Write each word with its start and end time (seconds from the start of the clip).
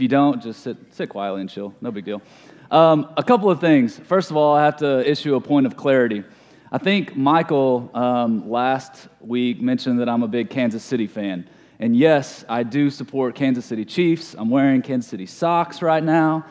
If 0.00 0.04
you 0.04 0.08
don't, 0.08 0.42
just 0.42 0.62
sit, 0.62 0.78
sit 0.92 1.10
quietly 1.10 1.42
and 1.42 1.50
chill. 1.50 1.74
No 1.82 1.90
big 1.90 2.06
deal. 2.06 2.22
Um, 2.70 3.12
a 3.18 3.22
couple 3.22 3.50
of 3.50 3.60
things. 3.60 3.98
First 3.98 4.30
of 4.30 4.36
all, 4.38 4.54
I 4.54 4.64
have 4.64 4.78
to 4.78 5.06
issue 5.06 5.34
a 5.34 5.42
point 5.42 5.66
of 5.66 5.76
clarity. 5.76 6.24
I 6.72 6.78
think 6.78 7.16
Michael 7.16 7.90
um, 7.92 8.48
last 8.48 9.08
week 9.20 9.60
mentioned 9.60 10.00
that 10.00 10.08
I'm 10.08 10.22
a 10.22 10.26
big 10.26 10.48
Kansas 10.48 10.82
City 10.82 11.06
fan. 11.06 11.46
And 11.80 11.94
yes, 11.94 12.46
I 12.48 12.62
do 12.62 12.88
support 12.88 13.34
Kansas 13.34 13.66
City 13.66 13.84
Chiefs. 13.84 14.34
I'm 14.38 14.48
wearing 14.48 14.80
Kansas 14.80 15.10
City 15.10 15.26
socks 15.26 15.82
right 15.82 16.02
now. 16.02 16.46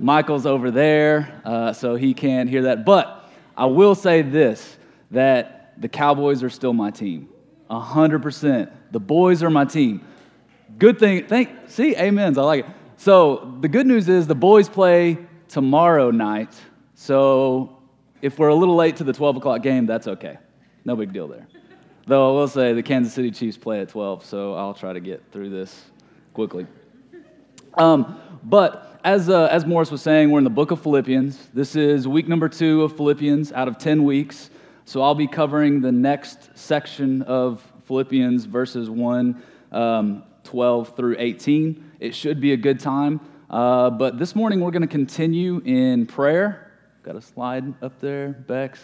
Michael's 0.00 0.44
over 0.44 0.72
there, 0.72 1.40
uh, 1.44 1.72
so 1.72 1.94
he 1.94 2.14
can't 2.14 2.50
hear 2.50 2.62
that. 2.62 2.84
But 2.84 3.30
I 3.56 3.66
will 3.66 3.94
say 3.94 4.22
this 4.22 4.76
that 5.12 5.80
the 5.80 5.88
Cowboys 5.88 6.42
are 6.42 6.50
still 6.50 6.72
my 6.72 6.90
team. 6.90 7.28
100%. 7.70 8.72
The 8.90 8.98
boys 8.98 9.44
are 9.44 9.50
my 9.50 9.66
team. 9.66 10.04
Good 10.78 10.98
thing, 10.98 11.26
thank, 11.26 11.50
see, 11.68 11.96
amens, 11.96 12.36
I 12.36 12.42
like 12.42 12.66
it. 12.66 12.70
So 12.98 13.56
the 13.60 13.68
good 13.68 13.86
news 13.86 14.10
is 14.10 14.26
the 14.26 14.34
boys 14.34 14.68
play 14.68 15.16
tomorrow 15.48 16.10
night. 16.10 16.54
So 16.94 17.78
if 18.20 18.38
we're 18.38 18.48
a 18.48 18.54
little 18.54 18.76
late 18.76 18.96
to 18.96 19.04
the 19.04 19.12
12 19.12 19.36
o'clock 19.36 19.62
game, 19.62 19.86
that's 19.86 20.06
okay. 20.06 20.36
No 20.84 20.94
big 20.94 21.14
deal 21.14 21.28
there. 21.28 21.46
Though 22.06 22.28
I 22.28 22.38
will 22.38 22.48
say 22.48 22.74
the 22.74 22.82
Kansas 22.82 23.14
City 23.14 23.30
Chiefs 23.30 23.56
play 23.56 23.80
at 23.80 23.88
12, 23.88 24.24
so 24.24 24.52
I'll 24.54 24.74
try 24.74 24.92
to 24.92 25.00
get 25.00 25.22
through 25.32 25.48
this 25.48 25.84
quickly. 26.34 26.66
Um, 27.74 28.20
but 28.44 29.00
as, 29.02 29.30
uh, 29.30 29.46
as 29.46 29.64
Morris 29.64 29.90
was 29.90 30.02
saying, 30.02 30.30
we're 30.30 30.38
in 30.38 30.44
the 30.44 30.50
book 30.50 30.72
of 30.72 30.82
Philippians. 30.82 31.48
This 31.54 31.74
is 31.74 32.06
week 32.06 32.28
number 32.28 32.50
two 32.50 32.82
of 32.82 32.94
Philippians 32.96 33.50
out 33.52 33.66
of 33.66 33.78
10 33.78 34.04
weeks. 34.04 34.50
So 34.84 35.00
I'll 35.00 35.14
be 35.14 35.26
covering 35.26 35.80
the 35.80 35.92
next 35.92 36.50
section 36.54 37.22
of 37.22 37.62
Philippians, 37.84 38.44
verses 38.44 38.90
1, 38.90 39.42
um, 39.72 40.22
12 40.56 40.96
through 40.96 41.16
18. 41.18 41.92
It 42.00 42.14
should 42.14 42.40
be 42.40 42.54
a 42.54 42.56
good 42.56 42.80
time. 42.80 43.20
Uh, 43.50 43.90
but 43.90 44.18
this 44.18 44.34
morning 44.34 44.60
we're 44.60 44.70
going 44.70 44.80
to 44.80 44.88
continue 44.88 45.60
in 45.66 46.06
prayer 46.06 46.72
Got 47.02 47.14
a 47.14 47.20
slide 47.20 47.74
up 47.82 48.00
there, 48.00 48.30
Bex. 48.30 48.80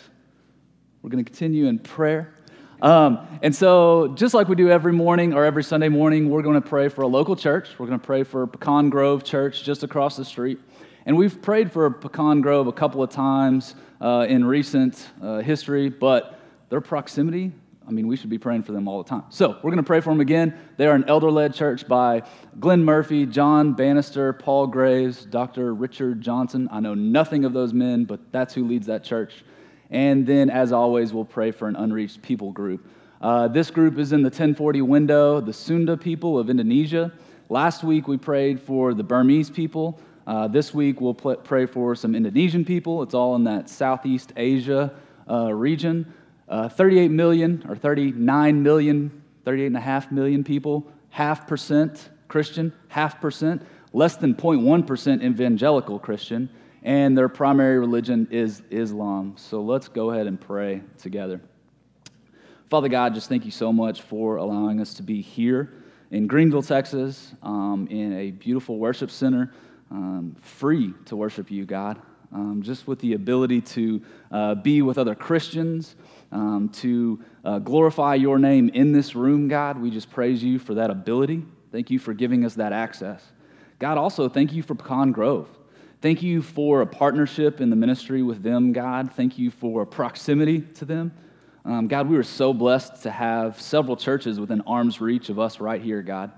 We're 1.00 1.08
going 1.08 1.24
to 1.24 1.28
continue 1.30 1.68
in 1.68 1.78
prayer. 1.78 2.34
Um, 2.82 3.26
and 3.40 3.56
so, 3.56 4.08
just 4.08 4.34
like 4.34 4.48
we 4.48 4.54
do 4.54 4.68
every 4.68 4.92
morning 4.92 5.32
or 5.32 5.46
every 5.46 5.64
Sunday 5.64 5.88
morning, 5.88 6.28
we're 6.28 6.42
going 6.42 6.60
to 6.60 6.68
pray 6.68 6.90
for 6.90 7.00
a 7.00 7.06
local 7.06 7.36
church. 7.36 7.70
We're 7.78 7.86
going 7.86 7.98
to 7.98 8.06
pray 8.06 8.22
for 8.22 8.46
Pecan 8.46 8.90
Grove 8.90 9.24
Church 9.24 9.64
just 9.64 9.82
across 9.82 10.18
the 10.18 10.26
street. 10.26 10.60
And 11.06 11.16
we've 11.16 11.40
prayed 11.40 11.72
for 11.72 11.90
Pecan 11.90 12.42
Grove 12.42 12.66
a 12.66 12.72
couple 12.72 13.02
of 13.02 13.08
times 13.08 13.76
uh, 13.98 14.26
in 14.28 14.44
recent 14.44 15.08
uh, 15.22 15.38
history, 15.38 15.88
but 15.88 16.38
their 16.68 16.82
proximity 16.82 17.50
I 17.86 17.90
mean, 17.90 18.06
we 18.06 18.16
should 18.16 18.30
be 18.30 18.38
praying 18.38 18.62
for 18.62 18.72
them 18.72 18.88
all 18.88 19.02
the 19.02 19.08
time. 19.08 19.24
So 19.30 19.50
we're 19.50 19.70
going 19.70 19.76
to 19.76 19.82
pray 19.82 20.00
for 20.00 20.10
them 20.10 20.20
again. 20.20 20.58
They 20.76 20.86
are 20.86 20.94
an 20.94 21.04
elder 21.08 21.30
led 21.30 21.54
church 21.54 21.86
by 21.86 22.22
Glenn 22.60 22.84
Murphy, 22.84 23.26
John 23.26 23.72
Bannister, 23.72 24.32
Paul 24.32 24.66
Graves, 24.66 25.24
Dr. 25.24 25.74
Richard 25.74 26.20
Johnson. 26.20 26.68
I 26.70 26.80
know 26.80 26.94
nothing 26.94 27.44
of 27.44 27.52
those 27.52 27.72
men, 27.72 28.04
but 28.04 28.20
that's 28.32 28.54
who 28.54 28.66
leads 28.66 28.86
that 28.86 29.04
church. 29.04 29.44
And 29.90 30.26
then, 30.26 30.48
as 30.48 30.72
always, 30.72 31.12
we'll 31.12 31.24
pray 31.24 31.50
for 31.50 31.68
an 31.68 31.76
unreached 31.76 32.22
people 32.22 32.50
group. 32.52 32.86
Uh, 33.20 33.46
this 33.48 33.70
group 33.70 33.98
is 33.98 34.12
in 34.12 34.22
the 34.22 34.30
1040 34.30 34.82
window, 34.82 35.40
the 35.40 35.52
Sunda 35.52 35.96
people 35.96 36.38
of 36.38 36.50
Indonesia. 36.50 37.12
Last 37.48 37.84
week, 37.84 38.08
we 38.08 38.16
prayed 38.16 38.58
for 38.58 38.94
the 38.94 39.04
Burmese 39.04 39.50
people. 39.50 40.00
Uh, 40.26 40.48
this 40.48 40.72
week, 40.72 41.00
we'll 41.00 41.14
pray 41.14 41.66
for 41.66 41.94
some 41.94 42.14
Indonesian 42.14 42.64
people. 42.64 43.02
It's 43.02 43.14
all 43.14 43.36
in 43.36 43.44
that 43.44 43.68
Southeast 43.68 44.32
Asia 44.36 44.92
uh, 45.30 45.52
region. 45.52 46.12
Uh, 46.52 46.68
38 46.68 47.10
million 47.10 47.64
or 47.66 47.74
39 47.74 48.62
million, 48.62 49.22
38 49.46 49.66
and 49.68 49.76
a 49.78 49.80
half 49.80 50.12
million 50.12 50.44
people, 50.44 50.86
half 51.08 51.46
percent 51.46 52.10
Christian, 52.28 52.74
half 52.88 53.22
percent, 53.22 53.62
less 53.94 54.16
than 54.16 54.34
0.1% 54.34 55.22
evangelical 55.24 55.98
Christian, 55.98 56.50
and 56.82 57.16
their 57.16 57.30
primary 57.30 57.78
religion 57.78 58.28
is 58.30 58.60
Islam. 58.68 59.32
So 59.38 59.62
let's 59.62 59.88
go 59.88 60.10
ahead 60.10 60.26
and 60.26 60.38
pray 60.38 60.82
together. 60.98 61.40
Father 62.68 62.90
God, 62.90 63.14
just 63.14 63.30
thank 63.30 63.46
you 63.46 63.50
so 63.50 63.72
much 63.72 64.02
for 64.02 64.36
allowing 64.36 64.78
us 64.78 64.92
to 64.94 65.02
be 65.02 65.22
here 65.22 65.72
in 66.10 66.26
Greenville, 66.26 66.60
Texas, 66.60 67.32
um, 67.42 67.88
in 67.90 68.12
a 68.12 68.30
beautiful 68.30 68.76
worship 68.76 69.10
center, 69.10 69.54
um, 69.90 70.36
free 70.42 70.92
to 71.06 71.16
worship 71.16 71.50
you, 71.50 71.64
God. 71.64 71.98
Um, 72.30 72.62
just 72.62 72.86
with 72.86 72.98
the 73.00 73.12
ability 73.12 73.60
to 73.60 74.02
uh, 74.30 74.54
be 74.54 74.80
with 74.80 74.96
other 74.96 75.14
Christians, 75.14 75.96
um, 76.32 76.70
to 76.70 77.22
uh, 77.44 77.58
glorify 77.60 78.14
your 78.14 78.38
name 78.38 78.70
in 78.70 78.92
this 78.92 79.14
room, 79.14 79.48
God. 79.48 79.80
We 79.80 79.90
just 79.90 80.10
praise 80.10 80.42
you 80.42 80.58
for 80.58 80.74
that 80.74 80.90
ability. 80.90 81.44
Thank 81.70 81.90
you 81.90 81.98
for 81.98 82.14
giving 82.14 82.44
us 82.44 82.54
that 82.54 82.72
access. 82.72 83.22
God, 83.78 83.98
also, 83.98 84.28
thank 84.28 84.52
you 84.52 84.62
for 84.62 84.74
Pecan 84.74 85.12
Grove. 85.12 85.48
Thank 86.00 86.22
you 86.22 86.42
for 86.42 86.80
a 86.80 86.86
partnership 86.86 87.60
in 87.60 87.70
the 87.70 87.76
ministry 87.76 88.22
with 88.22 88.42
them, 88.42 88.72
God. 88.72 89.12
Thank 89.12 89.38
you 89.38 89.50
for 89.50 89.86
proximity 89.86 90.62
to 90.62 90.84
them. 90.84 91.12
Um, 91.64 91.86
God, 91.86 92.08
we 92.08 92.16
were 92.16 92.24
so 92.24 92.52
blessed 92.52 93.04
to 93.04 93.10
have 93.10 93.60
several 93.60 93.96
churches 93.96 94.40
within 94.40 94.62
arm's 94.62 95.00
reach 95.00 95.28
of 95.28 95.38
us 95.38 95.60
right 95.60 95.80
here, 95.80 96.02
God. 96.02 96.32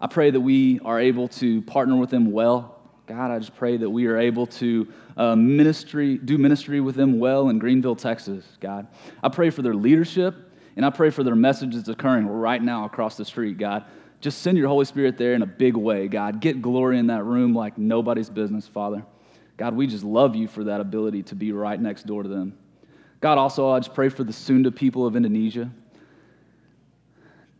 I 0.00 0.06
pray 0.06 0.30
that 0.30 0.40
we 0.40 0.78
are 0.84 1.00
able 1.00 1.26
to 1.28 1.62
partner 1.62 1.96
with 1.96 2.10
them 2.10 2.30
well 2.30 2.77
God, 3.08 3.30
I 3.30 3.38
just 3.38 3.56
pray 3.56 3.78
that 3.78 3.88
we 3.88 4.06
are 4.06 4.18
able 4.18 4.46
to 4.46 4.86
uh, 5.16 5.34
ministry, 5.34 6.18
do 6.18 6.36
ministry 6.36 6.80
with 6.82 6.94
them 6.94 7.18
well 7.18 7.48
in 7.48 7.58
Greenville, 7.58 7.96
Texas, 7.96 8.44
God. 8.60 8.86
I 9.22 9.30
pray 9.30 9.48
for 9.48 9.62
their 9.62 9.74
leadership, 9.74 10.34
and 10.76 10.84
I 10.84 10.90
pray 10.90 11.08
for 11.08 11.24
their 11.24 11.34
messages 11.34 11.88
occurring 11.88 12.26
right 12.26 12.62
now 12.62 12.84
across 12.84 13.16
the 13.16 13.24
street, 13.24 13.56
God. 13.56 13.86
Just 14.20 14.42
send 14.42 14.58
your 14.58 14.68
Holy 14.68 14.84
Spirit 14.84 15.16
there 15.16 15.32
in 15.32 15.40
a 15.40 15.46
big 15.46 15.74
way, 15.74 16.06
God. 16.06 16.42
Get 16.42 16.60
glory 16.60 16.98
in 16.98 17.06
that 17.06 17.24
room 17.24 17.54
like 17.54 17.78
nobody's 17.78 18.28
business, 18.28 18.68
Father. 18.68 19.02
God, 19.56 19.74
we 19.74 19.86
just 19.86 20.04
love 20.04 20.36
you 20.36 20.46
for 20.46 20.64
that 20.64 20.82
ability 20.82 21.22
to 21.24 21.34
be 21.34 21.52
right 21.52 21.80
next 21.80 22.06
door 22.06 22.22
to 22.22 22.28
them. 22.28 22.58
God, 23.22 23.38
also, 23.38 23.70
I 23.70 23.80
just 23.80 23.94
pray 23.94 24.10
for 24.10 24.22
the 24.22 24.34
Sunda 24.34 24.70
people 24.70 25.06
of 25.06 25.16
Indonesia. 25.16 25.70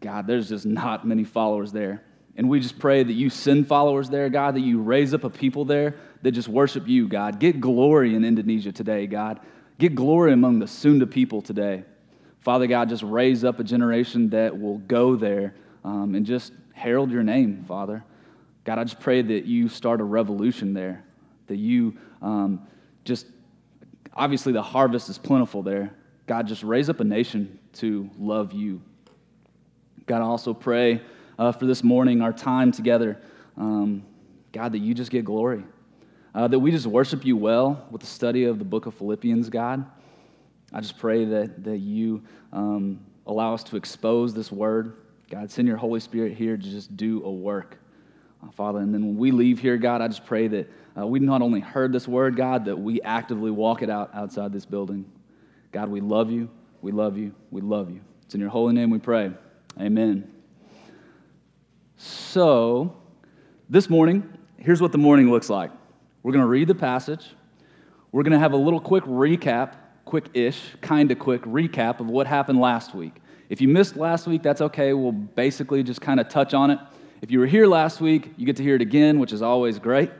God, 0.02 0.26
there's 0.26 0.50
just 0.50 0.66
not 0.66 1.06
many 1.06 1.24
followers 1.24 1.72
there. 1.72 2.02
And 2.38 2.48
we 2.48 2.60
just 2.60 2.78
pray 2.78 3.02
that 3.02 3.12
you 3.12 3.30
send 3.30 3.66
followers 3.66 4.08
there, 4.08 4.28
God, 4.28 4.54
that 4.54 4.60
you 4.60 4.80
raise 4.80 5.12
up 5.12 5.24
a 5.24 5.30
people 5.30 5.64
there 5.64 5.96
that 6.22 6.30
just 6.30 6.46
worship 6.46 6.86
you, 6.86 7.08
God. 7.08 7.40
Get 7.40 7.60
glory 7.60 8.14
in 8.14 8.24
Indonesia 8.24 8.70
today, 8.70 9.08
God. 9.08 9.40
Get 9.80 9.96
glory 9.96 10.32
among 10.32 10.60
the 10.60 10.68
Sunda 10.68 11.04
people 11.04 11.42
today. 11.42 11.82
Father 12.38 12.68
God, 12.68 12.88
just 12.88 13.02
raise 13.02 13.42
up 13.42 13.58
a 13.58 13.64
generation 13.64 14.30
that 14.30 14.56
will 14.56 14.78
go 14.78 15.16
there 15.16 15.56
um, 15.84 16.14
and 16.14 16.24
just 16.24 16.52
herald 16.74 17.10
your 17.10 17.24
name, 17.24 17.64
Father. 17.66 18.04
God, 18.62 18.78
I 18.78 18.84
just 18.84 19.00
pray 19.00 19.20
that 19.20 19.44
you 19.44 19.68
start 19.68 20.00
a 20.00 20.04
revolution 20.04 20.74
there, 20.74 21.04
that 21.48 21.56
you 21.56 21.98
um, 22.22 22.68
just, 23.04 23.26
obviously, 24.14 24.52
the 24.52 24.62
harvest 24.62 25.08
is 25.08 25.18
plentiful 25.18 25.64
there. 25.64 25.92
God, 26.28 26.46
just 26.46 26.62
raise 26.62 26.88
up 26.88 27.00
a 27.00 27.04
nation 27.04 27.58
to 27.74 28.08
love 28.16 28.52
you. 28.52 28.80
God, 30.06 30.22
I 30.22 30.24
also 30.24 30.54
pray 30.54 31.02
uh, 31.38 31.52
for 31.52 31.66
this 31.66 31.84
morning, 31.84 32.20
our 32.20 32.32
time 32.32 32.72
together. 32.72 33.20
Um, 33.56 34.04
God, 34.52 34.72
that 34.72 34.78
you 34.78 34.94
just 34.94 35.10
get 35.10 35.24
glory. 35.24 35.64
Uh, 36.34 36.48
that 36.48 36.58
we 36.58 36.70
just 36.70 36.86
worship 36.86 37.24
you 37.24 37.36
well 37.36 37.86
with 37.90 38.00
the 38.00 38.06
study 38.06 38.44
of 38.44 38.58
the 38.58 38.64
book 38.64 38.86
of 38.86 38.94
Philippians, 38.94 39.48
God. 39.48 39.84
I 40.72 40.80
just 40.80 40.98
pray 40.98 41.24
that, 41.24 41.64
that 41.64 41.78
you 41.78 42.22
um, 42.52 43.00
allow 43.26 43.54
us 43.54 43.62
to 43.64 43.76
expose 43.76 44.34
this 44.34 44.52
word. 44.52 44.96
God, 45.30 45.50
send 45.50 45.68
your 45.68 45.76
Holy 45.76 46.00
Spirit 46.00 46.34
here 46.36 46.56
to 46.56 46.62
just 46.62 46.96
do 46.96 47.24
a 47.24 47.30
work, 47.30 47.78
uh, 48.42 48.50
Father. 48.50 48.80
And 48.80 48.92
then 48.92 49.06
when 49.06 49.16
we 49.16 49.30
leave 49.30 49.58
here, 49.58 49.76
God, 49.76 50.00
I 50.00 50.08
just 50.08 50.26
pray 50.26 50.48
that 50.48 50.70
uh, 50.98 51.06
we 51.06 51.18
not 51.18 51.42
only 51.42 51.60
heard 51.60 51.92
this 51.92 52.08
word, 52.08 52.36
God, 52.36 52.64
that 52.66 52.76
we 52.78 53.00
actively 53.02 53.50
walk 53.50 53.82
it 53.82 53.90
out 53.90 54.10
outside 54.14 54.52
this 54.52 54.66
building. 54.66 55.10
God, 55.72 55.88
we 55.88 56.00
love 56.00 56.30
you. 56.30 56.50
We 56.82 56.92
love 56.92 57.16
you. 57.16 57.34
We 57.50 57.60
love 57.60 57.90
you. 57.90 58.00
It's 58.24 58.34
in 58.34 58.40
your 58.40 58.50
holy 58.50 58.74
name 58.74 58.90
we 58.90 58.98
pray. 58.98 59.32
Amen. 59.80 60.37
So, 62.00 62.94
this 63.68 63.90
morning, 63.90 64.32
here's 64.56 64.80
what 64.80 64.92
the 64.92 64.98
morning 64.98 65.32
looks 65.32 65.50
like. 65.50 65.72
We're 66.22 66.30
going 66.30 66.44
to 66.44 66.48
read 66.48 66.68
the 66.68 66.74
passage. 66.76 67.34
We're 68.12 68.22
going 68.22 68.34
to 68.34 68.38
have 68.38 68.52
a 68.52 68.56
little 68.56 68.78
quick 68.78 69.02
recap, 69.02 69.74
quick 70.04 70.28
ish, 70.32 70.76
kind 70.80 71.10
of 71.10 71.18
quick 71.18 71.42
recap 71.42 71.98
of 71.98 72.06
what 72.06 72.28
happened 72.28 72.60
last 72.60 72.94
week. 72.94 73.20
If 73.48 73.60
you 73.60 73.66
missed 73.66 73.96
last 73.96 74.28
week, 74.28 74.44
that's 74.44 74.60
okay. 74.60 74.92
We'll 74.92 75.10
basically 75.10 75.82
just 75.82 76.00
kind 76.00 76.20
of 76.20 76.28
touch 76.28 76.54
on 76.54 76.70
it. 76.70 76.78
If 77.20 77.32
you 77.32 77.40
were 77.40 77.48
here 77.48 77.66
last 77.66 78.00
week, 78.00 78.32
you 78.36 78.46
get 78.46 78.54
to 78.58 78.62
hear 78.62 78.76
it 78.76 78.82
again, 78.82 79.18
which 79.18 79.32
is 79.32 79.42
always 79.42 79.80
great. 79.80 80.12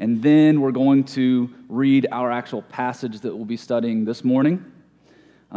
And 0.00 0.20
then 0.20 0.60
we're 0.60 0.72
going 0.72 1.04
to 1.04 1.48
read 1.68 2.08
our 2.10 2.32
actual 2.32 2.62
passage 2.62 3.20
that 3.20 3.34
we'll 3.34 3.44
be 3.44 3.56
studying 3.56 4.04
this 4.04 4.24
morning 4.24 4.72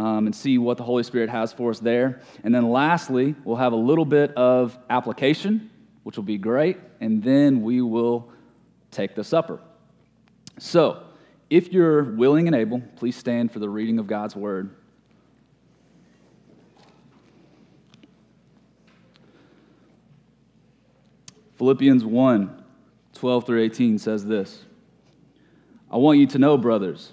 um, 0.00 0.24
and 0.24 0.34
see 0.34 0.56
what 0.56 0.78
the 0.78 0.82
Holy 0.82 1.02
Spirit 1.02 1.28
has 1.28 1.52
for 1.52 1.70
us 1.70 1.78
there. 1.78 2.22
And 2.42 2.54
then 2.54 2.70
lastly, 2.70 3.34
we'll 3.44 3.56
have 3.56 3.74
a 3.74 3.76
little 3.76 4.06
bit 4.06 4.32
of 4.32 4.78
application, 4.88 5.70
which 6.04 6.16
will 6.16 6.24
be 6.24 6.38
great, 6.38 6.78
and 7.02 7.22
then 7.22 7.60
we 7.60 7.82
will 7.82 8.32
take 8.90 9.14
the 9.14 9.22
supper. 9.22 9.60
So, 10.58 11.02
if 11.50 11.70
you're 11.70 12.02
willing 12.04 12.46
and 12.46 12.56
able, 12.56 12.80
please 12.96 13.14
stand 13.14 13.52
for 13.52 13.58
the 13.58 13.68
reading 13.68 13.98
of 13.98 14.06
God's 14.06 14.34
word. 14.34 14.74
Philippians 21.58 22.06
1, 22.06 22.64
12 23.12 23.46
through 23.46 23.62
18 23.64 23.98
says 23.98 24.24
this 24.24 24.64
I 25.90 25.98
want 25.98 26.18
you 26.18 26.26
to 26.28 26.38
know, 26.38 26.56
brothers, 26.56 27.12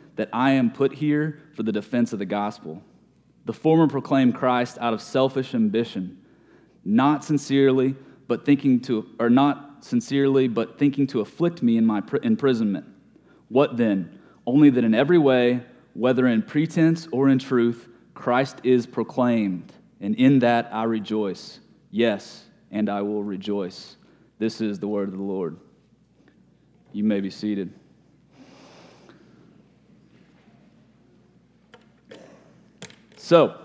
that 0.21 0.29
I 0.31 0.51
am 0.51 0.69
put 0.69 0.93
here 0.93 1.39
for 1.55 1.63
the 1.63 1.71
defense 1.71 2.13
of 2.13 2.19
the 2.19 2.27
gospel. 2.27 2.79
The 3.45 3.53
former 3.53 3.87
proclaim 3.87 4.31
Christ 4.31 4.77
out 4.79 4.93
of 4.93 5.01
selfish 5.01 5.55
ambition, 5.55 6.23
not 6.85 7.23
sincerely, 7.23 7.95
but 8.27 8.45
thinking 8.45 8.81
to, 8.81 9.07
or 9.19 9.31
not 9.31 9.83
sincerely, 9.83 10.47
but 10.47 10.77
thinking 10.77 11.07
to 11.07 11.21
afflict 11.21 11.63
me 11.63 11.75
in 11.75 11.87
my 11.87 12.03
imprisonment. 12.21 12.85
What 13.49 13.77
then? 13.77 14.19
Only 14.45 14.69
that 14.69 14.83
in 14.83 14.93
every 14.93 15.17
way, 15.17 15.63
whether 15.95 16.27
in 16.27 16.43
pretense 16.43 17.07
or 17.11 17.27
in 17.27 17.39
truth, 17.39 17.87
Christ 18.13 18.59
is 18.63 18.85
proclaimed, 18.85 19.73
and 20.01 20.13
in 20.13 20.37
that 20.37 20.69
I 20.71 20.83
rejoice. 20.83 21.61
Yes, 21.89 22.45
and 22.69 22.89
I 22.89 23.01
will 23.01 23.23
rejoice. 23.23 23.95
This 24.37 24.61
is 24.61 24.77
the 24.77 24.87
word 24.87 25.07
of 25.07 25.17
the 25.17 25.23
Lord. 25.23 25.57
You 26.91 27.05
may 27.05 27.21
be 27.21 27.31
seated. 27.31 27.73
So, 33.31 33.55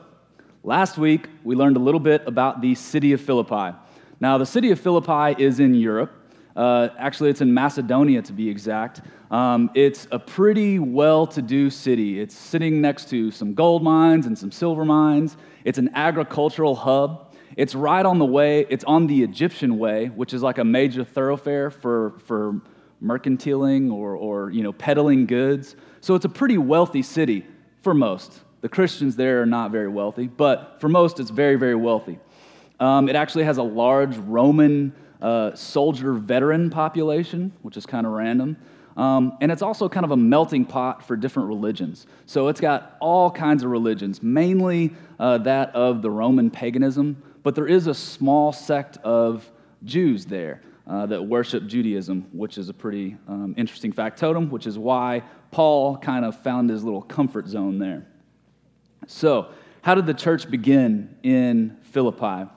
last 0.62 0.96
week 0.96 1.26
we 1.42 1.56
learned 1.56 1.76
a 1.76 1.80
little 1.80 1.98
bit 1.98 2.22
about 2.24 2.60
the 2.60 2.76
city 2.76 3.12
of 3.14 3.20
Philippi. 3.20 3.76
Now, 4.20 4.38
the 4.38 4.46
city 4.46 4.70
of 4.70 4.78
Philippi 4.78 5.42
is 5.42 5.58
in 5.58 5.74
Europe. 5.74 6.12
Uh, 6.54 6.90
actually, 6.96 7.30
it's 7.30 7.40
in 7.40 7.52
Macedonia 7.52 8.22
to 8.22 8.32
be 8.32 8.48
exact. 8.48 9.00
Um, 9.28 9.72
it's 9.74 10.06
a 10.12 10.20
pretty 10.20 10.78
well 10.78 11.26
to 11.26 11.42
do 11.42 11.68
city. 11.68 12.20
It's 12.20 12.36
sitting 12.36 12.80
next 12.80 13.10
to 13.10 13.32
some 13.32 13.54
gold 13.54 13.82
mines 13.82 14.26
and 14.26 14.38
some 14.38 14.52
silver 14.52 14.84
mines. 14.84 15.36
It's 15.64 15.78
an 15.78 15.90
agricultural 15.96 16.76
hub. 16.76 17.34
It's 17.56 17.74
right 17.74 18.06
on 18.06 18.20
the 18.20 18.24
way, 18.24 18.66
it's 18.70 18.84
on 18.84 19.08
the 19.08 19.26
Egnatian 19.26 19.78
way, 19.78 20.10
which 20.10 20.32
is 20.32 20.44
like 20.44 20.58
a 20.58 20.64
major 20.64 21.02
thoroughfare 21.02 21.72
for, 21.72 22.20
for 22.24 22.60
mercantiling 23.02 23.92
or, 23.92 24.14
or 24.14 24.52
you 24.52 24.62
know, 24.62 24.72
peddling 24.72 25.26
goods. 25.26 25.74
So 26.02 26.14
it's 26.14 26.24
a 26.24 26.28
pretty 26.28 26.56
wealthy 26.56 27.02
city 27.02 27.44
for 27.82 27.94
most. 27.94 28.42
The 28.66 28.70
Christians 28.70 29.14
there 29.14 29.42
are 29.42 29.46
not 29.46 29.70
very 29.70 29.86
wealthy, 29.86 30.26
but 30.26 30.80
for 30.80 30.88
most, 30.88 31.20
it's 31.20 31.30
very, 31.30 31.54
very 31.54 31.76
wealthy. 31.76 32.18
Um, 32.80 33.08
it 33.08 33.14
actually 33.14 33.44
has 33.44 33.58
a 33.58 33.62
large 33.62 34.16
Roman 34.16 34.92
uh, 35.22 35.54
soldier 35.54 36.14
veteran 36.14 36.68
population, 36.68 37.52
which 37.62 37.76
is 37.76 37.86
kind 37.86 38.04
of 38.04 38.12
random. 38.12 38.56
Um, 38.96 39.38
and 39.40 39.52
it's 39.52 39.62
also 39.62 39.88
kind 39.88 40.02
of 40.02 40.10
a 40.10 40.16
melting 40.16 40.64
pot 40.64 41.06
for 41.06 41.14
different 41.14 41.48
religions. 41.48 42.08
So 42.26 42.48
it's 42.48 42.60
got 42.60 42.96
all 43.00 43.30
kinds 43.30 43.62
of 43.62 43.70
religions, 43.70 44.20
mainly 44.20 44.92
uh, 45.20 45.38
that 45.38 45.72
of 45.72 46.02
the 46.02 46.10
Roman 46.10 46.50
paganism, 46.50 47.22
but 47.44 47.54
there 47.54 47.68
is 47.68 47.86
a 47.86 47.94
small 47.94 48.52
sect 48.52 48.96
of 49.04 49.48
Jews 49.84 50.26
there 50.26 50.60
uh, 50.88 51.06
that 51.06 51.22
worship 51.22 51.68
Judaism, 51.68 52.26
which 52.32 52.58
is 52.58 52.68
a 52.68 52.74
pretty 52.74 53.16
um, 53.28 53.54
interesting 53.56 53.92
factotum, 53.92 54.50
which 54.50 54.66
is 54.66 54.76
why 54.76 55.22
Paul 55.52 55.96
kind 55.98 56.24
of 56.24 56.36
found 56.42 56.68
his 56.68 56.82
little 56.82 57.02
comfort 57.02 57.46
zone 57.46 57.78
there. 57.78 58.08
So, 59.06 59.50
how 59.82 59.94
did 59.94 60.06
the 60.06 60.14
church 60.14 60.50
begin 60.50 61.16
in 61.22 61.76
Philippi? 61.82 62.50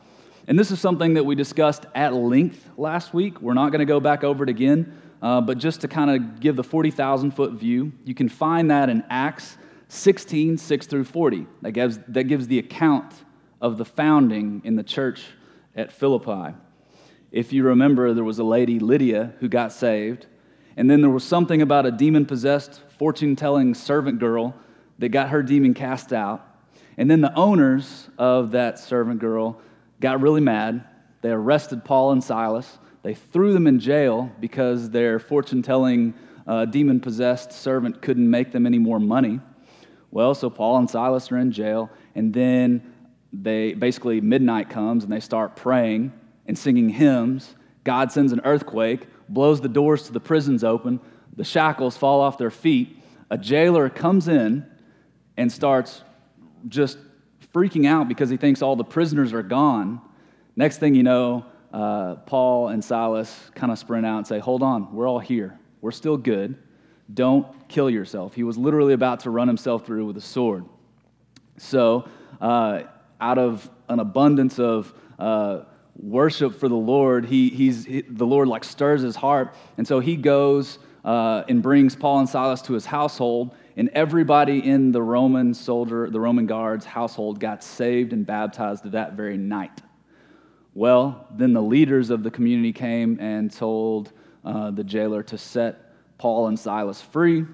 And 0.47 0.57
this 0.57 0.71
is 0.71 0.79
something 0.79 1.13
that 1.13 1.23
we 1.23 1.35
discussed 1.35 1.85
at 1.93 2.15
length 2.15 2.67
last 2.75 3.13
week. 3.13 3.39
We're 3.39 3.53
not 3.53 3.71
going 3.71 3.79
to 3.79 3.85
go 3.85 3.99
back 3.99 4.23
over 4.23 4.43
it 4.43 4.49
again, 4.49 4.99
uh, 5.21 5.41
but 5.41 5.59
just 5.59 5.81
to 5.81 5.87
kind 5.87 6.09
of 6.09 6.39
give 6.39 6.55
the 6.55 6.63
40,000 6.63 7.31
foot 7.31 7.53
view, 7.53 7.91
you 8.03 8.15
can 8.15 8.29
find 8.29 8.71
that 8.71 8.89
in 8.89 9.03
Acts 9.11 9.57
16, 9.89 10.57
6 10.57 10.87
through 10.87 11.03
40. 11.03 11.45
That 11.61 11.73
gives, 11.73 11.99
that 12.07 12.23
gives 12.23 12.47
the 12.47 12.57
account 12.57 13.13
of 13.61 13.77
the 13.77 13.85
founding 13.85 14.63
in 14.63 14.75
the 14.75 14.83
church 14.83 15.23
at 15.75 15.91
Philippi. 15.91 16.55
If 17.31 17.53
you 17.53 17.63
remember, 17.63 18.11
there 18.15 18.23
was 18.23 18.39
a 18.39 18.43
lady, 18.43 18.79
Lydia, 18.79 19.33
who 19.39 19.49
got 19.49 19.71
saved. 19.71 20.25
And 20.75 20.89
then 20.89 21.01
there 21.01 21.11
was 21.11 21.23
something 21.23 21.61
about 21.61 21.85
a 21.85 21.91
demon 21.91 22.25
possessed, 22.25 22.81
fortune 22.97 23.35
telling 23.35 23.75
servant 23.75 24.17
girl 24.17 24.55
that 24.99 25.09
got 25.09 25.29
her 25.29 25.41
demon 25.41 25.73
cast 25.73 26.13
out. 26.13 26.45
And 26.97 27.09
then 27.09 27.21
the 27.21 27.33
owners 27.33 28.09
of 28.17 28.51
that 28.51 28.77
servant 28.77 29.19
girl 29.19 29.59
got 29.99 30.21
really 30.21 30.41
mad. 30.41 30.83
They 31.21 31.31
arrested 31.31 31.83
Paul 31.83 32.11
and 32.11 32.23
Silas. 32.23 32.77
They 33.03 33.13
threw 33.13 33.53
them 33.53 33.67
in 33.67 33.79
jail 33.79 34.31
because 34.39 34.89
their 34.89 35.19
fortune 35.19 35.61
telling, 35.61 36.13
uh, 36.45 36.65
demon 36.65 36.99
possessed 36.99 37.53
servant 37.53 38.01
couldn't 38.01 38.29
make 38.29 38.51
them 38.51 38.65
any 38.65 38.79
more 38.79 38.99
money. 38.99 39.39
Well, 40.11 40.35
so 40.35 40.49
Paul 40.49 40.77
and 40.77 40.89
Silas 40.89 41.31
are 41.31 41.37
in 41.37 41.51
jail. 41.51 41.89
And 42.15 42.33
then 42.33 42.93
they 43.31 43.73
basically, 43.73 44.19
midnight 44.21 44.69
comes 44.69 45.03
and 45.03 45.13
they 45.13 45.19
start 45.19 45.55
praying 45.55 46.11
and 46.47 46.57
singing 46.57 46.89
hymns. 46.89 47.55
God 47.85 48.11
sends 48.11 48.33
an 48.33 48.41
earthquake, 48.43 49.07
blows 49.29 49.61
the 49.61 49.69
doors 49.69 50.03
to 50.03 50.11
the 50.11 50.19
prisons 50.19 50.63
open, 50.63 50.99
the 51.37 51.43
shackles 51.45 51.95
fall 51.95 52.19
off 52.19 52.37
their 52.37 52.51
feet. 52.51 52.97
A 53.29 53.37
jailer 53.37 53.89
comes 53.89 54.27
in 54.27 54.65
and 55.39 55.49
starts 55.49 56.03
just 56.67 56.97
freaking 57.53 57.87
out 57.87 58.09
because 58.09 58.29
he 58.29 58.35
thinks 58.35 58.61
all 58.61 58.75
the 58.75 58.83
prisoners 58.83 59.31
are 59.31 59.41
gone. 59.41 60.01
Next 60.57 60.79
thing 60.79 60.95
you 60.95 61.03
know, 61.03 61.45
uh, 61.71 62.15
Paul 62.15 62.67
and 62.67 62.83
Silas 62.83 63.49
kind 63.55 63.71
of 63.71 63.79
sprint 63.79 64.05
out 64.05 64.17
and 64.17 64.27
say, 64.27 64.39
Hold 64.39 64.61
on, 64.61 64.93
we're 64.93 65.07
all 65.07 65.19
here. 65.19 65.57
We're 65.79 65.91
still 65.91 66.17
good. 66.17 66.57
Don't 67.13 67.47
kill 67.69 67.89
yourself. 67.89 68.35
He 68.35 68.43
was 68.43 68.57
literally 68.57 68.93
about 68.93 69.21
to 69.21 69.29
run 69.29 69.47
himself 69.47 69.85
through 69.85 70.05
with 70.05 70.17
a 70.17 70.21
sword. 70.21 70.65
So, 71.57 72.07
uh, 72.41 72.83
out 73.21 73.37
of 73.37 73.69
an 73.87 73.99
abundance 73.99 74.59
of 74.59 74.93
uh, 75.17 75.61
worship 75.95 76.59
for 76.59 76.67
the 76.67 76.75
Lord, 76.75 77.25
he, 77.25 77.49
he's, 77.49 77.85
he, 77.85 78.01
the 78.01 78.25
Lord 78.25 78.49
like 78.49 78.65
stirs 78.65 79.01
his 79.01 79.15
heart. 79.15 79.55
And 79.77 79.87
so 79.87 79.99
he 79.99 80.17
goes 80.17 80.79
uh, 81.05 81.43
and 81.47 81.61
brings 81.63 81.95
Paul 81.95 82.19
and 82.19 82.29
Silas 82.29 82.61
to 82.63 82.73
his 82.73 82.85
household. 82.85 83.55
And 83.79 83.87
everybody 83.93 84.59
in 84.59 84.91
the 84.91 85.01
Roman 85.01 85.53
soldier, 85.53 86.09
the 86.09 86.19
Roman 86.19 86.45
guard's 86.45 86.83
household 86.83 87.39
got 87.39 87.63
saved 87.63 88.11
and 88.11 88.25
baptized 88.25 88.91
that 88.91 89.13
very 89.13 89.37
night. 89.37 89.81
Well, 90.73 91.25
then 91.31 91.53
the 91.53 91.61
leaders 91.61 92.09
of 92.09 92.21
the 92.21 92.29
community 92.29 92.73
came 92.73 93.17
and 93.21 93.49
told 93.49 94.11
uh, 94.43 94.71
the 94.71 94.83
jailer 94.83 95.23
to 95.23 95.37
set 95.37 95.93
Paul 96.17 96.47
and 96.47 96.59
Silas 96.59 97.01
free. 97.01 97.45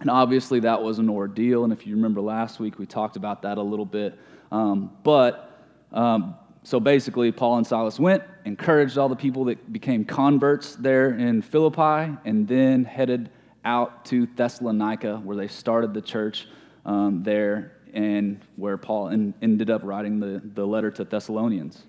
And 0.00 0.10
obviously, 0.10 0.58
that 0.58 0.82
was 0.82 0.98
an 0.98 1.08
ordeal. 1.08 1.62
And 1.62 1.72
if 1.72 1.86
you 1.86 1.94
remember 1.94 2.20
last 2.20 2.58
week, 2.58 2.80
we 2.80 2.86
talked 2.86 3.14
about 3.14 3.42
that 3.42 3.58
a 3.58 3.62
little 3.62 3.86
bit. 3.86 4.18
Um, 4.50 4.90
but 5.04 5.64
um, 5.92 6.34
so 6.64 6.80
basically, 6.80 7.30
Paul 7.30 7.58
and 7.58 7.66
Silas 7.66 8.00
went, 8.00 8.24
encouraged 8.44 8.98
all 8.98 9.08
the 9.08 9.14
people 9.14 9.44
that 9.44 9.72
became 9.72 10.04
converts 10.04 10.74
there 10.74 11.10
in 11.10 11.42
Philippi, 11.42 12.18
and 12.24 12.48
then 12.48 12.84
headed 12.84 13.30
out 13.68 14.06
to 14.06 14.26
Thessalonica, 14.34 15.18
where 15.18 15.36
they 15.36 15.46
started 15.46 15.92
the 15.92 16.00
church 16.00 16.48
um, 16.86 17.22
there, 17.22 17.72
and 17.92 18.40
where 18.56 18.78
Paul 18.78 19.08
in, 19.08 19.34
ended 19.42 19.68
up 19.68 19.82
writing 19.84 20.18
the, 20.18 20.40
the 20.54 20.66
letter 20.66 20.90
to 20.92 21.04
Thessalonians. 21.04 21.84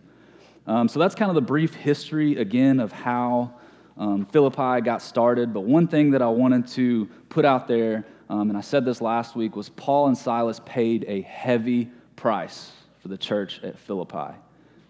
Um, 0.67 0.89
so 0.89 0.99
that's 0.99 1.15
kind 1.15 1.29
of 1.31 1.35
the 1.35 1.41
brief 1.41 1.73
history, 1.73 2.35
again, 2.35 2.81
of 2.81 2.91
how 2.91 3.53
um, 3.97 4.25
Philippi 4.25 4.81
got 4.81 5.01
started. 5.01 5.53
But 5.53 5.61
one 5.61 5.87
thing 5.87 6.11
that 6.11 6.21
I 6.21 6.27
wanted 6.27 6.67
to 6.67 7.05
put 7.29 7.45
out 7.45 7.65
there, 7.67 8.05
um, 8.29 8.49
and 8.49 8.57
I 8.57 8.61
said 8.61 8.83
this 8.83 8.99
last 8.99 9.37
week, 9.37 9.55
was 9.55 9.69
Paul 9.69 10.07
and 10.07 10.17
Silas 10.17 10.59
paid 10.65 11.05
a 11.07 11.21
heavy 11.21 11.89
price 12.17 12.71
for 12.99 13.07
the 13.07 13.17
church 13.17 13.61
at 13.63 13.79
Philippi. 13.79 14.35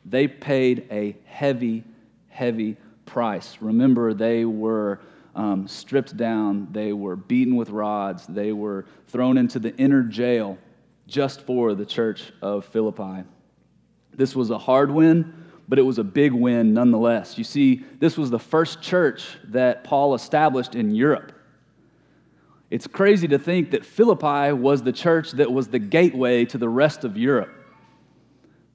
They 0.05 0.27
paid 0.27 0.87
a 0.89 1.15
heavy, 1.25 1.83
heavy 2.29 2.77
price. 3.05 3.57
Remember, 3.61 4.15
they 4.15 4.43
were 4.45 4.99
um, 5.39 5.69
stripped 5.69 6.17
down, 6.17 6.67
they 6.71 6.91
were 6.91 7.15
beaten 7.15 7.55
with 7.55 7.69
rods, 7.69 8.27
they 8.27 8.51
were 8.51 8.85
thrown 9.07 9.37
into 9.37 9.57
the 9.57 9.73
inner 9.77 10.03
jail 10.03 10.57
just 11.07 11.41
for 11.43 11.73
the 11.73 11.85
church 11.85 12.33
of 12.41 12.65
Philippi. 12.65 13.23
This 14.13 14.35
was 14.35 14.49
a 14.49 14.57
hard 14.57 14.91
win, 14.91 15.33
but 15.69 15.79
it 15.79 15.83
was 15.83 15.97
a 15.97 16.03
big 16.03 16.33
win 16.33 16.73
nonetheless. 16.73 17.37
You 17.37 17.45
see, 17.45 17.85
this 17.99 18.17
was 18.17 18.29
the 18.29 18.37
first 18.37 18.81
church 18.81 19.37
that 19.45 19.85
Paul 19.85 20.13
established 20.13 20.75
in 20.75 20.93
Europe. 20.93 21.31
It's 22.69 22.85
crazy 22.85 23.29
to 23.29 23.39
think 23.39 23.71
that 23.71 23.85
Philippi 23.85 24.51
was 24.51 24.83
the 24.83 24.91
church 24.91 25.31
that 25.31 25.49
was 25.49 25.69
the 25.69 25.79
gateway 25.79 26.43
to 26.45 26.57
the 26.57 26.67
rest 26.67 27.05
of 27.05 27.15
Europe. 27.15 27.55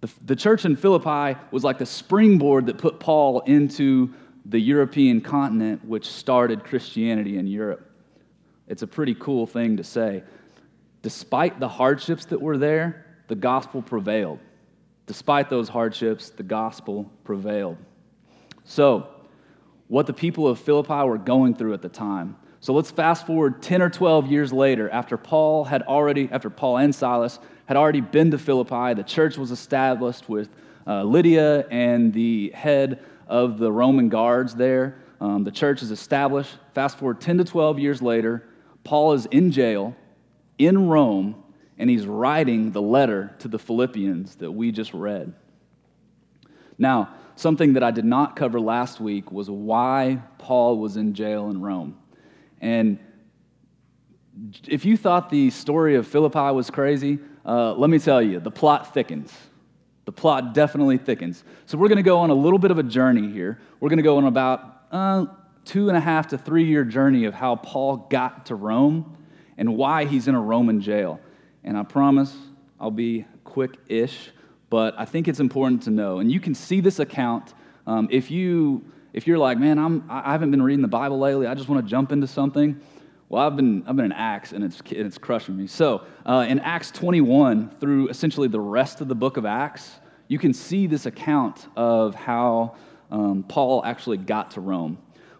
The, 0.00 0.10
the 0.24 0.36
church 0.36 0.64
in 0.64 0.76
Philippi 0.76 1.38
was 1.50 1.62
like 1.62 1.76
the 1.76 1.84
springboard 1.84 2.64
that 2.66 2.78
put 2.78 3.00
Paul 3.00 3.40
into 3.40 4.14
the 4.44 4.58
European 4.58 5.20
continent, 5.20 5.84
which 5.84 6.08
started 6.08 6.64
Christianity 6.64 7.38
in 7.38 7.46
Europe. 7.46 7.90
It's 8.68 8.82
a 8.82 8.86
pretty 8.86 9.14
cool 9.14 9.46
thing 9.46 9.76
to 9.76 9.84
say. 9.84 10.22
Despite 11.02 11.60
the 11.60 11.68
hardships 11.68 12.26
that 12.26 12.40
were 12.40 12.56
there, 12.56 13.06
the 13.28 13.34
gospel 13.34 13.82
prevailed. 13.82 14.38
Despite 15.06 15.50
those 15.50 15.68
hardships, 15.68 16.30
the 16.30 16.42
gospel 16.42 17.10
prevailed. 17.24 17.76
So, 18.64 19.08
what 19.88 20.06
the 20.06 20.12
people 20.14 20.48
of 20.48 20.58
Philippi 20.58 21.06
were 21.06 21.18
going 21.18 21.54
through 21.54 21.74
at 21.74 21.82
the 21.82 21.88
time. 21.88 22.36
So 22.60 22.72
let's 22.72 22.90
fast 22.90 23.26
forward 23.26 23.60
10 23.60 23.82
or 23.82 23.90
12 23.90 24.30
years 24.30 24.50
later, 24.50 24.88
after 24.88 25.18
Paul 25.18 25.64
had 25.64 25.82
already, 25.82 26.30
after 26.32 26.48
Paul 26.48 26.78
and 26.78 26.94
Silas 26.94 27.38
had 27.66 27.76
already 27.76 28.00
been 28.00 28.30
to 28.30 28.38
Philippi, 28.38 28.94
the 28.94 29.02
church 29.02 29.36
was 29.36 29.50
established 29.50 30.28
with 30.30 30.48
uh, 30.86 31.02
Lydia 31.02 31.66
and 31.68 32.12
the 32.12 32.50
head 32.54 33.04
of 33.26 33.58
the 33.58 33.70
Roman 33.70 34.08
guards 34.08 34.54
there. 34.54 34.98
Um, 35.20 35.44
the 35.44 35.50
church 35.50 35.82
is 35.82 35.90
established. 35.90 36.56
Fast 36.74 36.98
forward 36.98 37.20
10 37.20 37.38
to 37.38 37.44
12 37.44 37.78
years 37.78 38.02
later, 38.02 38.46
Paul 38.82 39.14
is 39.14 39.26
in 39.26 39.50
jail 39.50 39.96
in 40.58 40.88
Rome, 40.88 41.42
and 41.78 41.88
he's 41.88 42.06
writing 42.06 42.70
the 42.72 42.82
letter 42.82 43.34
to 43.40 43.48
the 43.48 43.58
Philippians 43.58 44.36
that 44.36 44.50
we 44.50 44.70
just 44.70 44.92
read. 44.92 45.34
Now, 46.78 47.14
something 47.36 47.74
that 47.74 47.82
I 47.82 47.90
did 47.90 48.04
not 48.04 48.36
cover 48.36 48.60
last 48.60 49.00
week 49.00 49.32
was 49.32 49.50
why 49.50 50.20
Paul 50.38 50.78
was 50.78 50.96
in 50.96 51.14
jail 51.14 51.50
in 51.50 51.60
Rome. 51.60 51.98
And 52.60 52.98
if 54.66 54.84
you 54.84 54.96
thought 54.96 55.30
the 55.30 55.50
story 55.50 55.96
of 55.96 56.06
Philippi 56.06 56.52
was 56.52 56.70
crazy, 56.70 57.18
uh, 57.46 57.74
let 57.74 57.90
me 57.90 57.98
tell 57.98 58.22
you, 58.22 58.40
the 58.40 58.50
plot 58.50 58.94
thickens. 58.94 59.32
The 60.04 60.12
plot 60.12 60.54
definitely 60.54 60.98
thickens. 60.98 61.44
So 61.66 61.78
we're 61.78 61.88
going 61.88 61.96
to 61.96 62.02
go 62.02 62.18
on 62.18 62.30
a 62.30 62.34
little 62.34 62.58
bit 62.58 62.70
of 62.70 62.78
a 62.78 62.82
journey 62.82 63.30
here. 63.30 63.58
We're 63.80 63.88
going 63.88 63.98
to 63.98 64.02
go 64.02 64.18
on 64.18 64.26
about 64.26 64.82
uh, 64.90 65.26
two 65.64 65.88
and 65.88 65.96
a 65.96 66.00
half 66.00 66.28
to 66.28 66.38
three 66.38 66.64
year 66.64 66.84
journey 66.84 67.24
of 67.24 67.34
how 67.34 67.56
Paul 67.56 67.96
got 68.10 68.46
to 68.46 68.54
Rome 68.54 69.16
and 69.56 69.76
why 69.76 70.04
he's 70.04 70.28
in 70.28 70.34
a 70.34 70.40
Roman 70.40 70.80
jail. 70.80 71.20
And 71.62 71.76
I 71.78 71.82
promise 71.82 72.34
I'll 72.78 72.90
be 72.90 73.24
quick 73.44 73.78
ish, 73.88 74.30
but 74.68 74.94
I 74.98 75.04
think 75.04 75.28
it's 75.28 75.40
important 75.40 75.82
to 75.84 75.90
know. 75.90 76.18
And 76.18 76.30
you 76.30 76.40
can 76.40 76.54
see 76.54 76.80
this 76.80 76.98
account 76.98 77.54
um, 77.86 78.08
if, 78.10 78.30
you, 78.30 78.84
if 79.12 79.26
you're 79.26 79.38
like, 79.38 79.58
man, 79.58 79.78
I'm, 79.78 80.04
I 80.08 80.32
haven't 80.32 80.50
been 80.50 80.62
reading 80.62 80.82
the 80.82 80.88
Bible 80.88 81.18
lately, 81.18 81.46
I 81.46 81.54
just 81.54 81.68
want 81.68 81.84
to 81.84 81.88
jump 81.88 82.12
into 82.12 82.26
something. 82.26 82.80
Well, 83.28 83.42
I've 83.42 83.56
been, 83.56 83.82
I've 83.86 83.96
been 83.96 84.04
in 84.04 84.12
Acts, 84.12 84.52
and 84.52 84.62
it's, 84.62 84.82
it's 84.90 85.18
crushing 85.18 85.56
me. 85.56 85.66
So, 85.66 86.04
uh, 86.26 86.46
in 86.48 86.58
Acts 86.60 86.90
21, 86.90 87.70
through 87.80 88.08
essentially 88.08 88.48
the 88.48 88.60
rest 88.60 89.00
of 89.00 89.08
the 89.08 89.14
book 89.14 89.36
of 89.36 89.46
Acts, 89.46 89.92
you 90.28 90.38
can 90.38 90.52
see 90.52 90.86
this 90.86 91.06
account 91.06 91.68
of 91.76 92.14
how 92.14 92.76
um, 93.10 93.44
Paul 93.48 93.82
actually 93.84 94.18
got 94.18 94.50
to 94.52 94.60
Rome. 94.60 94.98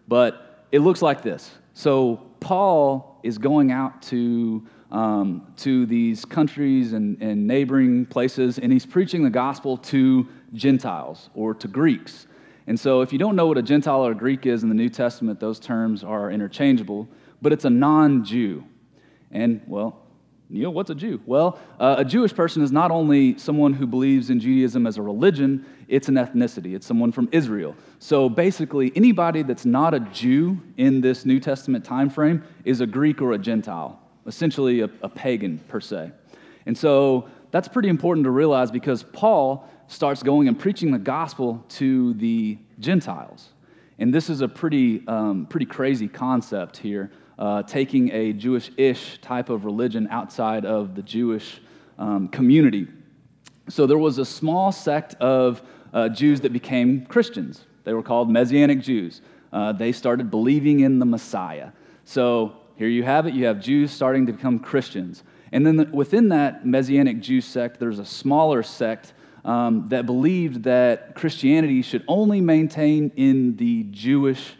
But 0.08 0.66
it 0.72 0.80
looks 0.80 1.02
like 1.02 1.22
this. 1.22 1.50
So 1.74 2.16
Paul 2.40 3.20
is 3.22 3.38
going 3.38 3.70
out 3.70 4.00
to, 4.02 4.66
um, 4.90 5.52
to 5.56 5.86
these 5.86 6.24
countries 6.24 6.92
and, 6.92 7.20
and 7.22 7.46
neighboring 7.46 8.06
places, 8.06 8.58
and 8.58 8.72
he's 8.72 8.86
preaching 8.86 9.24
the 9.24 9.30
gospel 9.30 9.76
to 9.78 10.28
Gentiles 10.52 11.30
or 11.34 11.54
to 11.54 11.68
Greeks. 11.68 12.26
And 12.66 12.80
so, 12.80 13.02
if 13.02 13.12
you 13.12 13.18
don't 13.18 13.36
know 13.36 13.46
what 13.46 13.58
a 13.58 13.62
Gentile 13.62 14.06
or 14.06 14.12
a 14.12 14.14
Greek 14.14 14.46
is 14.46 14.62
in 14.62 14.70
the 14.70 14.74
New 14.74 14.88
Testament, 14.88 15.38
those 15.38 15.60
terms 15.60 16.02
are 16.02 16.30
interchangeable, 16.30 17.06
but 17.44 17.52
it's 17.52 17.66
a 17.66 17.70
non 17.70 18.24
Jew. 18.24 18.64
And, 19.30 19.60
well, 19.66 20.00
Neil, 20.48 20.72
what's 20.72 20.88
a 20.88 20.94
Jew? 20.94 21.20
Well, 21.26 21.58
uh, 21.78 21.96
a 21.98 22.04
Jewish 22.04 22.34
person 22.34 22.62
is 22.62 22.72
not 22.72 22.90
only 22.90 23.36
someone 23.38 23.74
who 23.74 23.86
believes 23.86 24.30
in 24.30 24.40
Judaism 24.40 24.86
as 24.86 24.96
a 24.96 25.02
religion, 25.02 25.66
it's 25.86 26.08
an 26.08 26.14
ethnicity. 26.14 26.74
It's 26.74 26.86
someone 26.86 27.12
from 27.12 27.28
Israel. 27.32 27.76
So 27.98 28.30
basically, 28.30 28.92
anybody 28.96 29.42
that's 29.42 29.66
not 29.66 29.92
a 29.92 30.00
Jew 30.00 30.58
in 30.78 31.02
this 31.02 31.26
New 31.26 31.38
Testament 31.38 31.84
time 31.84 32.08
frame 32.08 32.42
is 32.64 32.80
a 32.80 32.86
Greek 32.86 33.20
or 33.20 33.32
a 33.32 33.38
Gentile, 33.38 34.00
essentially 34.26 34.80
a, 34.80 34.90
a 35.02 35.08
pagan 35.08 35.58
per 35.68 35.80
se. 35.80 36.12
And 36.64 36.76
so 36.76 37.28
that's 37.50 37.68
pretty 37.68 37.90
important 37.90 38.24
to 38.24 38.30
realize 38.30 38.70
because 38.70 39.02
Paul 39.02 39.68
starts 39.88 40.22
going 40.22 40.48
and 40.48 40.58
preaching 40.58 40.92
the 40.92 40.98
gospel 40.98 41.62
to 41.70 42.14
the 42.14 42.56
Gentiles. 42.78 43.50
And 43.98 44.14
this 44.14 44.30
is 44.30 44.40
a 44.40 44.48
pretty, 44.48 45.06
um, 45.06 45.46
pretty 45.46 45.66
crazy 45.66 46.08
concept 46.08 46.78
here 46.78 47.10
uh, 47.38 47.62
taking 47.62 48.12
a 48.12 48.32
Jewish 48.32 48.70
ish 48.76 49.20
type 49.20 49.48
of 49.48 49.64
religion 49.64 50.08
outside 50.10 50.64
of 50.64 50.94
the 50.94 51.02
Jewish 51.02 51.60
um, 51.98 52.28
community. 52.28 52.86
So 53.68 53.86
there 53.86 53.98
was 53.98 54.18
a 54.18 54.24
small 54.24 54.72
sect 54.72 55.14
of 55.14 55.62
uh, 55.92 56.08
Jews 56.08 56.40
that 56.42 56.52
became 56.52 57.06
Christians. 57.06 57.64
They 57.84 57.92
were 57.92 58.02
called 58.02 58.30
Messianic 58.30 58.80
Jews. 58.80 59.20
Uh, 59.52 59.72
they 59.72 59.92
started 59.92 60.30
believing 60.30 60.80
in 60.80 60.98
the 60.98 61.06
Messiah. 61.06 61.70
So 62.04 62.56
here 62.76 62.88
you 62.88 63.04
have 63.04 63.26
it. 63.26 63.34
You 63.34 63.46
have 63.46 63.60
Jews 63.60 63.90
starting 63.90 64.26
to 64.26 64.32
become 64.32 64.58
Christians. 64.58 65.22
And 65.52 65.64
then 65.64 65.90
within 65.92 66.28
that 66.30 66.66
Messianic 66.66 67.20
Jew 67.20 67.40
sect, 67.40 67.78
there's 67.78 68.00
a 68.00 68.04
smaller 68.04 68.62
sect 68.62 69.12
um, 69.44 69.88
that 69.90 70.06
believed 70.06 70.64
that 70.64 71.14
Christianity 71.14 71.82
should 71.82 72.02
only 72.08 72.40
maintain 72.40 73.12
in 73.16 73.56
the 73.56 73.84
Jewish 73.90 74.54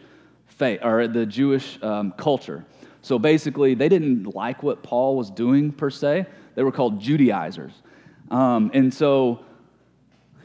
faith 0.56 0.80
or 0.82 1.08
the 1.08 1.26
Jewish 1.26 1.82
um, 1.82 2.12
culture. 2.12 2.64
So 3.02 3.18
basically, 3.18 3.75
they 3.75 3.88
didn't 3.88 4.34
like 4.34 4.62
what 4.62 4.82
Paul 4.82 5.16
was 5.16 5.30
doing 5.30 5.73
per 5.73 5.90
se. 5.90 6.26
They 6.54 6.62
were 6.62 6.73
called 6.73 7.00
Judaizers. 7.00 7.73
Um, 8.30 8.70
and 8.73 8.92
so, 8.92 9.44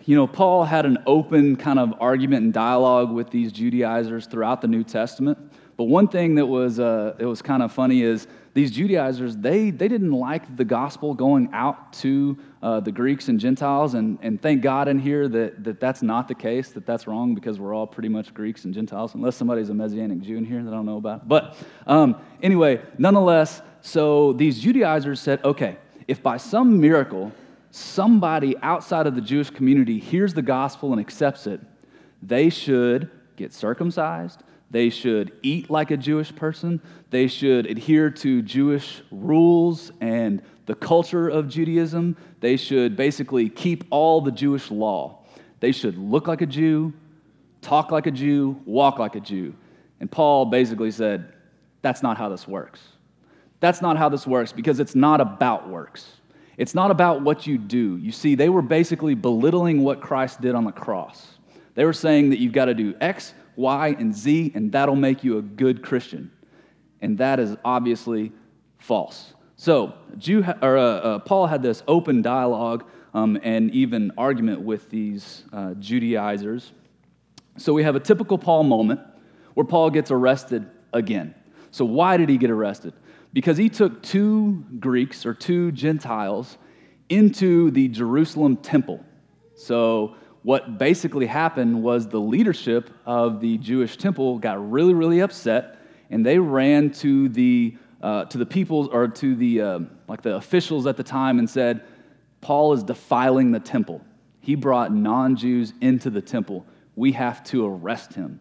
you 0.06 0.16
know, 0.16 0.28
Paul 0.28 0.66
had 0.66 0.86
an 0.86 0.98
open 1.06 1.56
kind 1.56 1.80
of 1.80 1.94
argument 2.02 2.44
and 2.44 2.54
dialogue 2.54 3.12
with 3.12 3.30
these 3.30 3.52
Judaizers 3.52 4.26
throughout 4.26 4.62
the 4.62 4.68
New 4.68 4.84
Testament. 4.84 5.38
But 5.80 5.86
one 5.86 6.10
thing 6.10 6.36
that 6.36 6.46
was, 6.46 6.78
uh, 6.78 7.16
it 7.20 7.26
was 7.26 7.42
kind 7.42 7.64
of 7.64 7.72
funny 7.72 8.02
is 8.02 8.28
these 8.54 8.70
Judaizers, 8.70 9.38
they, 9.38 9.72
they 9.72 9.88
didn't 9.88 10.12
like 10.12 10.58
the 10.58 10.66
gospel 10.66 11.14
going 11.14 11.48
out 11.54 11.94
to 11.94 12.38
uh, 12.62 12.82
the 12.82 12.92
Greeks 12.92 13.30
and 13.30 13.40
Gentiles. 13.40 13.94
And, 13.94 14.20
and 14.22 14.42
thank 14.42 14.62
God 14.62 14.90
in 14.90 15.00
here 15.00 15.30
that, 15.30 15.64
that 15.64 15.80
that's 15.80 16.02
not 16.02 16.28
the 16.28 16.36
case, 16.36 16.72
that 16.72 16.86
that's 16.86 17.08
wrong, 17.08 17.34
because 17.34 17.62
we're 17.62 17.74
all 17.74 17.88
pretty 17.88 18.10
much 18.10 18.34
Greeks 18.34 18.66
and 18.66 18.74
Gentiles, 18.74 19.16
unless 19.16 19.38
somebody's 19.38 19.70
a 19.70 19.74
Messianic 19.74 20.20
Jew 20.20 20.36
in 20.36 20.44
here 20.44 20.62
that 20.62 20.70
I 20.70 20.74
don't 20.74 20.86
know 20.86 20.98
about. 20.98 21.30
But 21.30 21.56
um, 21.88 22.18
anyway, 22.44 22.82
nonetheless, 22.98 23.62
so 23.80 24.34
these 24.34 24.60
Judaizers 24.60 25.22
said, 25.22 25.42
okay, 25.46 25.78
if 26.10 26.22
by 26.22 26.36
some 26.36 26.82
miracle 26.82 27.32
somebody 27.72 28.58
outside 28.64 29.08
of 29.08 29.16
the 29.16 29.22
Jewish 29.22 29.50
community 29.50 29.98
hears 29.98 30.34
the 30.34 30.42
gospel 30.42 30.92
and 30.92 31.00
accepts 31.00 31.48
it, 31.48 31.62
they 32.22 32.50
should 32.50 33.10
get 33.38 33.54
circumcised, 33.54 34.44
they 34.72 34.90
should 34.90 35.32
eat 35.42 35.70
like 35.70 35.92
a 35.92 35.98
Jewish 35.98 36.36
person. 36.36 36.82
They 37.10 37.28
should 37.28 37.66
adhere 37.66 38.10
to 38.12 38.42
Jewish 38.42 39.02
rules 39.12 39.92
and 40.00 40.42
the 40.68 40.76
culture 40.76 41.28
of 41.28 41.50
Judaism. 41.50 42.16
They 42.40 42.56
should 42.56 42.96
basically 42.96 43.50
keep 43.50 43.86
all 43.90 44.22
the 44.22 44.32
Jewish 44.32 44.70
law. 44.70 45.24
They 45.60 45.72
should 45.72 45.98
look 45.98 46.28
like 46.28 46.42
a 46.42 46.46
Jew, 46.46 46.94
talk 47.62 47.92
like 47.92 48.06
a 48.06 48.12
Jew, 48.12 48.62
walk 48.66 49.00
like 49.00 49.16
a 49.16 49.20
Jew. 49.20 49.56
And 50.00 50.10
Paul 50.10 50.46
basically 50.46 50.92
said, 50.92 51.34
that's 51.82 52.04
not 52.04 52.18
how 52.18 52.30
this 52.30 52.48
works. 52.48 52.80
That's 53.60 53.82
not 53.82 53.98
how 53.98 54.08
this 54.10 54.26
works 54.26 54.52
because 54.52 54.80
it's 54.80 54.96
not 54.96 55.20
about 55.20 55.68
works. 55.68 56.08
It's 56.58 56.76
not 56.76 56.92
about 56.92 57.22
what 57.22 57.48
you 57.48 57.58
do. 57.58 57.98
You 57.98 58.12
see, 58.12 58.36
they 58.36 58.50
were 58.50 58.62
basically 58.62 59.16
belittling 59.16 59.82
what 59.82 60.02
Christ 60.02 60.42
did 60.42 60.56
on 60.56 60.66
the 60.66 60.72
cross. 60.72 61.28
They 61.76 61.86
were 61.86 61.94
saying 61.94 62.30
that 62.32 62.40
you've 62.40 62.54
got 62.54 62.66
to 62.66 62.74
do 62.74 62.94
X, 63.00 63.34
Y, 63.60 63.96
and 64.00 64.16
Z, 64.16 64.54
and 64.56 64.72
that'll 64.72 64.96
make 64.96 65.24
you 65.24 65.38
a 65.38 65.42
good 65.42 65.84
Christian. 65.84 66.32
And 67.02 67.18
that 67.18 67.40
is 67.42 67.58
obviously 67.66 68.32
false. 68.78 69.34
So, 69.58 69.94
Jew, 70.18 70.46
or, 70.62 70.78
uh, 70.78 70.82
uh, 70.82 71.20
Paul 71.20 71.46
had 71.46 71.62
this 71.62 71.84
open 71.86 72.22
dialogue 72.22 72.86
um, 73.14 73.38
and 73.44 73.70
even 73.72 74.14
argument 74.18 74.62
with 74.62 74.90
these 74.90 75.44
uh, 75.52 75.74
Judaizers. 75.74 76.72
So, 77.58 77.74
we 77.74 77.84
have 77.84 77.98
a 77.98 78.00
typical 78.00 78.38
Paul 78.38 78.64
moment 78.64 79.02
where 79.56 79.66
Paul 79.66 79.90
gets 79.90 80.10
arrested 80.10 80.66
again. 80.94 81.36
So, 81.72 81.84
why 81.84 82.16
did 82.16 82.30
he 82.30 82.38
get 82.38 82.52
arrested? 82.52 82.94
Because 83.34 83.58
he 83.58 83.68
took 83.68 84.02
two 84.02 84.64
Greeks 84.80 85.26
or 85.26 85.34
two 85.34 85.74
Gentiles 85.74 86.58
into 87.10 87.72
the 87.72 87.90
Jerusalem 87.90 88.56
temple. 88.56 89.04
So, 89.56 90.16
what 90.44 90.78
basically 90.78 91.26
happened 91.26 91.84
was 91.84 92.08
the 92.08 92.20
leadership 92.20 92.90
of 93.06 93.42
the 93.42 93.58
Jewish 93.58 93.98
temple 93.98 94.40
got 94.40 94.72
really, 94.72 94.94
really 94.94 95.20
upset, 95.20 95.80
and 96.10 96.26
they 96.26 96.40
ran 96.40 96.92
to 96.92 97.30
the 97.30 97.76
uh, 98.02 98.24
to 98.26 98.38
the 98.38 98.46
people 98.46 98.90
or 98.94 99.10
to 99.10 99.36
the 99.36 99.62
uh, 99.62 99.80
like 100.08 100.22
the 100.22 100.36
officials 100.36 100.88
at 100.88 100.96
the 100.96 101.04
time 101.04 101.40
and 101.40 101.50
said, 101.50 101.84
"Paul 102.42 102.74
is 102.74 102.84
defiling 102.84 103.52
the 103.52 103.60
temple. 103.60 104.02
He 104.40 104.56
brought 104.56 104.94
non-Jews 104.94 105.74
into 105.82 106.10
the 106.10 106.22
temple. 106.22 106.66
We 106.96 107.12
have 107.14 107.44
to 107.46 107.66
arrest 107.66 108.14
him." 108.14 108.40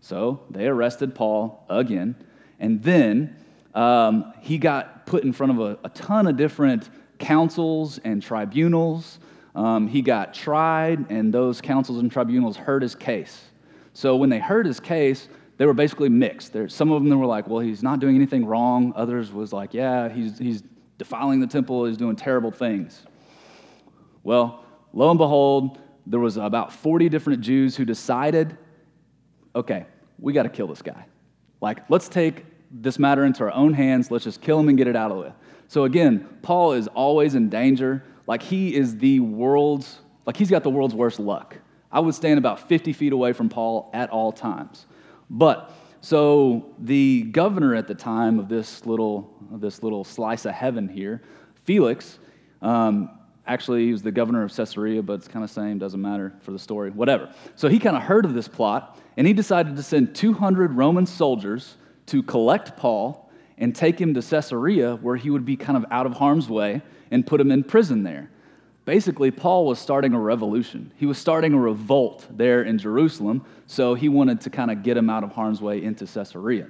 So 0.00 0.44
they 0.50 0.66
arrested 0.68 1.14
Paul 1.14 1.64
again, 1.68 2.14
and 2.60 2.82
then 2.82 3.36
um, 3.74 4.32
he 4.40 4.58
got 4.58 5.06
put 5.06 5.24
in 5.24 5.32
front 5.32 5.52
of 5.52 5.60
a, 5.60 5.78
a 5.84 5.88
ton 5.90 6.28
of 6.28 6.36
different 6.36 6.88
councils 7.18 7.98
and 7.98 8.22
tribunals. 8.22 9.18
Um, 9.54 9.88
he 9.88 10.02
got 10.02 10.32
tried, 10.32 11.10
and 11.10 11.32
those 11.32 11.60
councils 11.60 11.98
and 11.98 12.10
tribunals 12.10 12.56
heard 12.56 12.82
his 12.82 12.94
case. 12.94 13.44
So 13.92 14.16
when 14.16 14.30
they 14.30 14.38
heard 14.38 14.66
his 14.66 14.80
case, 14.80 15.28
they 15.56 15.66
were 15.66 15.74
basically 15.74 16.08
mixed. 16.08 16.52
There, 16.52 16.68
some 16.68 16.90
of 16.90 17.04
them 17.04 17.18
were 17.18 17.26
like, 17.26 17.48
well, 17.48 17.60
he's 17.60 17.82
not 17.82 18.00
doing 18.00 18.16
anything 18.16 18.46
wrong. 18.46 18.92
Others 18.96 19.32
was 19.32 19.52
like, 19.52 19.74
yeah, 19.74 20.08
he's, 20.08 20.38
he's 20.38 20.62
defiling 20.98 21.40
the 21.40 21.46
temple, 21.46 21.84
he's 21.84 21.96
doing 21.96 22.16
terrible 22.16 22.50
things. 22.50 23.02
Well, 24.22 24.64
lo 24.92 25.10
and 25.10 25.18
behold, 25.18 25.78
there 26.06 26.20
was 26.20 26.36
about 26.36 26.72
40 26.72 27.08
different 27.08 27.40
Jews 27.40 27.76
who 27.76 27.84
decided, 27.84 28.56
okay, 29.54 29.86
we 30.18 30.32
got 30.32 30.44
to 30.44 30.48
kill 30.48 30.66
this 30.66 30.82
guy. 30.82 31.04
Like, 31.60 31.88
let's 31.90 32.08
take 32.08 32.44
this 32.70 32.98
matter 32.98 33.24
into 33.24 33.42
our 33.44 33.52
own 33.52 33.74
hands. 33.74 34.10
Let's 34.10 34.24
just 34.24 34.40
kill 34.40 34.58
him 34.60 34.68
and 34.68 34.78
get 34.78 34.86
it 34.86 34.96
out 34.96 35.10
of 35.10 35.16
the 35.16 35.22
way. 35.24 35.32
So 35.68 35.84
again, 35.84 36.28
Paul 36.42 36.72
is 36.72 36.88
always 36.88 37.34
in 37.34 37.48
danger. 37.48 38.02
Like 38.30 38.44
he 38.44 38.76
is 38.76 38.96
the 38.96 39.18
world's, 39.18 39.98
like 40.24 40.36
he's 40.36 40.50
got 40.50 40.62
the 40.62 40.70
world's 40.70 40.94
worst 40.94 41.18
luck. 41.18 41.56
I 41.90 41.98
would 41.98 42.14
stand 42.14 42.38
about 42.38 42.68
50 42.68 42.92
feet 42.92 43.12
away 43.12 43.32
from 43.32 43.48
Paul 43.48 43.90
at 43.92 44.08
all 44.10 44.30
times. 44.30 44.86
But 45.28 45.72
so 46.00 46.72
the 46.78 47.22
governor 47.22 47.74
at 47.74 47.88
the 47.88 47.94
time 47.96 48.38
of 48.38 48.48
this 48.48 48.86
little, 48.86 49.34
this 49.54 49.82
little 49.82 50.04
slice 50.04 50.44
of 50.44 50.52
heaven 50.52 50.88
here, 50.88 51.22
Felix, 51.64 52.20
um, 52.62 53.10
actually 53.48 53.86
he 53.86 53.90
was 53.90 54.02
the 54.02 54.12
governor 54.12 54.44
of 54.44 54.54
Caesarea, 54.54 55.02
but 55.02 55.14
it's 55.14 55.26
kind 55.26 55.44
of 55.44 55.50
same, 55.50 55.80
doesn't 55.80 56.00
matter 56.00 56.32
for 56.42 56.52
the 56.52 56.58
story, 56.60 56.90
whatever. 56.92 57.34
So 57.56 57.66
he 57.66 57.80
kind 57.80 57.96
of 57.96 58.04
heard 58.04 58.24
of 58.24 58.32
this 58.32 58.46
plot, 58.46 58.96
and 59.16 59.26
he 59.26 59.32
decided 59.32 59.74
to 59.74 59.82
send 59.82 60.14
200 60.14 60.76
Roman 60.76 61.04
soldiers 61.04 61.78
to 62.06 62.22
collect 62.22 62.76
Paul 62.76 63.28
and 63.60 63.76
take 63.76 64.00
him 64.00 64.14
to 64.14 64.22
Caesarea, 64.22 64.96
where 64.96 65.16
he 65.16 65.30
would 65.30 65.44
be 65.44 65.54
kind 65.54 65.76
of 65.76 65.84
out 65.90 66.06
of 66.06 66.14
harm's 66.14 66.48
way, 66.48 66.82
and 67.10 67.26
put 67.26 67.40
him 67.40 67.52
in 67.52 67.62
prison 67.62 68.02
there. 68.02 68.30
Basically, 68.86 69.30
Paul 69.30 69.66
was 69.66 69.78
starting 69.78 70.14
a 70.14 70.18
revolution. 70.18 70.92
He 70.96 71.06
was 71.06 71.18
starting 71.18 71.52
a 71.52 71.58
revolt 71.58 72.26
there 72.30 72.62
in 72.62 72.78
Jerusalem, 72.78 73.44
so 73.66 73.94
he 73.94 74.08
wanted 74.08 74.40
to 74.40 74.50
kind 74.50 74.70
of 74.70 74.82
get 74.82 74.96
him 74.96 75.08
out 75.10 75.22
of 75.22 75.32
harm's 75.32 75.60
way 75.60 75.82
into 75.82 76.06
Caesarea, 76.06 76.68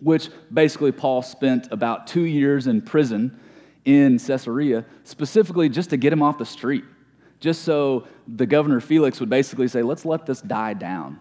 which 0.00 0.28
basically 0.52 0.92
Paul 0.92 1.22
spent 1.22 1.68
about 1.70 2.06
two 2.06 2.24
years 2.24 2.66
in 2.66 2.82
prison 2.82 3.38
in 3.84 4.18
Caesarea, 4.18 4.84
specifically 5.04 5.68
just 5.68 5.90
to 5.90 5.96
get 5.96 6.12
him 6.12 6.22
off 6.22 6.36
the 6.36 6.44
street, 6.44 6.84
just 7.40 7.62
so 7.62 8.06
the 8.26 8.46
governor 8.46 8.80
Felix 8.80 9.20
would 9.20 9.30
basically 9.30 9.68
say, 9.68 9.82
let's 9.82 10.04
let 10.04 10.26
this 10.26 10.40
die 10.40 10.74
down. 10.74 11.18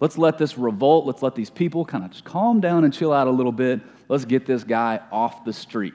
Let's 0.00 0.18
let 0.18 0.38
this 0.38 0.58
revolt, 0.58 1.06
let's 1.06 1.22
let 1.22 1.34
these 1.34 1.50
people 1.50 1.84
kind 1.84 2.04
of 2.04 2.10
just 2.10 2.24
calm 2.24 2.60
down 2.60 2.84
and 2.84 2.92
chill 2.92 3.12
out 3.12 3.28
a 3.28 3.30
little 3.30 3.52
bit. 3.52 3.80
Let's 4.08 4.24
get 4.24 4.46
this 4.46 4.64
guy 4.64 5.00
off 5.10 5.44
the 5.44 5.52
street. 5.52 5.94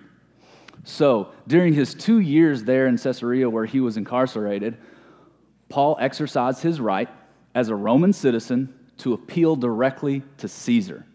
So, 0.84 1.32
during 1.48 1.74
his 1.74 1.94
two 1.94 2.20
years 2.20 2.64
there 2.64 2.88
in 2.88 2.98
Caesarea 2.98 3.50
where 3.50 3.66
he 3.66 3.80
was 3.80 3.98
incarcerated, 3.98 4.78
Paul 5.68 5.98
exercised 6.00 6.64
his 6.64 6.80
right 6.80 7.10
as 7.54 7.70
a 7.70 7.76
Roman 7.76 8.14
citizen 8.14 8.74
to 9.00 9.14
appeal 9.14 9.56
directly 9.56 10.24
to 10.38 10.48
Caesar. 10.48 11.06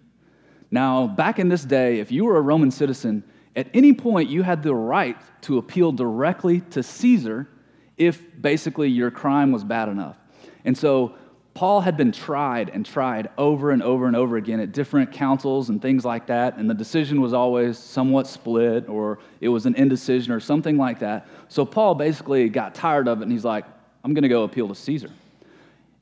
Now, 0.70 1.06
back 1.06 1.38
in 1.38 1.48
this 1.48 1.64
day, 1.64 2.00
if 2.00 2.10
you 2.12 2.24
were 2.24 2.36
a 2.36 2.40
Roman 2.40 2.70
citizen, 2.70 3.24
at 3.56 3.68
any 3.74 3.92
point 3.92 4.28
you 4.28 4.42
had 4.42 4.62
the 4.62 4.74
right 4.74 5.16
to 5.42 5.58
appeal 5.58 5.92
directly 5.92 6.60
to 6.70 6.82
Caesar 6.82 7.48
if 7.96 8.22
basically 8.40 8.88
your 8.88 9.10
crime 9.10 9.52
was 9.52 9.62
bad 9.62 9.88
enough. 9.88 10.16
And 10.64 10.76
so 10.76 11.14
Paul 11.54 11.80
had 11.80 11.96
been 11.96 12.10
tried 12.10 12.68
and 12.70 12.84
tried 12.84 13.30
over 13.38 13.70
and 13.70 13.80
over 13.80 14.06
and 14.06 14.16
over 14.16 14.36
again 14.36 14.58
at 14.58 14.72
different 14.72 15.12
councils 15.12 15.68
and 15.68 15.80
things 15.80 16.04
like 16.04 16.26
that, 16.26 16.56
and 16.56 16.68
the 16.68 16.74
decision 16.74 17.20
was 17.20 17.32
always 17.32 17.78
somewhat 17.78 18.26
split 18.26 18.88
or 18.88 19.20
it 19.40 19.48
was 19.48 19.64
an 19.64 19.76
indecision 19.76 20.32
or 20.32 20.40
something 20.40 20.76
like 20.76 20.98
that. 20.98 21.28
So 21.48 21.64
Paul 21.64 21.94
basically 21.94 22.48
got 22.48 22.74
tired 22.74 23.06
of 23.06 23.20
it 23.20 23.22
and 23.22 23.32
he's 23.32 23.44
like, 23.44 23.64
I'm 24.02 24.14
going 24.14 24.24
to 24.24 24.28
go 24.28 24.42
appeal 24.42 24.66
to 24.66 24.74
Caesar. 24.74 25.10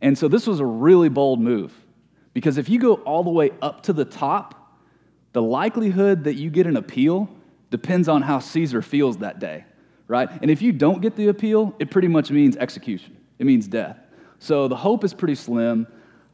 And 0.01 0.17
so 0.17 0.27
this 0.27 0.47
was 0.47 0.59
a 0.59 0.67
really 0.67 1.11
bold 1.11 1.39
move 1.39 1.73
because 2.33 2.57
if 2.57 2.71
you 2.71 2.79
go 2.79 2.95
all 2.95 3.23
the 3.23 3.31
way 3.31 3.51
up 3.61 3.83
to 3.83 3.93
the 3.93 4.07
top, 4.07 4.81
the 5.35 5.43
likelihood 5.43 6.25
that 6.25 6.35
you 6.35 6.49
get 6.49 6.67
an 6.67 6.77
appeal 6.79 7.29
depends 7.71 8.09
on 8.09 8.23
how 8.23 8.39
Caesar 8.39 8.81
feels 8.81 9.19
that 9.19 9.39
day, 9.39 9.65
right? 10.09 10.29
And 10.41 10.51
if 10.51 10.63
you 10.63 10.73
don't 10.73 11.03
get 11.03 11.15
the 11.15 11.29
appeal, 11.29 11.75
it 11.79 11.91
pretty 11.91 12.09
much 12.09 12.31
means 12.31 12.57
execution, 12.57 13.19
it 13.39 13.45
means 13.45 13.69
death. 13.69 14.02
So 14.43 14.67
the 14.67 14.75
hope 14.75 15.05
is 15.05 15.15
pretty 15.15 15.37
slim. 15.37 15.87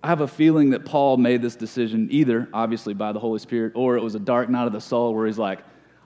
I 0.02 0.08
have 0.08 0.22
a 0.22 0.28
feeling 0.28 0.70
that 0.70 0.86
Paul 0.86 1.18
made 1.18 1.42
this 1.42 1.54
decision 1.54 2.08
either, 2.10 2.48
obviously, 2.54 2.94
by 2.94 3.12
the 3.12 3.18
Holy 3.18 3.38
Spirit, 3.38 3.74
or 3.76 3.98
it 3.98 4.02
was 4.02 4.14
a 4.14 4.18
dark 4.18 4.48
night 4.48 4.66
of 4.66 4.72
the 4.72 4.80
soul 4.80 5.14
where 5.14 5.26
he's 5.26 5.36
like, 5.36 5.58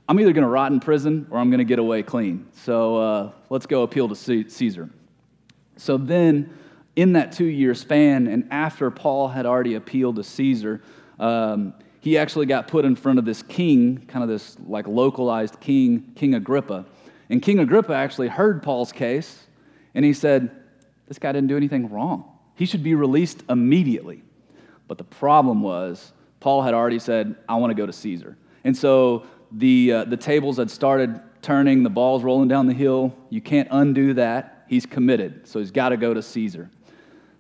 I'm 0.09 0.19
either 0.19 0.33
going 0.33 0.43
to 0.43 0.49
rot 0.49 0.73
in 0.73 0.81
prison 0.81 1.29
or 1.31 1.39
I'm 1.39 1.49
going 1.49 1.59
to 1.59 1.65
get 1.65 1.79
away 1.79 2.03
clean. 2.03 2.49
So 2.55 2.97
uh, 2.97 3.33
let's 3.51 3.67
go 3.67 3.85
appeal 3.85 4.09
to 4.09 4.17
Caesar. 4.17 4.91
So 5.77 5.97
then, 5.97 6.53
in 6.97 7.13
that 7.13 7.31
two 7.31 7.45
year 7.45 7.73
span, 7.73 8.27
and 8.27 8.49
after 8.51 8.91
Paul 8.91 9.29
had 9.29 9.47
already 9.47 9.77
appealed 9.77 10.17
to 10.17 10.25
Caesar, 10.25 10.83
um, 11.21 11.73
he 12.01 12.19
actually 12.19 12.47
got 12.47 12.67
put 12.67 12.85
in 12.85 12.97
front 12.97 13.21
of 13.21 13.25
this 13.25 13.45
king, 13.45 14.05
kind 14.09 14.25
of 14.25 14.29
this 14.29 14.57
like 14.67 14.89
localized 14.89 15.61
king, 15.61 16.11
King 16.17 16.35
Agrippa. 16.35 16.85
And 17.31 17.41
King 17.41 17.61
Agrippa 17.61 17.95
actually 17.95 18.27
heard 18.27 18.61
Paul's 18.61 18.91
case, 18.91 19.47
and 19.95 20.05
he 20.05 20.13
said, 20.13 20.62
this 21.13 21.19
guy 21.19 21.31
didn't 21.31 21.49
do 21.49 21.59
anything 21.59 21.91
wrong. 21.91 22.25
He 22.55 22.65
should 22.65 22.83
be 22.83 22.95
released 22.95 23.43
immediately. 23.51 24.23
But 24.89 24.97
the 24.97 25.05
problem 25.05 25.61
was, 25.61 26.15
Paul 26.41 26.63
had 26.63 26.73
already 26.73 26.99
said, 26.99 27.37
I 27.47 27.57
want 27.57 27.71
to 27.71 27.75
go 27.75 27.85
to 27.85 27.93
Caesar. 27.93 28.39
And 28.65 28.75
so 28.75 29.27
the, 29.51 29.93
uh, 29.93 30.05
the 30.05 30.17
tables 30.17 30.57
had 30.57 30.71
started 30.71 31.21
turning, 31.43 31.83
the 31.83 31.91
ball's 31.91 32.23
rolling 32.23 32.49
down 32.49 32.67
the 32.67 32.73
hill. 32.73 33.15
You 33.29 33.43
can't 33.43 33.69
undo 33.71 34.15
that. 34.15 34.65
He's 34.69 34.87
committed, 34.87 35.47
so 35.47 35.59
he's 35.59 35.71
got 35.71 35.91
to 35.91 35.99
go 35.99 36.15
to 36.15 36.23
Caesar. 36.23 36.71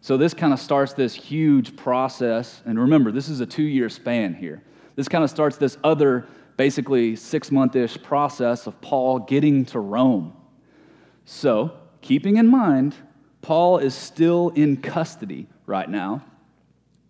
So 0.02 0.18
this 0.18 0.35
kind 0.35 0.52
of 0.52 0.61
starts 0.61 0.92
this 0.92 1.14
huge 1.14 1.74
process. 1.74 2.61
And 2.66 2.78
remember, 2.78 3.11
this 3.11 3.30
is 3.30 3.40
a 3.40 3.46
two 3.46 3.62
year 3.62 3.88
span 3.88 4.35
here. 4.35 4.62
This 4.96 5.08
kind 5.08 5.24
of 5.24 5.30
starts 5.30 5.56
this 5.56 5.78
other, 5.82 6.26
basically 6.58 7.16
six 7.16 7.50
month 7.50 7.74
ish 7.74 8.02
process 8.02 8.66
of 8.66 8.78
Paul 8.82 9.20
getting 9.20 9.64
to 9.64 9.80
Rome. 9.80 10.35
So, 11.24 11.78
keeping 12.02 12.37
in 12.37 12.48
mind 12.48 12.96
Paul 13.42 13.78
is 13.78 13.94
still 13.94 14.50
in 14.50 14.76
custody 14.78 15.48
right 15.66 15.88
now. 15.88 16.22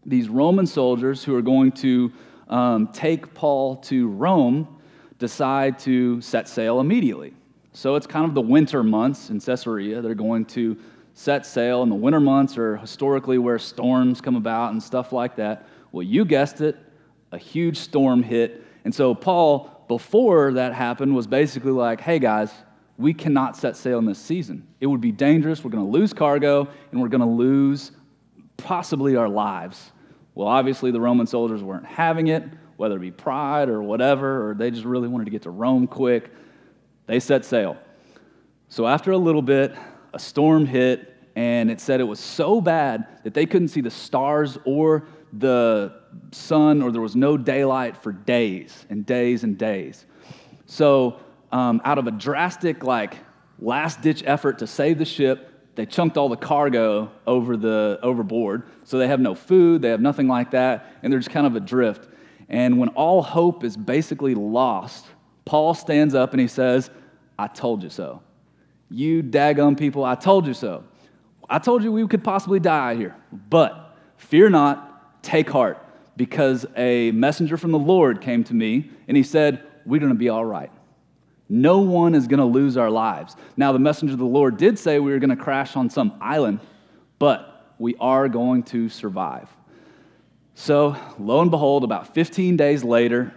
These 0.05 0.29
Roman 0.29 0.67
soldiers 0.67 1.23
who 1.23 1.37
are 1.37 1.43
going 1.43 1.73
to 1.73 2.13
um, 2.49 2.89
take 2.89 3.35
Paul 3.35 3.77
to 3.77 4.09
Rome 4.09 4.81
decide 5.19 5.79
to 5.81 6.21
set 6.21 6.49
sail 6.49 6.81
immediately. 6.81 7.35
So 7.75 7.95
it's 7.95 8.07
kind 8.07 8.25
of 8.27 8.35
the 8.35 8.41
winter 8.41 8.83
months 8.83 9.31
in 9.31 9.41
Caesarea. 9.41 10.03
They're 10.03 10.15
going 10.15 10.47
to 10.47 10.77
set 11.15 11.47
sail, 11.47 11.83
and 11.83 11.93
the 11.93 11.97
winter 11.97 12.21
months 12.21 12.59
are 12.59 12.77
historically 12.79 13.39
where 13.39 13.59
storms 13.59 14.21
come 14.21 14.35
about 14.35 14.73
and 14.73 14.83
stuff 14.83 15.13
like 15.13 15.37
that. 15.37 15.69
Well, 15.93 16.03
you 16.03 16.25
guessed 16.25 16.61
it, 16.61 16.77
a 17.31 17.39
huge 17.39 17.77
storm 17.77 18.23
hit. 18.23 18.65
And 18.85 18.95
so 18.95 19.15
Paul, 19.15 19.85
before 19.89 20.55
that 20.55 20.73
happened, 20.73 21.15
was 21.15 21.27
basically 21.27 21.73
like, 21.73 22.01
hey 22.01 22.19
guys, 22.19 22.51
we 23.03 23.13
cannot 23.13 23.57
set 23.57 23.77
sail 23.77 23.99
in 23.99 24.07
this 24.07 24.19
season. 24.19 24.67
It 24.81 24.87
would 24.87 25.01
be 25.01 25.13
dangerous. 25.13 25.65
We're 25.65 25.71
going 25.71 25.85
to 25.85 25.91
lose 25.91 26.13
cargo 26.13 26.69
and 26.91 27.01
we're 27.01 27.09
going 27.09 27.21
to 27.21 27.27
lose 27.27 27.93
possibly 28.57 29.17
our 29.17 29.29
lives. 29.29 29.93
Well, 30.35 30.49
obviously, 30.49 30.91
the 30.91 31.01
Roman 31.01 31.27
soldiers 31.27 31.63
weren't 31.63 31.85
having 31.85 32.29
it, 32.29 32.45
whether 32.77 32.97
it 32.97 33.01
be 33.01 33.11
pride 33.11 33.69
or 33.69 33.83
whatever, 33.83 34.51
or 34.51 34.55
they 34.55 34.71
just 34.71 34.85
really 34.85 35.09
wanted 35.09 35.27
to 35.27 35.31
get 35.31 35.43
to 35.43 35.51
Rome 35.51 35.87
quick. 35.87 36.31
They 37.07 37.21
set 37.21 37.45
sail. 37.45 37.77
So, 38.69 38.87
after 38.87 39.11
a 39.11 39.19
little 39.19 39.43
bit, 39.43 39.75
a 40.15 40.19
storm 40.19 40.65
hit, 40.65 41.15
and 41.37 41.71
it 41.71 41.81
said 41.81 42.01
it 42.01 42.05
was 42.05 42.21
so 42.21 42.61
bad 42.61 43.07
that 43.25 43.35
they 43.35 43.45
couldn't 43.45 43.69
see 43.69 43.83
the 43.83 43.91
stars 43.91 44.57
or 44.65 45.07
the 45.35 45.93
sun, 46.31 46.81
or 46.83 46.91
there 46.93 47.03
was 47.03 47.17
no 47.17 47.37
daylight 47.37 47.97
for 47.97 48.13
days 48.13 48.87
and 48.89 49.05
days 49.05 49.45
and 49.45 49.59
days. 49.59 50.07
So, 50.67 51.21
um, 51.53 51.81
out 51.85 51.99
of 51.99 52.07
a 52.07 52.11
drastic, 52.11 52.83
like, 52.83 53.19
last 53.61 54.01
ditch 54.01 54.23
effort 54.27 54.59
to 54.59 54.67
save 54.67 54.99
the 54.99 55.05
ship, 55.05 55.49
they 55.75 55.87
chunked 55.87 56.17
all 56.17 56.29
the 56.29 56.37
cargo 56.37 57.11
over 57.27 57.57
the 57.57 57.99
overboard. 58.03 58.65
So 58.85 58.99
they 58.99 59.09
have 59.09 59.21
no 59.21 59.35
food, 59.35 59.83
they 59.83 59.91
have 59.91 60.01
nothing 60.01 60.29
like 60.29 60.51
that, 60.51 60.97
and 61.03 61.13
they're 61.13 61.21
just 61.21 61.31
kind 61.31 61.47
of 61.47 61.57
adrift. 61.57 62.09
And 62.49 62.79
when 62.79 62.89
all 62.91 63.23
hope 63.23 63.65
is 63.65 63.77
basically 63.77 64.35
lost, 64.35 65.07
Paul 65.45 65.75
stands 65.75 66.15
up 66.15 66.33
and 66.33 66.41
he 66.41 66.49
says, 66.49 66.91
I 67.39 67.47
told 67.47 67.83
you 67.83 67.91
so. 67.91 68.23
You 68.91 69.23
daggum 69.23 69.79
people, 69.79 70.05
I 70.05 70.15
told 70.15 70.47
you 70.47 70.55
so. 70.55 70.85
I 71.49 71.59
told 71.59 71.83
you 71.83 71.93
we 71.93 72.07
could 72.07 72.23
possibly 72.23 72.61
die 72.61 72.95
here. 72.95 73.17
But 73.33 73.97
fear 74.17 74.51
not, 74.51 75.23
take 75.23 75.49
heart, 75.51 75.85
because 76.17 76.67
a 76.77 77.11
messenger 77.13 77.57
from 77.57 77.73
the 77.73 77.79
Lord 77.79 78.21
came 78.21 78.45
to 78.45 78.55
me 78.55 78.91
and 79.09 79.17
he 79.17 79.23
said, 79.23 79.63
We're 79.87 80.01
going 80.01 80.13
to 80.13 80.19
be 80.19 80.29
all 80.29 80.45
right. 80.45 80.71
No 81.53 81.81
one 81.81 82.15
is 82.15 82.27
going 82.29 82.39
to 82.41 82.47
lose 82.47 82.79
our 82.79 82.89
lives. 82.89 83.37
Now, 83.59 83.73
the 83.73 83.79
messenger 83.79 84.15
of 84.15 84.19
the 84.19 84.25
Lord 84.25 84.57
did 84.57 84.79
say 84.79 84.99
we 84.99 85.13
were 85.13 85.19
going 85.19 85.29
to 85.29 85.37
crash 85.37 85.77
on 85.77 85.91
some 85.91 86.15
island, 86.19 86.61
but 87.19 87.75
we 87.79 87.95
are 88.01 88.27
going 88.27 88.63
to 88.63 88.89
survive. 88.89 89.51
So, 90.55 90.97
lo 91.19 91.43
and 91.43 91.51
behold, 91.51 91.85
about 91.85 92.15
15 92.15 92.57
days 92.57 92.83
later, 92.83 93.35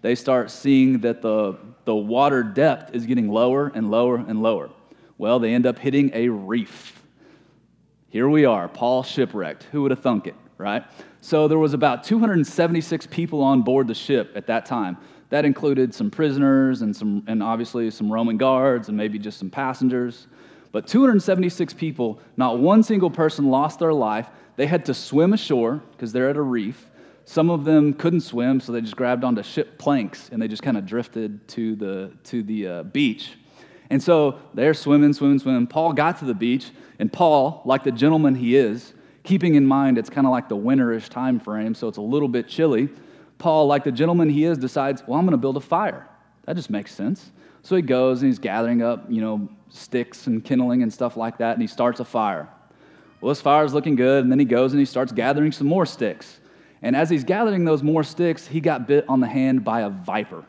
they 0.00 0.14
start 0.14 0.52
seeing 0.52 1.00
that 1.00 1.22
the, 1.22 1.58
the 1.86 1.94
water 1.94 2.44
depth 2.44 2.94
is 2.94 3.04
getting 3.04 3.28
lower 3.28 3.72
and 3.74 3.90
lower 3.90 4.18
and 4.18 4.44
lower. 4.44 4.70
Well, 5.18 5.40
they 5.40 5.52
end 5.52 5.66
up 5.66 5.80
hitting 5.80 6.12
a 6.14 6.28
reef. 6.28 7.02
Here 8.10 8.28
we 8.28 8.44
are, 8.44 8.68
Paul 8.68 9.02
shipwrecked. 9.02 9.64
Who 9.72 9.82
would 9.82 9.90
have 9.90 10.02
thunk 10.02 10.28
it, 10.28 10.36
right? 10.56 10.84
So 11.20 11.48
there 11.48 11.58
was 11.58 11.74
about 11.74 12.04
276 12.04 13.08
people 13.08 13.42
on 13.42 13.62
board 13.62 13.88
the 13.88 13.94
ship 13.94 14.34
at 14.36 14.46
that 14.46 14.66
time. 14.66 14.98
That 15.30 15.44
included 15.44 15.94
some 15.94 16.10
prisoners 16.10 16.82
and, 16.82 16.94
some, 16.94 17.24
and 17.26 17.42
obviously 17.42 17.90
some 17.90 18.12
Roman 18.12 18.36
guards 18.36 18.88
and 18.88 18.96
maybe 18.96 19.18
just 19.18 19.38
some 19.38 19.50
passengers. 19.50 20.28
But 20.72 20.86
276 20.86 21.74
people, 21.74 22.20
not 22.36 22.58
one 22.58 22.82
single 22.82 23.10
person 23.10 23.50
lost 23.50 23.78
their 23.78 23.92
life. 23.92 24.28
They 24.56 24.66
had 24.66 24.84
to 24.86 24.94
swim 24.94 25.32
ashore 25.32 25.82
because 25.92 26.12
they're 26.12 26.28
at 26.30 26.36
a 26.36 26.42
reef. 26.42 26.90
Some 27.24 27.50
of 27.50 27.64
them 27.64 27.92
couldn't 27.92 28.20
swim, 28.20 28.60
so 28.60 28.70
they 28.70 28.80
just 28.80 28.96
grabbed 28.96 29.24
onto 29.24 29.42
ship 29.42 29.78
planks 29.78 30.28
and 30.30 30.40
they 30.40 30.46
just 30.46 30.62
kind 30.62 30.76
of 30.76 30.86
drifted 30.86 31.46
to 31.48 31.74
the, 31.74 32.12
to 32.24 32.42
the 32.44 32.66
uh, 32.66 32.82
beach. 32.84 33.32
And 33.90 34.02
so 34.02 34.38
they're 34.54 34.74
swimming, 34.74 35.12
swimming, 35.12 35.38
swimming. 35.38 35.66
Paul 35.66 35.92
got 35.92 36.18
to 36.20 36.24
the 36.24 36.34
beach, 36.34 36.70
and 36.98 37.12
Paul, 37.12 37.62
like 37.64 37.84
the 37.84 37.92
gentleman 37.92 38.34
he 38.34 38.56
is, 38.56 38.94
keeping 39.22 39.56
in 39.56 39.66
mind 39.66 39.98
it's 39.98 40.10
kind 40.10 40.26
of 40.26 40.30
like 40.30 40.48
the 40.48 40.56
winterish 40.56 41.08
time 41.08 41.40
frame, 41.40 41.74
so 41.74 41.88
it's 41.88 41.98
a 41.98 42.02
little 42.02 42.28
bit 42.28 42.48
chilly. 42.48 42.88
Paul, 43.38 43.66
like 43.66 43.84
the 43.84 43.92
gentleman 43.92 44.30
he 44.30 44.44
is, 44.44 44.58
decides, 44.58 45.02
well, 45.06 45.18
I'm 45.18 45.24
going 45.24 45.32
to 45.32 45.38
build 45.38 45.56
a 45.56 45.60
fire. 45.60 46.08
That 46.44 46.56
just 46.56 46.70
makes 46.70 46.94
sense. 46.94 47.30
So 47.62 47.76
he 47.76 47.82
goes 47.82 48.22
and 48.22 48.30
he's 48.30 48.38
gathering 48.38 48.82
up, 48.82 49.04
you 49.08 49.20
know, 49.20 49.48
sticks 49.68 50.26
and 50.26 50.44
kindling 50.44 50.82
and 50.82 50.92
stuff 50.92 51.16
like 51.16 51.38
that, 51.38 51.52
and 51.52 51.60
he 51.60 51.66
starts 51.66 52.00
a 52.00 52.04
fire. 52.04 52.48
Well, 53.20 53.30
this 53.30 53.40
fire 53.40 53.64
is 53.64 53.74
looking 53.74 53.96
good, 53.96 54.22
and 54.22 54.30
then 54.30 54.38
he 54.38 54.44
goes 54.44 54.72
and 54.72 54.78
he 54.80 54.86
starts 54.86 55.10
gathering 55.12 55.50
some 55.52 55.66
more 55.66 55.86
sticks. 55.86 56.38
And 56.82 56.94
as 56.94 57.10
he's 57.10 57.24
gathering 57.24 57.64
those 57.64 57.82
more 57.82 58.04
sticks, 58.04 58.46
he 58.46 58.60
got 58.60 58.86
bit 58.86 59.04
on 59.08 59.20
the 59.20 59.26
hand 59.26 59.64
by 59.64 59.80
a 59.80 59.88
viper. 59.88 60.44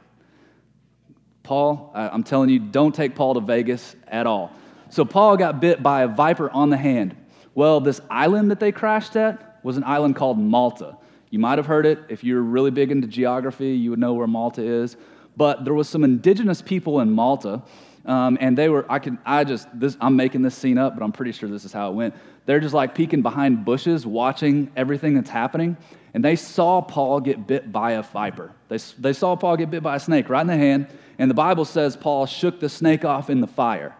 Paul, 1.43 1.91
I'm 1.95 2.23
telling 2.23 2.49
you, 2.49 2.59
don't 2.59 2.93
take 2.93 3.15
Paul 3.15 3.35
to 3.35 3.39
Vegas 3.39 3.95
at 4.07 4.27
all. 4.27 4.51
So 4.89 5.05
Paul 5.05 5.37
got 5.37 5.61
bit 5.61 5.81
by 5.81 6.03
a 6.03 6.07
viper 6.07 6.49
on 6.49 6.69
the 6.69 6.77
hand. 6.77 7.15
Well, 7.55 7.79
this 7.79 8.01
island 8.09 8.51
that 8.51 8.59
they 8.59 8.73
crashed 8.73 9.15
at 9.15 9.59
was 9.63 9.77
an 9.77 9.85
island 9.85 10.17
called 10.17 10.37
Malta. 10.37 10.96
You 11.29 11.39
might 11.39 11.57
have 11.57 11.65
heard 11.65 11.85
it. 11.85 11.99
If 12.09 12.23
you're 12.23 12.41
really 12.41 12.71
big 12.71 12.91
into 12.91 13.07
geography, 13.07 13.71
you 13.71 13.89
would 13.89 13.99
know 13.99 14.13
where 14.13 14.27
Malta 14.27 14.61
is. 14.61 14.95
But 15.35 15.65
there 15.65 15.73
was 15.73 15.87
some 15.87 16.03
indigenous 16.03 16.61
people 16.61 16.99
in 17.01 17.11
Malta, 17.11 17.61
um, 18.05 18.37
and 18.41 18.57
they 18.57 18.69
were, 18.69 18.85
I 18.89 18.99
can, 18.99 19.19
I 19.25 19.43
just, 19.43 19.67
this, 19.77 19.97
I'm 20.01 20.15
making 20.15 20.41
this 20.41 20.55
scene 20.55 20.77
up, 20.77 20.95
but 20.95 21.03
I'm 21.03 21.11
pretty 21.11 21.31
sure 21.31 21.47
this 21.49 21.65
is 21.65 21.73
how 21.73 21.91
it 21.91 21.93
went. 21.93 22.15
They're 22.45 22.59
just 22.59 22.73
like 22.73 22.95
peeking 22.95 23.21
behind 23.21 23.65
bushes, 23.65 24.05
watching 24.05 24.71
everything 24.75 25.13
that's 25.13 25.29
happening, 25.29 25.77
and 26.13 26.23
they 26.25 26.35
saw 26.35 26.81
Paul 26.81 27.19
get 27.19 27.45
bit 27.45 27.71
by 27.71 27.91
a 27.91 28.01
viper. 28.01 28.51
They, 28.69 28.77
they 28.97 29.13
saw 29.13 29.35
Paul 29.35 29.57
get 29.57 29.69
bit 29.69 29.83
by 29.83 29.97
a 29.97 29.99
snake 29.99 30.29
right 30.29 30.41
in 30.41 30.47
the 30.47 30.57
hand, 30.57 30.87
and 31.19 31.29
the 31.29 31.35
Bible 31.35 31.65
says 31.65 31.95
Paul 31.95 32.25
shook 32.25 32.59
the 32.59 32.69
snake 32.69 33.05
off 33.05 33.29
in 33.29 33.41
the 33.41 33.47
fire. 33.47 33.95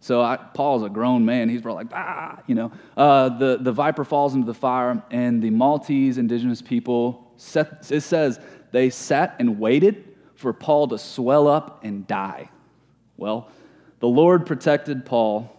So 0.00 0.22
I, 0.22 0.36
Paul's 0.36 0.82
a 0.82 0.88
grown 0.88 1.24
man. 1.24 1.48
He's 1.48 1.62
probably 1.62 1.84
like, 1.84 1.92
ah, 1.94 2.40
you 2.46 2.54
know. 2.54 2.72
Uh, 2.96 3.30
the, 3.30 3.58
the 3.60 3.72
viper 3.72 4.04
falls 4.04 4.34
into 4.34 4.46
the 4.46 4.54
fire, 4.54 5.02
and 5.10 5.42
the 5.42 5.50
Maltese 5.50 6.18
indigenous 6.18 6.62
people, 6.62 7.32
set, 7.36 7.90
it 7.90 8.02
says, 8.02 8.38
they 8.72 8.90
sat 8.90 9.36
and 9.38 9.58
waited 9.58 10.04
for 10.34 10.52
Paul 10.52 10.88
to 10.88 10.98
swell 10.98 11.48
up 11.48 11.84
and 11.84 12.06
die. 12.06 12.50
Well, 13.16 13.50
the 14.00 14.08
Lord 14.08 14.46
protected 14.46 15.06
Paul 15.06 15.50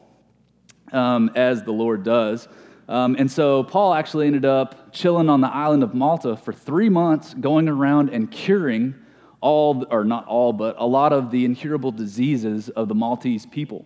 um, 0.91 1.31
as 1.35 1.63
the 1.63 1.71
Lord 1.71 2.03
does. 2.03 2.47
Um, 2.87 3.15
and 3.19 3.29
so 3.29 3.63
Paul 3.63 3.93
actually 3.93 4.27
ended 4.27 4.45
up 4.45 4.93
chilling 4.93 5.29
on 5.29 5.41
the 5.41 5.49
island 5.53 5.83
of 5.83 5.93
Malta 5.93 6.37
for 6.37 6.53
three 6.53 6.89
months, 6.89 7.33
going 7.33 7.67
around 7.67 8.09
and 8.11 8.31
curing 8.31 8.95
all, 9.41 9.85
or 9.91 10.05
not 10.05 10.25
all, 10.27 10.53
but 10.53 10.75
a 10.77 10.85
lot 10.85 11.11
of 11.11 11.31
the 11.31 11.43
incurable 11.43 11.91
diseases 11.91 12.69
of 12.69 12.87
the 12.87 12.95
Maltese 12.95 13.45
people. 13.45 13.85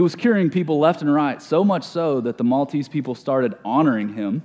He 0.00 0.02
was 0.02 0.16
curing 0.16 0.48
people 0.48 0.78
left 0.78 1.02
and 1.02 1.12
right, 1.12 1.42
so 1.42 1.62
much 1.62 1.84
so 1.84 2.22
that 2.22 2.38
the 2.38 2.42
Maltese 2.42 2.88
people 2.88 3.14
started 3.14 3.54
honoring 3.66 4.14
him, 4.14 4.42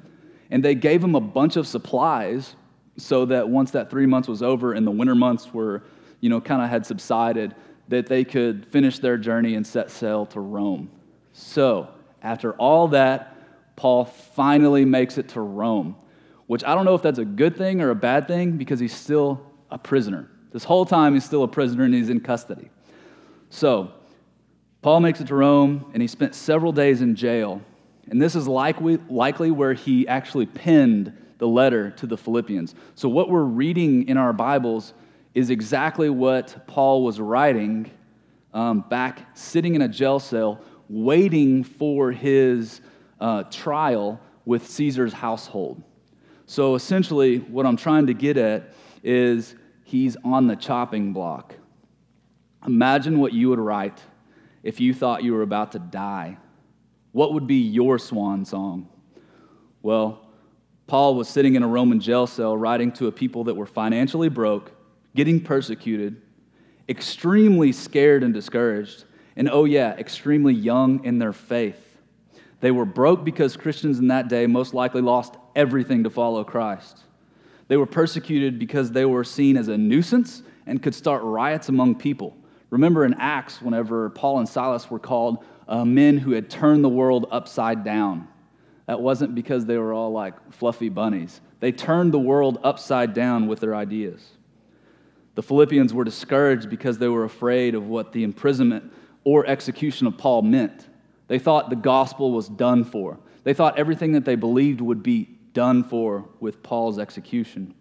and 0.52 0.62
they 0.62 0.76
gave 0.76 1.02
him 1.02 1.16
a 1.16 1.22
bunch 1.22 1.56
of 1.56 1.66
supplies 1.66 2.58
so 2.98 3.24
that 3.28 3.48
once 3.48 3.72
that 3.72 3.90
three 3.90 4.06
months 4.06 4.28
was 4.28 4.44
over 4.44 4.74
and 4.74 4.86
the 4.86 4.92
winter 4.92 5.16
months 5.16 5.54
were, 5.54 5.84
you 6.20 6.30
know, 6.30 6.42
kind 6.42 6.62
of 6.62 6.68
had 6.68 6.86
subsided, 6.86 7.56
that 7.88 8.06
they 8.08 8.26
could 8.26 8.66
finish 8.66 9.00
their 9.00 9.18
journey 9.18 9.56
and 9.56 9.66
set 9.66 9.90
sail 9.90 10.26
to 10.26 10.42
Rome. 10.42 10.92
So, 11.32 11.88
after 12.22 12.52
all 12.56 12.90
that, 12.90 13.38
Paul 13.78 14.04
finally 14.04 14.84
makes 14.84 15.18
it 15.18 15.30
to 15.30 15.40
Rome, 15.40 15.96
which 16.48 16.66
I 16.66 16.76
don't 16.76 16.84
know 16.84 16.96
if 16.96 17.02
that's 17.02 17.20
a 17.20 17.24
good 17.24 17.56
thing 17.56 17.80
or 17.80 17.92
a 17.92 17.96
bad 17.96 18.28
thing 18.28 18.58
because 18.58 18.82
he's 18.82 18.94
still 18.94 19.42
a 19.72 19.78
prisoner. 19.78 20.30
This 20.52 20.66
whole 20.66 20.86
time, 20.86 21.14
he's 21.14 21.24
still 21.24 21.44
a 21.44 21.48
prisoner 21.48 21.86
and 21.86 21.94
he's 21.94 22.10
in 22.10 22.20
custody. 22.20 22.70
So, 23.50 23.94
Paul 24.86 25.00
makes 25.00 25.20
it 25.20 25.26
to 25.30 25.36
Rome, 25.36 25.90
and 25.94 26.02
he 26.04 26.08
spent 26.08 26.36
several 26.36 26.72
days 26.72 27.02
in 27.02 27.16
jail. 27.16 27.60
And 28.08 28.22
this 28.22 28.36
is 28.36 28.48
likely, 28.48 29.00
likely 29.10 29.50
where 29.50 29.74
he 29.74 30.08
actually 30.08 30.46
penned 30.46 31.12
the 31.40 31.48
letter 31.48 31.90
to 31.90 32.06
the 32.06 32.16
Philippians. 32.16 32.76
So, 32.94 33.10
what 33.10 33.28
we're 33.28 33.46
reading 33.46 34.08
in 34.08 34.16
our 34.18 34.32
Bibles 34.32 34.94
is 35.34 35.50
exactly 35.50 36.12
what 36.12 36.68
Paul 36.68 37.04
was 37.04 37.20
writing 37.20 37.90
um, 38.54 38.82
back 38.82 39.36
sitting 39.36 39.74
in 39.74 39.82
a 39.82 39.88
jail 39.88 40.20
cell, 40.20 40.62
waiting 40.88 41.64
for 41.64 42.12
his 42.12 42.82
uh, 43.20 43.42
trial 43.46 44.22
with 44.46 44.68
Caesar's 44.68 45.14
household. 45.14 45.82
So, 46.46 46.76
essentially, 46.76 47.40
what 47.40 47.66
I'm 47.66 47.76
trying 47.76 48.06
to 48.06 48.14
get 48.14 48.38
at 48.38 48.76
is 49.04 49.56
he's 49.84 50.16
on 50.24 50.46
the 50.46 50.56
chopping 50.56 51.12
block. 51.12 51.56
Imagine 52.68 53.18
what 53.18 53.34
you 53.34 53.50
would 53.50 53.58
write 53.58 54.00
if 54.66 54.82
you 54.82 54.94
thought 54.94 55.24
you 55.24 55.34
were 55.34 55.44
about 55.44 55.72
to 55.74 55.80
die? 55.80 56.38
What 57.14 57.34
would 57.34 57.48
be 57.48 57.62
your 57.62 57.98
swan 57.98 58.44
song? 58.44 58.90
Well, 59.84 60.28
Paul 60.88 61.16
was 61.16 61.30
sitting 61.30 61.54
in 61.54 61.62
a 61.62 61.68
Roman 61.68 62.00
jail 62.00 62.26
cell 62.28 62.58
writing 62.58 62.92
to 62.94 63.08
a 63.08 63.12
people 63.12 63.44
that 63.46 63.54
were 63.54 63.68
financially 63.68 64.28
broke, 64.28 64.72
getting 65.16 65.40
persecuted, 65.40 66.20
extremely 66.90 67.72
scared 67.72 68.24
and 68.24 68.34
discouraged, 68.34 69.06
and 69.36 69.50
oh, 69.50 69.66
yeah, 69.66 69.92
extremely 69.92 70.54
young 70.54 71.06
in 71.06 71.20
their 71.20 71.34
faith. 71.34 71.98
They 72.60 72.72
were 72.72 72.86
broke 72.86 73.24
because 73.24 73.56
Christians 73.56 74.00
in 74.00 74.08
that 74.08 74.30
day 74.30 74.48
most 74.48 74.74
likely 74.74 75.02
lost 75.02 75.36
everything 75.56 76.04
to 76.04 76.10
follow 76.10 76.44
Christ. 76.44 77.04
They 77.68 77.78
were 77.78 77.86
persecuted 77.86 78.58
because 78.58 78.92
they 78.92 79.06
were 79.06 79.24
seen 79.24 79.58
as 79.58 79.68
a 79.68 79.78
nuisance 79.78 80.42
and 80.66 80.82
could 80.82 80.96
start 80.96 81.22
riots 81.24 81.70
among 81.70 81.96
people. 81.96 82.36
Remember 82.76 83.06
in 83.06 83.14
Acts, 83.14 83.62
whenever 83.62 84.10
Paul 84.10 84.40
and 84.40 84.50
Silas 84.50 84.92
were 84.92 85.00
called 85.00 85.46
uh, 85.66 85.86
men 85.86 86.18
who 86.18 86.32
had 86.32 86.50
turned 86.50 86.84
the 86.84 86.90
world 86.90 87.26
upside 87.32 87.86
down, 87.86 88.28
that 88.86 89.00
wasn't 89.00 89.34
because 89.34 89.66
they 89.66 89.78
were 89.78 89.94
all 89.94 90.12
like 90.12 90.34
fluffy 90.52 90.90
bunnies. 90.90 91.40
They 91.62 91.72
turned 91.72 92.14
the 92.14 92.20
world 92.20 92.60
upside 92.66 93.14
down 93.14 93.48
with 93.48 93.62
their 93.62 93.74
ideas. 93.74 94.28
The 95.36 95.42
Philippians 95.42 95.94
were 95.94 96.04
discouraged 96.04 96.70
because 96.70 96.98
they 96.98 97.08
were 97.08 97.24
afraid 97.24 97.76
of 97.76 97.88
what 97.88 98.12
the 98.12 98.26
imprisonment 98.26 98.92
or 99.24 99.48
execution 99.48 100.06
of 100.06 100.18
Paul 100.18 100.42
meant. 100.42 100.90
They 101.30 101.40
thought 101.40 101.70
the 101.70 101.78
gospel 101.78 102.34
was 102.34 102.50
done 102.50 102.84
for. 102.84 103.18
They 103.46 103.54
thought 103.54 103.80
everything 103.80 104.12
that 104.12 104.26
they 104.26 104.36
believed 104.36 104.82
would 104.82 105.02
be 105.02 105.30
done 105.54 105.86
for 105.86 106.28
with 106.42 106.62
Paul's 106.62 107.00
execution 107.00 107.74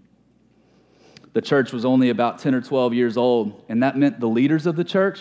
the 1.35 1.43
church 1.43 1.73
was 1.73 1.85
only 1.85 2.11
about 2.11 2.39
10 2.39 2.55
or 2.55 2.61
12 2.61 2.95
years 2.95 3.17
old, 3.17 3.65
and 3.69 3.83
that 3.83 3.99
meant 3.99 4.21
the 4.21 4.29
leaders 4.29 4.67
of 4.67 4.77
the 4.77 4.85
church 4.85 5.21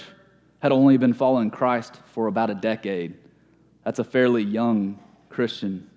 had 0.59 0.71
only 0.71 0.95
been 0.95 1.13
following 1.13 1.49
Christ 1.49 1.99
for 2.13 2.27
about 2.27 2.51
a 2.51 2.55
decade. 2.55 3.15
That's 3.83 3.99
a 3.99 4.03
fairly 4.03 4.43
young 4.43 4.99
Christian. 5.29 5.89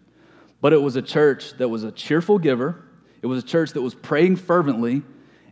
But 0.62 0.72
it 0.72 0.80
was 0.80 0.96
a 0.96 1.02
church 1.02 1.52
that 1.58 1.68
was 1.68 1.84
a 1.84 1.92
cheerful 1.92 2.38
giver, 2.38 2.82
it 3.22 3.26
was 3.26 3.44
a 3.44 3.46
church 3.46 3.72
that 3.72 3.82
was 3.82 3.94
praying 3.94 4.36
fervently, 4.36 5.02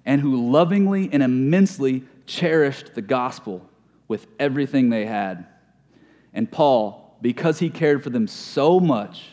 and 0.06 0.20
who 0.20 0.50
lovingly 0.50 1.10
and 1.12 1.22
immensely 1.22 2.04
cherished 2.26 2.94
the 2.94 3.02
gospel 3.02 3.68
with 4.08 4.26
everything 4.40 4.88
they 4.88 5.04
had. 5.04 5.46
And 6.32 6.50
Paul, 6.50 7.16
because 7.20 7.58
he 7.58 7.68
cared 7.68 8.02
for 8.02 8.10
them 8.10 8.26
so 8.26 8.80
much, 8.80 9.26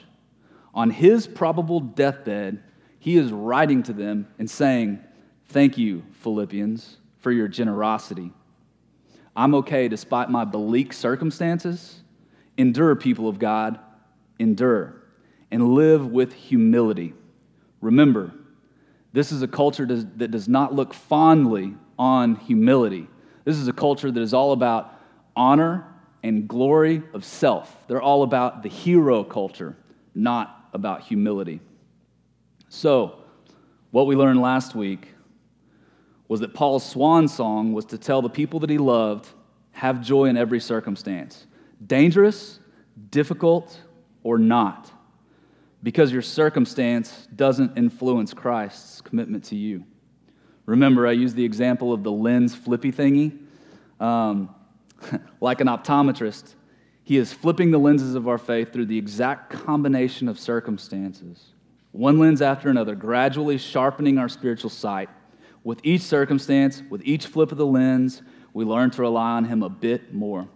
on 0.73 0.89
his 0.89 1.25
probable 1.25 1.79
deathbed, 1.79 2.61
he 2.99 3.17
is 3.17 3.31
writing 3.31 3.81
to 3.83 3.93
them 3.93 4.27
and 4.37 4.49
saying, 4.49 4.99
Thank 5.51 5.77
you, 5.77 6.03
Philippians, 6.21 6.95
for 7.19 7.29
your 7.29 7.49
generosity. 7.49 8.31
I'm 9.35 9.53
okay 9.55 9.89
despite 9.89 10.29
my 10.29 10.45
bleak 10.45 10.93
circumstances. 10.93 12.03
Endure, 12.57 12.95
people 12.95 13.27
of 13.27 13.37
God, 13.37 13.77
endure, 14.39 15.03
and 15.51 15.73
live 15.73 16.07
with 16.07 16.31
humility. 16.31 17.13
Remember, 17.81 18.31
this 19.11 19.33
is 19.33 19.41
a 19.41 19.47
culture 19.47 19.85
that 19.85 20.31
does 20.31 20.47
not 20.47 20.73
look 20.73 20.93
fondly 20.93 21.73
on 21.99 22.37
humility. 22.37 23.09
This 23.43 23.57
is 23.57 23.67
a 23.67 23.73
culture 23.73 24.09
that 24.09 24.21
is 24.21 24.33
all 24.33 24.53
about 24.53 24.97
honor 25.35 25.85
and 26.23 26.47
glory 26.47 27.03
of 27.13 27.25
self. 27.25 27.75
They're 27.89 28.01
all 28.01 28.23
about 28.23 28.63
the 28.63 28.69
hero 28.69 29.25
culture, 29.25 29.75
not 30.15 30.69
about 30.71 31.01
humility. 31.01 31.59
So, 32.69 33.17
what 33.89 34.07
we 34.07 34.15
learned 34.15 34.39
last 34.39 34.75
week 34.75 35.09
was 36.31 36.39
that 36.39 36.53
Paul's 36.53 36.89
swan 36.89 37.27
song 37.27 37.73
was 37.73 37.83
to 37.83 37.97
tell 37.97 38.21
the 38.21 38.29
people 38.29 38.61
that 38.61 38.69
he 38.69 38.77
loved, 38.77 39.27
have 39.71 40.01
joy 40.01 40.27
in 40.27 40.37
every 40.37 40.61
circumstance, 40.61 41.45
dangerous, 41.85 42.61
difficult, 43.09 43.77
or 44.23 44.37
not. 44.37 44.89
because 45.83 46.09
your 46.09 46.21
circumstance 46.21 47.27
doesn't 47.35 47.77
influence 47.77 48.33
Christ's 48.33 49.01
commitment 49.01 49.43
to 49.45 49.57
you. 49.57 49.83
Remember, 50.65 51.05
I 51.05 51.11
used 51.11 51.35
the 51.35 51.43
example 51.43 51.91
of 51.91 52.01
the 52.01 52.11
lens 52.13 52.55
flippy 52.55 52.93
thingy. 52.93 53.37
Um, 53.99 54.55
like 55.41 55.59
an 55.59 55.67
optometrist, 55.67 56.55
he 57.03 57.17
is 57.17 57.33
flipping 57.33 57.71
the 57.71 57.77
lenses 57.77 58.15
of 58.15 58.29
our 58.29 58.37
faith 58.37 58.71
through 58.71 58.85
the 58.85 58.97
exact 58.97 59.51
combination 59.51 60.29
of 60.29 60.39
circumstances, 60.39 61.47
one 61.91 62.19
lens 62.19 62.41
after 62.41 62.69
another, 62.69 62.95
gradually 62.95 63.57
sharpening 63.57 64.17
our 64.17 64.29
spiritual 64.29 64.69
sight. 64.69 65.09
With 65.63 65.79
each 65.83 66.01
circumstance, 66.01 66.81
with 66.89 67.01
each 67.05 67.27
flip 67.27 67.51
of 67.51 67.57
the 67.57 67.65
lens, 67.65 68.21
we 68.53 68.65
learn 68.65 68.89
to 68.91 69.01
rely 69.01 69.31
on 69.31 69.45
him 69.45 69.61
a 69.63 69.69
bit 69.69 70.13
more. 70.13 70.47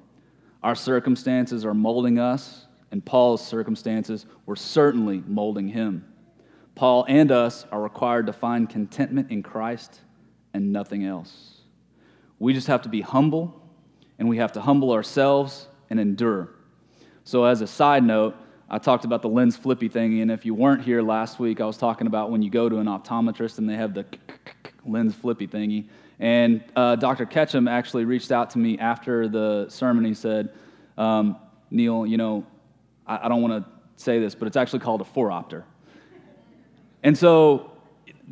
Our 0.64 0.76
circumstances 0.76 1.64
are 1.64 1.74
molding 1.76 2.18
us, 2.18 2.66
and 2.92 3.06
Paul's 3.06 3.46
circumstances 3.46 4.26
were 4.46 4.56
certainly 4.56 5.24
molding 5.28 5.68
him. 5.68 6.06
Paul 6.74 7.06
and 7.08 7.32
us 7.32 7.66
are 7.72 7.82
required 7.82 8.26
to 8.26 8.34
find 8.34 8.70
contentment 8.70 9.32
in 9.32 9.44
Christ 9.44 10.02
and 10.54 10.74
nothing 10.74 11.06
else. 11.06 11.62
We 12.40 12.54
just 12.54 12.68
have 12.68 12.82
to 12.82 12.90
be 12.90 13.02
humble, 13.02 13.62
and 14.18 14.28
we 14.28 14.38
have 14.38 14.54
to 14.54 14.62
humble 14.62 14.92
ourselves 14.92 15.68
and 15.90 16.00
endure. 16.00 16.50
So, 17.24 17.46
as 17.46 17.62
a 17.62 17.68
side 17.68 18.04
note, 18.04 18.36
I 18.70 18.80
talked 18.80 19.06
about 19.06 19.22
the 19.22 19.30
lens 19.30 19.56
flippy 19.56 19.88
thing, 19.88 20.22
and 20.22 20.32
if 20.32 20.46
you 20.46 20.54
weren't 20.54 20.84
here 20.84 21.02
last 21.02 21.40
week, 21.40 21.62
I 21.62 21.66
was 21.66 21.78
talking 21.78 22.08
about 22.08 22.32
when 22.32 22.42
you 22.42 22.50
go 22.50 22.68
to 22.68 22.78
an 22.78 22.88
optometrist 22.88 23.60
and 23.60 23.70
they 23.70 23.76
have 23.76 23.94
the 23.94 24.06
lens 24.86 25.16
flippy 25.16 25.48
thingy. 25.48 25.86
And 26.20 26.64
uh, 26.76 26.96
Dr. 26.96 27.26
Ketchum 27.26 27.68
actually 27.68 28.06
reached 28.06 28.32
out 28.32 28.50
to 28.52 28.58
me 28.58 28.78
after 28.80 29.28
the 29.28 29.68
sermon. 29.70 30.06
He 30.06 30.14
said, 30.14 30.54
um, 30.98 31.38
Neil, 31.72 32.06
you 32.06 32.18
know, 32.18 32.46
I, 33.06 33.26
I 33.26 33.28
don't 33.28 33.42
want 33.42 33.64
to 33.64 33.72
say 33.98 34.20
this, 34.20 34.36
but 34.36 34.48
it's 34.48 34.58
actually 34.58 34.80
called 34.80 35.02
a 35.02 35.06
phoropter. 35.06 35.64
And 37.04 37.18
so 37.18 37.72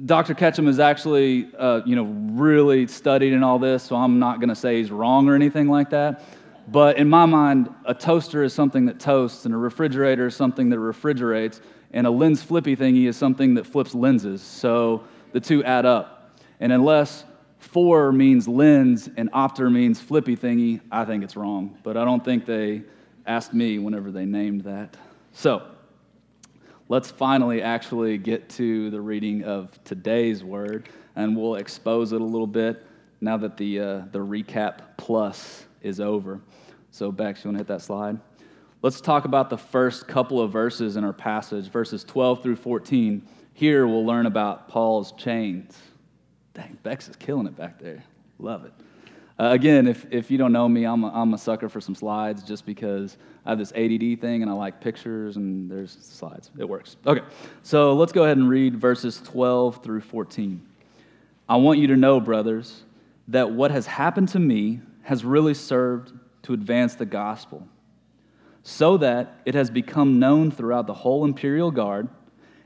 Dr. 0.06 0.34
Ketchum 0.34 0.68
is 0.68 0.80
actually, 0.80 1.50
uh, 1.58 1.82
you 1.86 1.96
know, 1.96 2.06
really 2.06 2.88
studied 2.88 3.34
in 3.34 3.44
all 3.44 3.60
this, 3.60 3.84
so 3.84 3.96
I'm 3.96 4.18
not 4.18 4.40
going 4.40 4.50
to 4.50 4.56
say 4.56 4.78
he's 4.78 4.92
wrong 4.92 5.30
or 5.30 5.36
anything 5.36 5.68
like 5.68 5.90
that. 5.92 6.24
But 6.70 6.98
in 6.98 7.10
my 7.10 7.26
mind, 7.26 7.70
a 7.86 7.94
toaster 7.94 8.44
is 8.44 8.54
something 8.54 8.86
that 8.86 9.00
toasts, 9.00 9.46
and 9.46 9.54
a 9.54 9.58
refrigerator 9.58 10.28
is 10.28 10.36
something 10.36 10.70
that 10.70 10.80
refrigerates, 10.80 11.62
and 11.92 12.08
a 12.08 12.10
lens 12.10 12.42
flippy 12.42 12.76
thingy 12.76 13.08
is 13.08 13.18
something 13.18 13.54
that 13.56 13.68
flips 13.68 13.94
lenses. 13.94 14.42
So 14.42 15.04
the 15.34 15.40
two 15.40 15.64
add 15.64 15.86
up. 15.86 16.13
And 16.64 16.72
unless 16.72 17.26
four 17.58 18.14
means 18.14 18.48
lens 18.48 19.10
and 19.18 19.30
opter 19.34 19.70
means 19.70 20.00
flippy 20.00 20.38
thingy, 20.38 20.80
I 20.90 21.04
think 21.04 21.22
it's 21.22 21.36
wrong. 21.36 21.78
But 21.84 21.98
I 21.98 22.06
don't 22.06 22.24
think 22.24 22.46
they 22.46 22.84
asked 23.26 23.54
me 23.54 23.80
whenever 23.80 24.12
they 24.12 24.24
named 24.24 24.62
that. 24.62 24.96
So 25.34 25.62
let's 26.88 27.12
finally 27.12 27.62
actually 27.62 28.18
get 28.18 28.48
to 28.52 28.90
the 28.92 29.02
reading 29.02 29.44
of 29.44 29.78
today's 29.84 30.42
word, 30.42 30.88
and 31.18 31.36
we'll 31.36 31.56
expose 31.56 32.14
it 32.14 32.22
a 32.22 32.24
little 32.24 32.48
bit 32.48 32.88
now 33.20 33.36
that 33.36 33.58
the, 33.58 33.80
uh, 33.82 34.02
the 34.14 34.20
recap 34.20 34.96
plus 34.96 35.66
is 35.82 36.00
over. 36.00 36.40
So, 36.92 37.12
Bex, 37.12 37.44
you 37.44 37.50
want 37.50 37.58
to 37.58 37.60
hit 37.60 37.68
that 37.68 37.82
slide? 37.82 38.18
Let's 38.82 39.02
talk 39.02 39.26
about 39.26 39.50
the 39.50 39.58
first 39.58 40.08
couple 40.08 40.40
of 40.40 40.54
verses 40.54 40.96
in 40.96 41.04
our 41.04 41.12
passage, 41.12 41.70
verses 41.70 42.06
12 42.06 42.42
through 42.42 42.56
14. 42.56 43.22
Here 43.52 43.86
we'll 43.86 44.06
learn 44.06 44.28
about 44.28 44.70
Paul's 44.70 45.12
chains. 45.18 45.78
Dang, 46.54 46.78
Bex 46.84 47.10
is 47.10 47.16
killing 47.16 47.48
it 47.48 47.56
back 47.56 47.80
there. 47.80 48.04
Love 48.40 48.66
it. 48.66 48.74
Uh, 49.40 49.50
again, 49.52 49.88
if, 49.88 50.06
if 50.12 50.30
you 50.30 50.38
don't 50.38 50.52
know 50.52 50.70
me, 50.70 50.84
I'm 50.84 51.04
a, 51.04 51.08
I'm 51.10 51.34
a 51.34 51.38
sucker 51.38 51.68
for 51.68 51.82
some 51.82 51.96
slides 51.96 52.44
just 52.44 52.66
because 52.66 53.18
I 53.46 53.50
have 53.50 53.58
this 53.58 53.72
ADD 53.72 54.22
thing 54.22 54.44
and 54.44 54.50
I 54.50 54.54
like 54.54 54.80
pictures 54.80 55.38
and 55.38 55.70
there's 55.70 55.98
slides. 56.00 56.52
It 56.58 56.70
works. 56.70 56.98
Okay, 57.06 57.26
so 57.64 57.94
let's 57.96 58.12
go 58.12 58.26
ahead 58.26 58.38
and 58.38 58.48
read 58.48 58.76
verses 58.76 59.20
12 59.24 59.84
through 59.84 60.02
14. 60.02 60.62
I 61.50 61.56
want 61.56 61.80
you 61.80 61.88
to 61.88 61.96
know, 61.96 62.20
brothers, 62.20 62.84
that 63.30 63.52
what 63.52 63.72
has 63.72 63.88
happened 63.88 64.30
to 64.30 64.40
me 64.40 64.82
has 65.02 65.26
really 65.26 65.56
served 65.56 66.14
to 66.44 66.54
advance 66.54 66.96
the 66.96 67.06
gospel, 67.06 67.68
so 68.62 68.98
that 68.98 69.42
it 69.46 69.56
has 69.56 69.70
become 69.70 70.20
known 70.20 70.52
throughout 70.52 70.88
the 70.88 70.94
whole 70.94 71.26
imperial 71.26 71.72
guard 71.72 72.08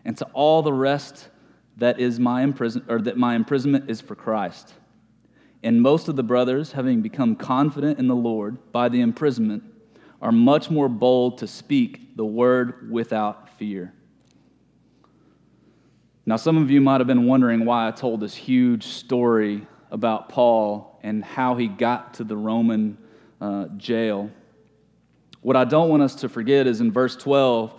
and 0.06 0.18
to 0.18 0.26
all 0.34 0.62
the 0.62 0.74
rest 0.74 1.30
that 1.78 2.00
is 2.00 2.20
my 2.20 2.42
imprison 2.42 2.84
or 2.90 3.00
that 3.02 3.18
my 3.18 3.36
imprisonment 3.36 3.90
is 3.90 4.02
for 4.02 4.16
Christ. 4.16 4.74
And 5.64 5.82
most 5.82 6.08
of 6.08 6.16
the 6.16 6.24
brothers, 6.24 6.72
having 6.72 7.02
become 7.02 7.36
confident 7.36 8.00
in 8.00 8.08
the 8.08 8.16
Lord 8.16 8.58
by 8.72 8.90
the 8.90 9.02
imprisonment, 9.02 9.64
are 10.22 10.32
much 10.32 10.70
more 10.70 10.90
bold 10.90 11.40
to 11.40 11.48
speak 11.48 12.16
the 12.16 12.26
word 12.26 12.92
without 12.92 13.50
fear. 13.58 13.94
Now, 16.26 16.36
some 16.36 16.58
of 16.58 16.70
you 16.70 16.82
might 16.82 17.00
have 17.00 17.08
been 17.08 17.26
wondering 17.26 17.64
why 17.64 17.88
I 17.88 17.92
told 17.92 18.20
this 18.20 18.36
huge 18.36 18.84
story 18.84 19.66
about 19.92 20.30
Paul 20.30 21.00
and 21.04 21.24
how 21.24 21.56
he 21.56 21.68
got 21.68 22.16
to 22.16 22.24
the 22.24 22.36
Roman 22.36 22.98
uh, 23.40 23.68
jail. 23.78 24.30
What 25.42 25.56
I 25.56 25.64
don't 25.64 25.90
want 25.90 26.04
us 26.04 26.16
to 26.16 26.30
forget 26.30 26.68
is 26.68 26.82
in 26.82 26.92
verse 26.92 27.16
12, 27.16 27.74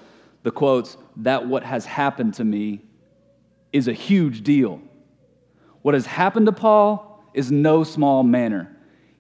the 0.44 0.50
quotes, 0.50 0.96
that 1.16 1.46
what 1.46 1.62
has 1.62 1.84
happened 1.84 2.34
to 2.34 2.44
me 2.44 2.80
is 3.72 3.88
a 3.88 3.92
huge 3.92 4.42
deal. 4.42 4.81
What 5.83 5.94
has 5.94 6.07
happened 6.07 6.46
to 6.46 6.52
Paul 6.52 7.22
is 7.35 7.52
no 7.52 7.85
small 7.85 8.22
matter. 8.22 8.68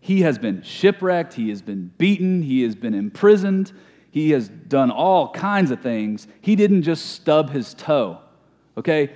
He 0.00 0.22
has 0.22 0.38
been 0.38 0.62
shipwrecked, 0.62 1.34
he 1.34 1.50
has 1.50 1.62
been 1.62 1.92
beaten, 1.98 2.42
he 2.42 2.62
has 2.62 2.74
been 2.74 2.94
imprisoned, 2.94 3.72
he 4.10 4.30
has 4.30 4.48
done 4.48 4.90
all 4.90 5.30
kinds 5.32 5.70
of 5.70 5.80
things. 5.80 6.26
He 6.40 6.56
didn't 6.56 6.82
just 6.82 7.06
stub 7.12 7.50
his 7.50 7.74
toe. 7.74 8.18
Okay? 8.76 9.12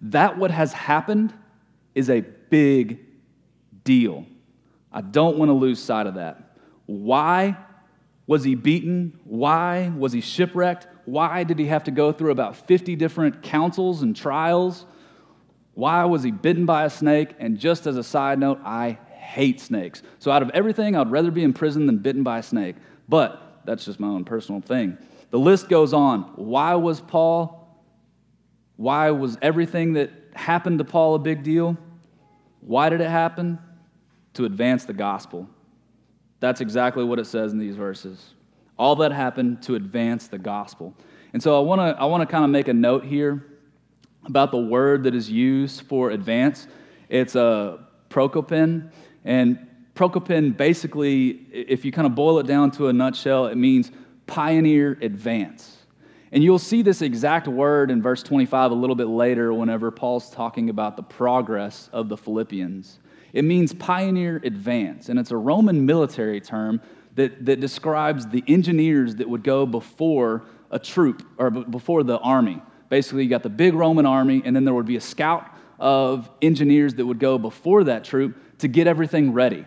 That 0.00 0.38
what 0.38 0.50
has 0.50 0.72
happened 0.72 1.32
is 1.94 2.10
a 2.10 2.20
big 2.20 3.00
deal. 3.84 4.26
I 4.92 5.00
don't 5.00 5.38
want 5.38 5.48
to 5.48 5.54
lose 5.54 5.82
sight 5.82 6.06
of 6.06 6.14
that. 6.14 6.56
Why 6.86 7.56
was 8.26 8.44
he 8.44 8.54
beaten? 8.54 9.18
Why 9.24 9.92
was 9.96 10.12
he 10.12 10.20
shipwrecked? 10.20 10.86
Why 11.04 11.44
did 11.44 11.58
he 11.58 11.66
have 11.66 11.84
to 11.84 11.90
go 11.90 12.12
through 12.12 12.30
about 12.30 12.56
50 12.56 12.96
different 12.96 13.42
councils 13.42 14.02
and 14.02 14.16
trials? 14.16 14.86
Why 15.74 16.04
was 16.04 16.22
he 16.22 16.30
bitten 16.30 16.66
by 16.66 16.84
a 16.84 16.90
snake? 16.90 17.34
And 17.38 17.58
just 17.58 17.86
as 17.86 17.96
a 17.96 18.04
side 18.04 18.38
note, 18.38 18.60
I 18.64 18.98
hate 19.12 19.60
snakes. 19.60 20.02
So, 20.18 20.30
out 20.30 20.42
of 20.42 20.50
everything, 20.50 20.96
I'd 20.96 21.10
rather 21.10 21.30
be 21.30 21.42
in 21.42 21.52
prison 21.52 21.86
than 21.86 21.98
bitten 21.98 22.22
by 22.22 22.38
a 22.38 22.42
snake. 22.42 22.76
But 23.08 23.60
that's 23.64 23.84
just 23.84 23.98
my 23.98 24.08
own 24.08 24.24
personal 24.24 24.60
thing. 24.60 24.96
The 25.30 25.38
list 25.38 25.68
goes 25.68 25.92
on. 25.92 26.22
Why 26.36 26.74
was 26.74 27.00
Paul, 27.00 27.82
why 28.76 29.10
was 29.10 29.36
everything 29.42 29.94
that 29.94 30.10
happened 30.34 30.78
to 30.78 30.84
Paul 30.84 31.14
a 31.14 31.18
big 31.18 31.42
deal? 31.42 31.76
Why 32.60 32.88
did 32.88 33.00
it 33.00 33.10
happen? 33.10 33.58
To 34.34 34.44
advance 34.44 34.84
the 34.84 34.92
gospel. 34.92 35.48
That's 36.40 36.60
exactly 36.60 37.04
what 37.04 37.18
it 37.18 37.26
says 37.26 37.52
in 37.52 37.58
these 37.58 37.76
verses. 37.76 38.33
All 38.78 38.96
that 38.96 39.12
happened 39.12 39.62
to 39.62 39.74
advance 39.74 40.28
the 40.28 40.38
gospel. 40.38 40.94
And 41.32 41.42
so 41.42 41.58
I 41.58 41.60
want 41.60 41.80
to 41.80 42.00
I 42.00 42.04
want 42.04 42.22
to 42.22 42.26
kind 42.26 42.44
of 42.44 42.50
make 42.50 42.68
a 42.68 42.74
note 42.74 43.04
here 43.04 43.46
about 44.24 44.50
the 44.50 44.58
word 44.58 45.04
that 45.04 45.14
is 45.14 45.30
used 45.30 45.82
for 45.82 46.10
advance. 46.10 46.66
It's 47.08 47.34
a 47.34 47.80
prokopen, 48.08 48.90
and 49.24 49.58
prokopen 49.94 50.52
basically, 50.52 51.46
if 51.52 51.84
you 51.84 51.92
kind 51.92 52.06
of 52.06 52.14
boil 52.14 52.38
it 52.38 52.46
down 52.46 52.70
to 52.72 52.88
a 52.88 52.92
nutshell, 52.92 53.46
it 53.46 53.56
means 53.56 53.90
pioneer 54.26 54.98
advance. 55.02 55.78
And 56.32 56.42
you'll 56.42 56.58
see 56.58 56.82
this 56.82 57.02
exact 57.02 57.46
word 57.46 57.90
in 57.90 58.02
verse 58.02 58.22
25 58.22 58.72
a 58.72 58.74
little 58.74 58.96
bit 58.96 59.06
later 59.06 59.54
whenever 59.54 59.90
Paul's 59.90 60.30
talking 60.30 60.68
about 60.68 60.96
the 60.96 61.02
progress 61.02 61.88
of 61.92 62.08
the 62.08 62.16
Philippians. 62.16 62.98
It 63.32 63.44
means 63.44 63.72
pioneer 63.72 64.40
advance, 64.44 65.08
and 65.08 65.18
it's 65.18 65.30
a 65.30 65.36
Roman 65.36 65.86
military 65.86 66.40
term 66.40 66.80
that, 67.14 67.44
that 67.46 67.60
describes 67.60 68.26
the 68.26 68.42
engineers 68.46 69.16
that 69.16 69.28
would 69.28 69.44
go 69.44 69.66
before 69.66 70.42
a 70.70 70.78
troop 70.78 71.26
or 71.38 71.50
before 71.50 72.02
the 72.02 72.18
army. 72.18 72.60
Basically, 72.88 73.24
you 73.24 73.30
got 73.30 73.42
the 73.42 73.48
big 73.48 73.74
Roman 73.74 74.06
army, 74.06 74.42
and 74.44 74.54
then 74.54 74.64
there 74.64 74.74
would 74.74 74.86
be 74.86 74.96
a 74.96 75.00
scout 75.00 75.50
of 75.78 76.30
engineers 76.42 76.94
that 76.94 77.06
would 77.06 77.18
go 77.18 77.38
before 77.38 77.84
that 77.84 78.04
troop 78.04 78.36
to 78.58 78.68
get 78.68 78.86
everything 78.86 79.32
ready, 79.32 79.64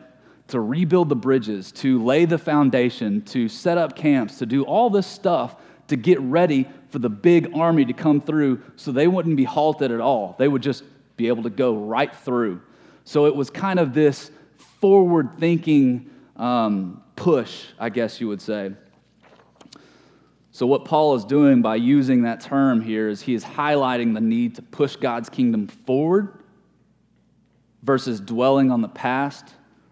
to 0.49 0.59
rebuild 0.59 1.09
the 1.09 1.15
bridges, 1.15 1.71
to 1.71 2.03
lay 2.03 2.25
the 2.25 2.37
foundation, 2.37 3.21
to 3.23 3.49
set 3.49 3.77
up 3.77 3.95
camps, 3.95 4.37
to 4.39 4.45
do 4.45 4.63
all 4.63 4.89
this 4.89 5.07
stuff 5.07 5.55
to 5.87 5.95
get 5.95 6.19
ready 6.21 6.67
for 6.89 6.99
the 6.99 7.09
big 7.09 7.51
army 7.55 7.85
to 7.85 7.93
come 7.93 8.21
through 8.21 8.61
so 8.75 8.91
they 8.91 9.07
wouldn't 9.07 9.35
be 9.35 9.43
halted 9.43 9.91
at 9.91 9.99
all. 9.99 10.35
They 10.37 10.47
would 10.47 10.61
just 10.61 10.83
be 11.15 11.27
able 11.27 11.43
to 11.43 11.49
go 11.49 11.75
right 11.75 12.13
through. 12.13 12.61
So 13.03 13.25
it 13.25 13.35
was 13.35 13.49
kind 13.49 13.79
of 13.79 13.93
this 13.93 14.31
forward 14.79 15.31
thinking 15.39 16.09
um, 16.37 17.03
push, 17.15 17.65
I 17.79 17.89
guess 17.89 18.21
you 18.21 18.27
would 18.27 18.41
say. 18.41 18.71
So, 20.51 20.65
what 20.65 20.85
Paul 20.85 21.15
is 21.15 21.23
doing 21.23 21.61
by 21.61 21.75
using 21.75 22.23
that 22.23 22.41
term 22.41 22.81
here 22.81 23.09
is 23.09 23.21
he 23.21 23.35
is 23.35 23.43
highlighting 23.43 24.13
the 24.13 24.21
need 24.21 24.55
to 24.55 24.61
push 24.61 24.95
God's 24.95 25.29
kingdom 25.29 25.67
forward 25.67 26.43
versus 27.83 28.19
dwelling 28.19 28.71
on 28.71 28.81
the 28.81 28.87
past 28.87 29.45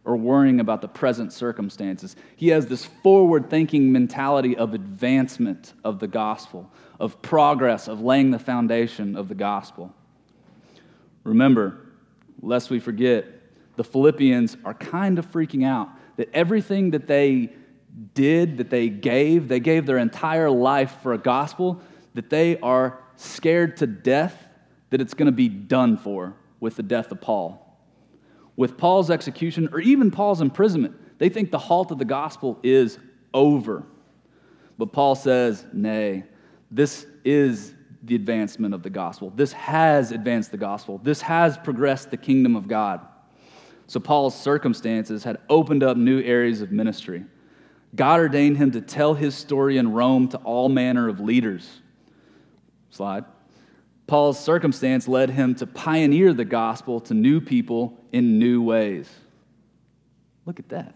or 0.06 0.16
worrying 0.16 0.60
about 0.60 0.82
the 0.82 0.88
present 0.88 1.34
circumstances. 1.34 2.16
He 2.36 2.48
has 2.50 2.68
this 2.68 2.86
forward 2.86 3.50
thinking 3.50 3.92
mentality 3.92 4.56
of 4.56 4.74
advancement 4.74 5.74
of 5.84 6.00
the 6.00 6.08
gospel, 6.08 6.72
of 7.00 7.22
progress, 7.22 7.88
of 7.88 8.02
laying 8.02 8.32
the 8.32 8.40
foundation 8.40 9.16
of 9.16 9.28
the 9.28 9.36
gospel. 9.36 9.94
Remember, 11.24 11.80
lest 12.42 12.70
we 12.70 12.80
forget, 12.80 13.26
the 13.76 13.84
Philippians 13.84 14.58
are 14.64 14.74
kind 14.76 15.20
of 15.20 15.32
freaking 15.32 15.66
out 15.66 15.90
that 16.18 16.30
everything 16.34 16.92
that 16.92 17.08
they 17.08 17.54
did, 18.14 18.58
that 18.58 18.70
they 18.70 18.90
gave, 18.90 19.48
they 19.48 19.60
gave 19.60 19.86
their 19.86 19.98
entire 19.98 20.50
life 20.50 20.98
for 21.02 21.14
a 21.14 21.18
gospel, 21.18 21.82
that 22.14 22.30
they 22.30 22.60
are 22.60 23.00
scared 23.16 23.78
to 23.78 23.88
death 23.88 24.48
that 24.90 25.02
it's 25.02 25.14
going 25.14 25.26
to 25.26 25.32
be 25.32 25.50
done 25.50 25.98
for 25.98 26.36
with 26.60 26.76
the 26.76 26.84
death 26.84 27.12
of 27.12 27.22
Paul. 27.22 27.62
With 28.56 28.78
Paul's 28.78 29.10
execution, 29.12 29.70
or 29.72 29.80
even 29.80 30.12
Paul's 30.12 30.42
imprisonment, 30.42 30.96
they 31.18 31.30
think 31.30 31.52
the 31.52 31.60
halt 31.60 31.92
of 31.92 31.98
the 31.98 32.06
gospel 32.06 32.60
is 32.64 32.98
over. 33.34 33.84
But 34.78 34.94
Paul 34.94 35.16
says, 35.16 35.66
nay, 35.74 36.24
this 36.72 37.06
is 37.24 37.74
the 38.04 38.16
advancement 38.16 38.74
of 38.74 38.84
the 38.84 38.90
gospel. 38.90 39.32
This 39.32 39.52
has 39.54 40.12
advanced 40.12 40.52
the 40.52 40.58
gospel. 40.58 41.00
This 41.00 41.22
has 41.22 41.58
progressed 41.58 42.12
the 42.12 42.18
kingdom 42.18 42.56
of 42.56 42.68
God. 42.68 43.02
So 43.88 44.00
Paul's 44.00 44.40
circumstances 44.40 45.24
had 45.24 45.38
opened 45.50 45.84
up 45.84 45.98
new 45.98 46.22
areas 46.22 46.62
of 46.62 46.72
ministry. 46.72 47.26
God 47.96 48.20
ordained 48.20 48.58
him 48.58 48.72
to 48.72 48.82
tell 48.82 49.14
his 49.14 49.36
story 49.36 49.78
in 49.78 49.92
Rome 49.94 50.28
to 50.30 50.38
all 50.40 50.70
manner 50.70 51.08
of 51.08 51.20
leaders. 51.20 51.82
Slide. 52.90 53.26
Paul's 54.08 54.40
circumstance 54.40 55.08
led 55.08 55.30
him 55.30 55.56
to 55.56 55.68
pioneer 55.68 56.34
the 56.34 56.46
gospel 56.46 57.00
to 57.02 57.14
new 57.14 57.42
people 57.42 57.98
in 58.12 58.38
new 58.38 58.62
ways. 58.62 59.10
Look 60.46 60.60
at 60.60 60.70
that. 60.70 60.96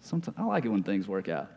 Sometimes, 0.00 0.36
I 0.38 0.44
like 0.44 0.64
it 0.64 0.68
when 0.68 0.82
things 0.82 1.08
work 1.08 1.28
out. 1.28 1.50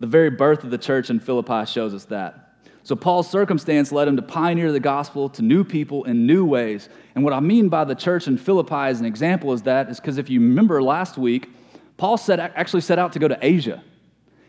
The 0.00 0.06
very 0.06 0.30
birth 0.30 0.64
of 0.64 0.70
the 0.70 0.78
church 0.78 1.10
in 1.10 1.18
Philippi 1.18 1.64
shows 1.66 1.94
us 1.94 2.04
that. 2.06 2.51
So, 2.84 2.96
Paul's 2.96 3.30
circumstance 3.30 3.92
led 3.92 4.08
him 4.08 4.16
to 4.16 4.22
pioneer 4.22 4.72
the 4.72 4.80
gospel 4.80 5.28
to 5.30 5.42
new 5.42 5.62
people 5.62 6.04
in 6.04 6.26
new 6.26 6.44
ways. 6.44 6.88
And 7.14 7.22
what 7.22 7.32
I 7.32 7.40
mean 7.40 7.68
by 7.68 7.84
the 7.84 7.94
church 7.94 8.26
in 8.26 8.36
Philippi 8.36 8.74
as 8.74 8.98
an 8.98 9.06
example 9.06 9.52
is 9.52 9.62
that 9.62 9.88
is 9.88 10.00
because 10.00 10.18
if 10.18 10.28
you 10.28 10.40
remember 10.40 10.82
last 10.82 11.16
week, 11.16 11.48
Paul 11.96 12.16
set, 12.16 12.40
actually 12.40 12.80
set 12.80 12.98
out 12.98 13.12
to 13.12 13.20
go 13.20 13.28
to 13.28 13.38
Asia. 13.40 13.82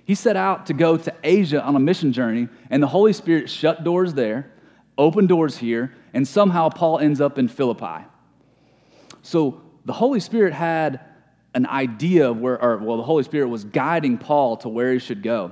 He 0.06 0.16
set 0.16 0.36
out 0.36 0.66
to 0.66 0.74
go 0.74 0.98
to 0.98 1.14
Asia 1.24 1.64
on 1.64 1.76
a 1.76 1.80
mission 1.80 2.12
journey, 2.12 2.50
and 2.70 2.82
the 2.82 2.88
Holy 2.88 3.14
Spirit 3.14 3.50
shut 3.50 3.84
doors 3.84 4.14
there, 4.14 4.52
opened 4.98 5.30
doors 5.30 5.58
here, 5.58 5.94
and 6.14 6.28
somehow 6.28 6.70
Paul 6.70 7.00
ends 7.00 7.22
up 7.22 7.38
in 7.38 7.48
Philippi. 7.48 8.06
So 9.22 9.62
the 9.86 9.94
Holy 9.94 10.20
Spirit 10.20 10.54
had 10.54 11.00
an 11.54 11.68
idea 11.68 12.30
of 12.30 12.40
where, 12.40 12.62
or 12.62 12.78
well, 12.78 12.98
the 12.98 13.04
Holy 13.04 13.24
Spirit 13.24 13.48
was 13.48 13.64
guiding 13.64 14.18
Paul 14.18 14.58
to 14.58 14.70
where 14.70 14.92
he 14.92 15.00
should 15.00 15.22
go. 15.22 15.52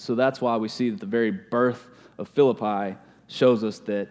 So 0.00 0.14
that's 0.14 0.40
why 0.40 0.56
we 0.56 0.68
see 0.68 0.88
that 0.88 0.98
the 0.98 1.04
very 1.04 1.30
birth 1.30 1.86
of 2.16 2.26
Philippi 2.30 2.96
shows 3.26 3.62
us 3.62 3.80
that 3.80 4.08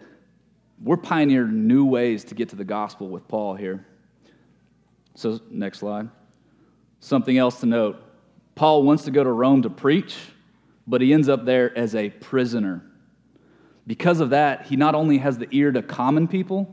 we're 0.80 0.96
pioneering 0.96 1.66
new 1.66 1.84
ways 1.84 2.22
to 2.26 2.36
get 2.36 2.48
to 2.50 2.56
the 2.56 2.64
gospel 2.64 3.08
with 3.08 3.26
Paul 3.26 3.56
here. 3.56 3.84
So, 5.16 5.40
next 5.50 5.80
slide. 5.80 6.08
Something 7.00 7.38
else 7.38 7.58
to 7.60 7.66
note 7.66 8.00
Paul 8.54 8.84
wants 8.84 9.02
to 9.06 9.10
go 9.10 9.24
to 9.24 9.32
Rome 9.32 9.62
to 9.62 9.70
preach, 9.70 10.16
but 10.86 11.00
he 11.00 11.12
ends 11.12 11.28
up 11.28 11.44
there 11.44 11.76
as 11.76 11.96
a 11.96 12.10
prisoner. 12.10 12.82
Because 13.84 14.20
of 14.20 14.30
that, 14.30 14.66
he 14.66 14.76
not 14.76 14.94
only 14.94 15.18
has 15.18 15.38
the 15.38 15.48
ear 15.50 15.72
to 15.72 15.82
common 15.82 16.28
people, 16.28 16.72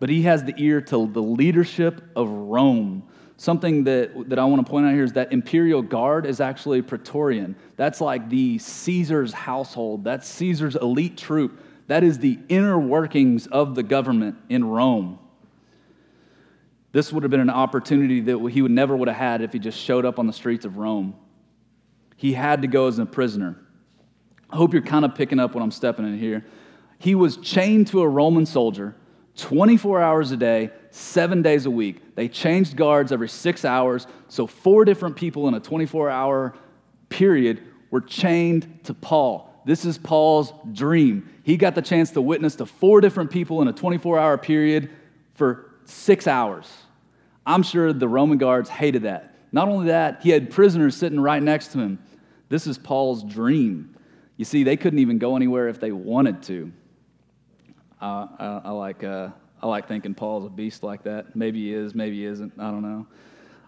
but 0.00 0.08
he 0.08 0.22
has 0.22 0.42
the 0.42 0.54
ear 0.56 0.80
to 0.80 1.06
the 1.06 1.22
leadership 1.22 2.02
of 2.16 2.28
Rome, 2.28 3.04
Something 3.38 3.84
that, 3.84 4.28
that 4.30 4.38
I 4.40 4.44
want 4.44 4.66
to 4.66 4.68
point 4.68 4.86
out 4.86 4.92
here 4.92 5.04
is 5.04 5.12
that 5.12 5.32
imperial 5.32 5.80
guard 5.80 6.26
is 6.26 6.40
actually 6.40 6.82
Praetorian. 6.82 7.54
That's 7.76 8.00
like 8.00 8.28
the 8.28 8.58
Caesar's 8.58 9.32
household, 9.32 10.04
that's 10.04 10.28
Caesar's 10.28 10.74
elite 10.74 11.16
troop. 11.16 11.60
That 11.86 12.04
is 12.04 12.18
the 12.18 12.38
inner 12.48 12.78
workings 12.78 13.46
of 13.46 13.74
the 13.74 13.82
government 13.82 14.36
in 14.50 14.64
Rome. 14.64 15.20
This 16.90 17.12
would 17.12 17.22
have 17.22 17.30
been 17.30 17.40
an 17.40 17.48
opportunity 17.48 18.20
that 18.22 18.38
he 18.50 18.60
would 18.60 18.72
never 18.72 18.96
would 18.96 19.08
have 19.08 19.16
had 19.16 19.40
if 19.40 19.52
he 19.52 19.60
just 19.60 19.78
showed 19.78 20.04
up 20.04 20.18
on 20.18 20.26
the 20.26 20.32
streets 20.32 20.64
of 20.64 20.76
Rome. 20.76 21.14
He 22.16 22.32
had 22.32 22.62
to 22.62 22.68
go 22.68 22.88
as 22.88 22.98
a 22.98 23.06
prisoner. 23.06 23.56
I 24.50 24.56
hope 24.56 24.72
you're 24.72 24.82
kind 24.82 25.04
of 25.04 25.14
picking 25.14 25.38
up 25.38 25.54
what 25.54 25.62
I'm 25.62 25.70
stepping 25.70 26.06
in 26.06 26.18
here. 26.18 26.44
He 26.98 27.14
was 27.14 27.36
chained 27.36 27.86
to 27.88 28.02
a 28.02 28.08
Roman 28.08 28.46
soldier 28.46 28.96
24 29.36 30.00
hours 30.00 30.32
a 30.32 30.36
day, 30.36 30.70
seven 30.98 31.42
days 31.42 31.66
a 31.66 31.70
week. 31.70 32.14
They 32.14 32.28
changed 32.28 32.76
guards 32.76 33.12
every 33.12 33.28
six 33.28 33.64
hours. 33.64 34.06
So, 34.28 34.46
four 34.46 34.84
different 34.84 35.16
people 35.16 35.48
in 35.48 35.54
a 35.54 35.60
24 35.60 36.10
hour 36.10 36.54
period 37.08 37.62
were 37.90 38.00
chained 38.00 38.80
to 38.84 38.94
Paul. 38.94 39.48
This 39.64 39.84
is 39.84 39.98
Paul's 39.98 40.52
dream. 40.72 41.28
He 41.42 41.56
got 41.56 41.74
the 41.74 41.82
chance 41.82 42.10
to 42.12 42.20
witness 42.20 42.56
to 42.56 42.66
four 42.66 43.00
different 43.00 43.30
people 43.30 43.62
in 43.62 43.68
a 43.68 43.72
24 43.72 44.18
hour 44.18 44.38
period 44.38 44.90
for 45.34 45.70
six 45.84 46.26
hours. 46.26 46.70
I'm 47.46 47.62
sure 47.62 47.92
the 47.92 48.08
Roman 48.08 48.38
guards 48.38 48.68
hated 48.68 49.02
that. 49.02 49.34
Not 49.52 49.68
only 49.68 49.86
that, 49.86 50.20
he 50.22 50.30
had 50.30 50.50
prisoners 50.50 50.96
sitting 50.96 51.18
right 51.18 51.42
next 51.42 51.68
to 51.68 51.78
him. 51.78 51.98
This 52.48 52.66
is 52.66 52.76
Paul's 52.76 53.22
dream. 53.22 53.94
You 54.36 54.44
see, 54.44 54.64
they 54.64 54.76
couldn't 54.76 54.98
even 54.98 55.18
go 55.18 55.36
anywhere 55.36 55.68
if 55.68 55.80
they 55.80 55.92
wanted 55.92 56.42
to. 56.44 56.72
Uh, 58.00 58.26
I, 58.38 58.60
I, 58.66 58.70
like, 58.70 59.02
uh, 59.02 59.30
I 59.60 59.66
like 59.66 59.88
thinking 59.88 60.14
Paul's 60.14 60.44
a 60.44 60.48
beast 60.48 60.82
like 60.82 61.02
that. 61.04 61.34
Maybe 61.34 61.64
he 61.64 61.74
is, 61.74 61.94
maybe 61.94 62.16
he 62.16 62.24
isn't. 62.26 62.52
I 62.58 62.70
don't 62.70 62.82
know. 62.82 63.06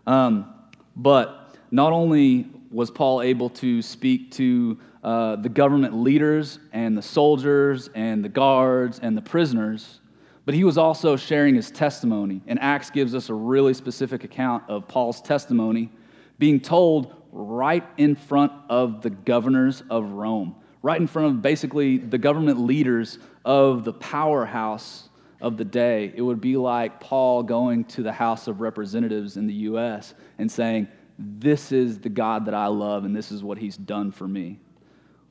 Um, 0.07 0.55
but 0.97 1.57
not 1.71 1.93
only 1.93 2.49
was 2.71 2.91
Paul 2.91 3.23
able 3.23 3.51
to 3.51 3.83
speak 3.83 4.31
to 4.33 4.79
uh, 5.03 5.37
the 5.37 5.49
government 5.49 5.95
leaders 5.95 6.59
and 6.73 6.97
the 6.97 7.03
soldiers 7.03 7.91
and 7.95 8.25
the 8.25 8.29
guards 8.29 9.01
and 9.01 9.17
the 9.17 9.23
prisoners, 9.23 10.01
but 10.45 10.55
he 10.55 10.65
was 10.65 10.79
also 10.79 11.17
sharing 11.17 11.55
his 11.55 11.71
testimony. 11.71 12.43
And 12.47 12.59
Acts 12.61 12.91
gives 12.91 13.15
us 13.15 13.29
a 13.29 13.35
really 13.35 13.75
specific 13.75 14.25
account 14.25 14.65
of 14.69 14.89
Paul's 14.89 15.21
testimony 15.21 15.91
being 16.39 16.61
told 16.61 17.15
right 17.33 17.87
in 17.99 18.17
front 18.17 18.53
of 18.69 19.03
the 19.03 19.11
governors 19.11 19.83
of 19.91 20.11
Rome, 20.11 20.57
right 20.83 21.01
in 21.01 21.07
front 21.07 21.29
of 21.29 21.43
basically 21.43 21.99
the 21.99 22.19
government 22.19 22.61
leaders 22.61 23.19
of 23.45 23.85
the 23.85 23.93
powerhouse 23.93 25.10
of 25.41 25.57
the 25.57 25.65
day, 25.65 26.13
it 26.15 26.23
would 26.23 26.41
be 26.41 26.57
like 26.57 27.01
Paul 27.01 27.43
going 27.43 27.85
to 27.85 28.03
the 28.03 28.13
House 28.13 28.47
of 28.47 28.61
Representatives 28.61 29.37
in 29.37 29.47
the 29.47 29.55
U.S. 29.55 30.15
and 30.39 30.51
saying, 30.51 30.89
This 31.19 31.73
is 31.73 31.99
the 31.99 32.09
God 32.09 32.45
that 32.47 32.55
I 32.55 32.67
love, 32.67 33.05
and 33.05 33.15
this 33.15 33.33
is 33.33 33.43
what 33.43 33.59
he's 33.59 33.77
done 33.77 34.13
for 34.13 34.29
me. 34.29 34.59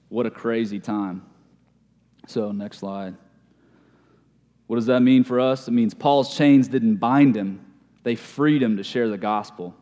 What 0.10 0.26
a 0.26 0.32
crazy 0.32 0.80
time. 0.80 1.24
So, 2.28 2.52
next 2.52 2.80
slide. 2.80 3.16
What 4.68 4.76
does 4.76 4.88
that 4.88 5.02
mean 5.02 5.24
for 5.24 5.40
us? 5.40 5.68
It 5.68 5.72
means 5.72 5.94
Paul's 5.94 6.36
chains 6.36 6.68
didn't 6.68 6.98
bind 6.98 7.36
him, 7.36 7.66
they 8.04 8.16
freed 8.16 8.62
him 8.62 8.78
to 8.78 8.84
share 8.84 9.10
the 9.10 9.18
gospel. 9.18 9.76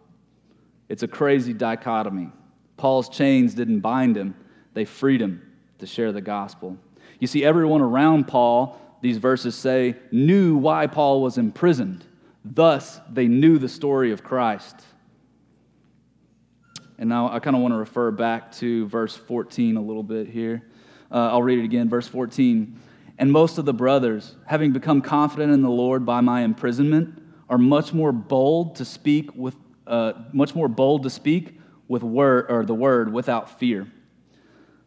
It's 0.90 1.04
a 1.04 1.08
crazy 1.08 1.54
dichotomy. 1.54 2.30
Paul's 2.78 3.10
chains 3.10 3.54
didn't 3.54 3.82
bind 3.82 4.16
him, 4.16 4.36
they 4.74 4.86
freed 4.86 5.22
him 5.22 5.42
to 5.80 5.86
share 5.86 6.12
the 6.12 6.22
gospel. 6.22 6.78
You 7.20 7.28
see, 7.28 7.44
everyone 7.44 7.82
around 7.82 8.28
Paul, 8.28 8.80
these 9.02 9.18
verses 9.18 9.56
say, 9.56 9.96
knew 10.12 10.58
why 10.58 10.88
Paul 10.88 11.22
was 11.22 11.38
imprisoned. 11.38 12.06
Thus, 12.44 13.00
they 13.12 13.28
knew 13.28 13.58
the 13.58 13.70
story 13.70 14.12
of 14.12 14.24
Christ. 14.24 14.76
And 16.98 17.10
now 17.10 17.32
I 17.32 17.40
kind 17.40 17.56
of 17.56 17.62
want 17.62 17.74
to 17.74 17.78
refer 17.78 18.12
back 18.12 18.52
to 18.54 18.88
verse 18.88 19.16
14 19.16 19.78
a 19.78 19.82
little 19.82 20.04
bit 20.04 20.28
here. 20.28 20.64
Uh, 21.12 21.30
I'll 21.32 21.44
read 21.44 21.60
it 21.60 21.64
again, 21.64 21.90
verse 21.90 22.08
14. 22.08 22.80
And 23.20 23.32
most 23.32 23.58
of 23.58 23.66
the 23.66 23.74
brothers, 23.74 24.36
having 24.46 24.74
become 24.74 25.02
confident 25.02 25.54
in 25.54 25.62
the 25.62 25.70
Lord 25.70 26.06
by 26.06 26.22
my 26.22 26.42
imprisonment, 26.42 27.22
are 27.50 27.58
much 27.58 27.94
more 27.94 28.12
bold 28.12 28.76
to 28.78 28.86
speak 28.86 29.34
with, 29.36 29.56
uh, 29.86 30.14
much 30.34 30.54
more 30.56 30.68
bold 30.68 31.04
to 31.04 31.10
speak 31.10 31.60
with 31.88 32.04
word 32.04 32.48
or 32.50 32.66
the 32.66 32.74
word 32.74 33.12
without 33.12 33.60
fear. 33.60 33.88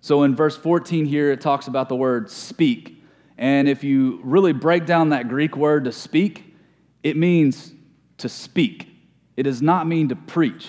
So 0.00 0.22
in 0.22 0.34
verse 0.34 0.56
14 0.56 1.06
here, 1.06 1.30
it 1.30 1.40
talks 1.40 1.66
about 1.66 1.88
the 1.88 1.96
word 1.96 2.30
speak. 2.30 2.99
And 3.40 3.68
if 3.70 3.82
you 3.82 4.20
really 4.22 4.52
break 4.52 4.84
down 4.84 5.08
that 5.08 5.28
Greek 5.28 5.56
word 5.56 5.84
to 5.84 5.92
speak, 5.92 6.54
it 7.02 7.16
means 7.16 7.72
to 8.18 8.28
speak. 8.28 8.86
It 9.34 9.44
does 9.44 9.62
not 9.62 9.86
mean 9.86 10.10
to 10.10 10.16
preach. 10.16 10.68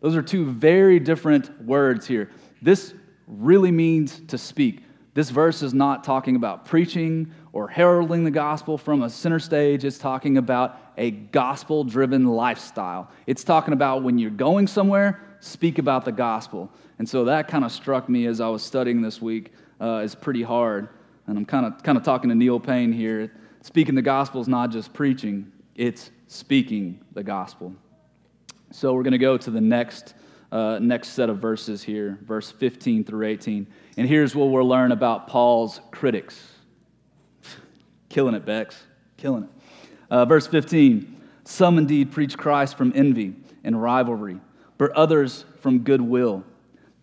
Those 0.00 0.14
are 0.14 0.22
two 0.22 0.46
very 0.46 1.00
different 1.00 1.60
words 1.64 2.06
here. 2.06 2.30
This 2.62 2.94
really 3.26 3.72
means 3.72 4.20
to 4.28 4.38
speak. 4.38 4.84
This 5.14 5.30
verse 5.30 5.62
is 5.62 5.74
not 5.74 6.04
talking 6.04 6.36
about 6.36 6.64
preaching 6.64 7.34
or 7.52 7.66
heralding 7.66 8.22
the 8.22 8.30
gospel 8.30 8.78
from 8.78 9.02
a 9.02 9.10
center 9.10 9.40
stage. 9.40 9.84
It's 9.84 9.98
talking 9.98 10.38
about 10.38 10.78
a 10.96 11.10
gospel 11.10 11.82
driven 11.82 12.24
lifestyle. 12.26 13.10
It's 13.26 13.42
talking 13.42 13.74
about 13.74 14.04
when 14.04 14.16
you're 14.16 14.30
going 14.30 14.68
somewhere, 14.68 15.20
speak 15.40 15.78
about 15.78 16.04
the 16.04 16.12
gospel. 16.12 16.70
And 17.00 17.08
so 17.08 17.24
that 17.24 17.48
kind 17.48 17.64
of 17.64 17.72
struck 17.72 18.08
me 18.08 18.26
as 18.26 18.40
I 18.40 18.48
was 18.48 18.62
studying 18.62 19.02
this 19.02 19.20
week 19.20 19.52
uh, 19.80 19.96
as 19.96 20.14
pretty 20.14 20.44
hard. 20.44 20.88
And 21.26 21.38
I'm 21.38 21.44
kind 21.44 21.66
of 21.66 21.82
kind 21.82 21.96
of 21.96 22.04
talking 22.04 22.28
to 22.30 22.34
Neil 22.34 22.58
Payne 22.58 22.92
here. 22.92 23.32
Speaking 23.62 23.94
the 23.94 24.02
gospel 24.02 24.40
is 24.40 24.48
not 24.48 24.70
just 24.70 24.92
preaching; 24.92 25.52
it's 25.74 26.10
speaking 26.26 27.00
the 27.12 27.22
gospel. 27.22 27.74
So 28.72 28.94
we're 28.94 29.02
going 29.02 29.12
to 29.12 29.18
go 29.18 29.36
to 29.36 29.50
the 29.50 29.60
next, 29.60 30.14
uh, 30.50 30.78
next 30.80 31.08
set 31.10 31.28
of 31.28 31.38
verses 31.38 31.82
here, 31.82 32.18
verse 32.22 32.50
15 32.50 33.04
through 33.04 33.26
18. 33.26 33.66
And 33.98 34.08
here's 34.08 34.34
what 34.34 34.46
we'll 34.46 34.66
learn 34.66 34.92
about 34.92 35.28
Paul's 35.28 35.80
critics. 35.90 36.42
Killing 38.08 38.34
it, 38.34 38.46
Bex. 38.46 38.82
Killing 39.18 39.44
it. 39.44 39.50
Uh, 40.10 40.24
verse 40.24 40.46
15 40.46 41.20
Some 41.44 41.78
indeed 41.78 42.12
preach 42.12 42.36
Christ 42.36 42.78
from 42.78 42.92
envy 42.94 43.34
and 43.62 43.80
rivalry, 43.80 44.40
but 44.78 44.90
others 44.92 45.44
from 45.60 45.80
goodwill. 45.80 46.44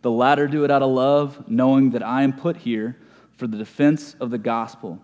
The 0.02 0.12
latter 0.12 0.48
do 0.48 0.64
it 0.64 0.72
out 0.72 0.82
of 0.82 0.90
love, 0.90 1.50
knowing 1.50 1.92
that 1.92 2.02
I 2.02 2.24
am 2.24 2.34
put 2.34 2.58
here 2.58 2.98
for 3.40 3.48
the 3.48 3.58
defense 3.58 4.16
of 4.20 4.30
the 4.30 4.38
gospel. 4.38 5.02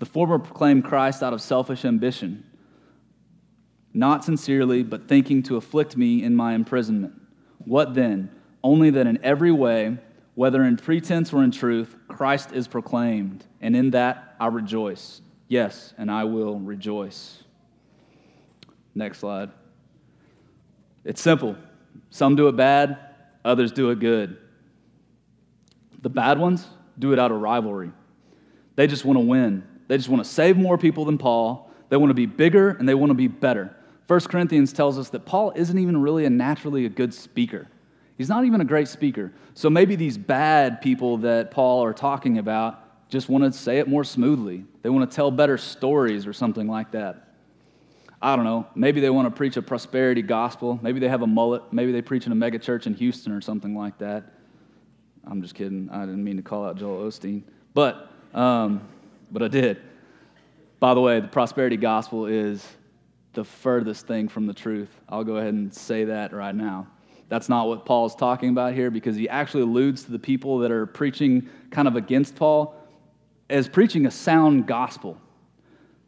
The 0.00 0.04
former 0.04 0.40
proclaimed 0.40 0.84
Christ 0.84 1.22
out 1.22 1.32
of 1.32 1.40
selfish 1.40 1.84
ambition, 1.84 2.44
not 3.94 4.24
sincerely, 4.24 4.82
but 4.82 5.06
thinking 5.06 5.42
to 5.44 5.56
afflict 5.56 5.96
me 5.96 6.24
in 6.24 6.34
my 6.34 6.54
imprisonment. 6.54 7.14
What 7.64 7.94
then? 7.94 8.30
Only 8.64 8.90
that 8.90 9.06
in 9.06 9.20
every 9.22 9.52
way, 9.52 9.98
whether 10.34 10.64
in 10.64 10.76
pretense 10.76 11.32
or 11.32 11.44
in 11.44 11.52
truth, 11.52 11.96
Christ 12.08 12.52
is 12.52 12.66
proclaimed, 12.66 13.44
and 13.60 13.76
in 13.76 13.90
that 13.90 14.34
I 14.40 14.48
rejoice. 14.48 15.22
Yes, 15.46 15.94
and 15.96 16.10
I 16.10 16.24
will 16.24 16.58
rejoice. 16.58 17.42
Next 18.94 19.18
slide. 19.18 19.50
It's 21.04 21.22
simple. 21.22 21.56
Some 22.10 22.34
do 22.34 22.48
it 22.48 22.56
bad, 22.56 22.98
others 23.44 23.70
do 23.70 23.90
it 23.90 24.00
good. 24.00 24.38
The 26.02 26.10
bad 26.10 26.38
ones 26.38 26.66
do 27.00 27.12
it 27.12 27.18
out 27.18 27.32
of 27.32 27.40
rivalry. 27.40 27.92
They 28.76 28.86
just 28.86 29.04
want 29.04 29.18
to 29.18 29.24
win. 29.24 29.64
They 29.88 29.96
just 29.96 30.08
want 30.08 30.22
to 30.24 30.30
save 30.30 30.56
more 30.56 30.78
people 30.78 31.04
than 31.04 31.18
Paul. 31.18 31.70
They 31.88 31.96
want 31.96 32.10
to 32.10 32.14
be 32.14 32.26
bigger 32.26 32.70
and 32.70 32.88
they 32.88 32.94
want 32.94 33.10
to 33.10 33.14
be 33.14 33.28
better. 33.28 33.74
1 34.06 34.20
Corinthians 34.20 34.72
tells 34.72 34.98
us 34.98 35.10
that 35.10 35.24
Paul 35.24 35.52
isn't 35.54 35.78
even 35.78 36.00
really 36.00 36.24
a 36.24 36.30
naturally 36.30 36.86
a 36.86 36.88
good 36.88 37.12
speaker. 37.12 37.68
He's 38.16 38.28
not 38.28 38.44
even 38.44 38.60
a 38.60 38.64
great 38.64 38.88
speaker. 38.88 39.32
So 39.54 39.70
maybe 39.70 39.96
these 39.96 40.18
bad 40.18 40.80
people 40.80 41.18
that 41.18 41.50
Paul 41.50 41.82
are 41.84 41.92
talking 41.92 42.38
about 42.38 43.08
just 43.08 43.28
want 43.28 43.44
to 43.44 43.52
say 43.52 43.78
it 43.78 43.88
more 43.88 44.04
smoothly. 44.04 44.64
They 44.82 44.90
want 44.90 45.10
to 45.10 45.14
tell 45.14 45.30
better 45.30 45.58
stories 45.58 46.26
or 46.26 46.32
something 46.32 46.68
like 46.68 46.92
that. 46.92 47.28
I 48.22 48.36
don't 48.36 48.44
know. 48.44 48.66
Maybe 48.74 49.00
they 49.00 49.10
want 49.10 49.26
to 49.26 49.30
preach 49.30 49.56
a 49.56 49.62
prosperity 49.62 50.22
gospel. 50.22 50.78
Maybe 50.82 51.00
they 51.00 51.08
have 51.08 51.22
a 51.22 51.26
mullet. 51.26 51.72
Maybe 51.72 51.92
they 51.92 52.02
preach 52.02 52.26
in 52.26 52.32
a 52.32 52.36
megachurch 52.36 52.86
in 52.86 52.94
Houston 52.94 53.32
or 53.32 53.40
something 53.40 53.74
like 53.74 53.98
that. 53.98 54.24
I'm 55.26 55.42
just 55.42 55.54
kidding. 55.54 55.88
I 55.90 56.00
didn't 56.00 56.24
mean 56.24 56.36
to 56.36 56.42
call 56.42 56.64
out 56.64 56.76
Joel 56.76 57.06
Osteen, 57.06 57.42
but 57.74 58.10
um, 58.34 58.82
but 59.30 59.42
I 59.42 59.48
did. 59.48 59.80
By 60.78 60.94
the 60.94 61.00
way, 61.00 61.20
the 61.20 61.28
prosperity 61.28 61.76
gospel 61.76 62.26
is 62.26 62.66
the 63.32 63.44
furthest 63.44 64.06
thing 64.06 64.28
from 64.28 64.46
the 64.46 64.54
truth. 64.54 64.88
I'll 65.08 65.24
go 65.24 65.36
ahead 65.36 65.54
and 65.54 65.72
say 65.72 66.04
that 66.04 66.32
right 66.32 66.54
now. 66.54 66.86
That's 67.28 67.48
not 67.48 67.68
what 67.68 67.84
Paul's 67.84 68.16
talking 68.16 68.48
about 68.48 68.74
here 68.74 68.90
because 68.90 69.14
he 69.14 69.28
actually 69.28 69.62
alludes 69.62 70.02
to 70.04 70.10
the 70.10 70.18
people 70.18 70.58
that 70.58 70.72
are 70.72 70.86
preaching 70.86 71.48
kind 71.70 71.86
of 71.86 71.94
against 71.94 72.34
Paul 72.34 72.74
as 73.48 73.68
preaching 73.68 74.06
a 74.06 74.10
sound 74.10 74.66
gospel. 74.66 75.16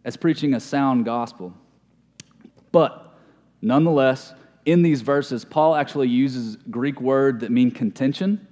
As 0.04 0.16
preaching 0.16 0.54
a 0.54 0.60
sound 0.60 1.04
gospel. 1.04 1.54
But 2.72 3.14
nonetheless, 3.60 4.34
in 4.64 4.82
these 4.82 5.00
verses, 5.02 5.44
Paul 5.44 5.76
actually 5.76 6.08
uses 6.08 6.56
Greek 6.70 7.00
word 7.00 7.40
that 7.40 7.52
mean 7.52 7.70
contention. 7.70 8.48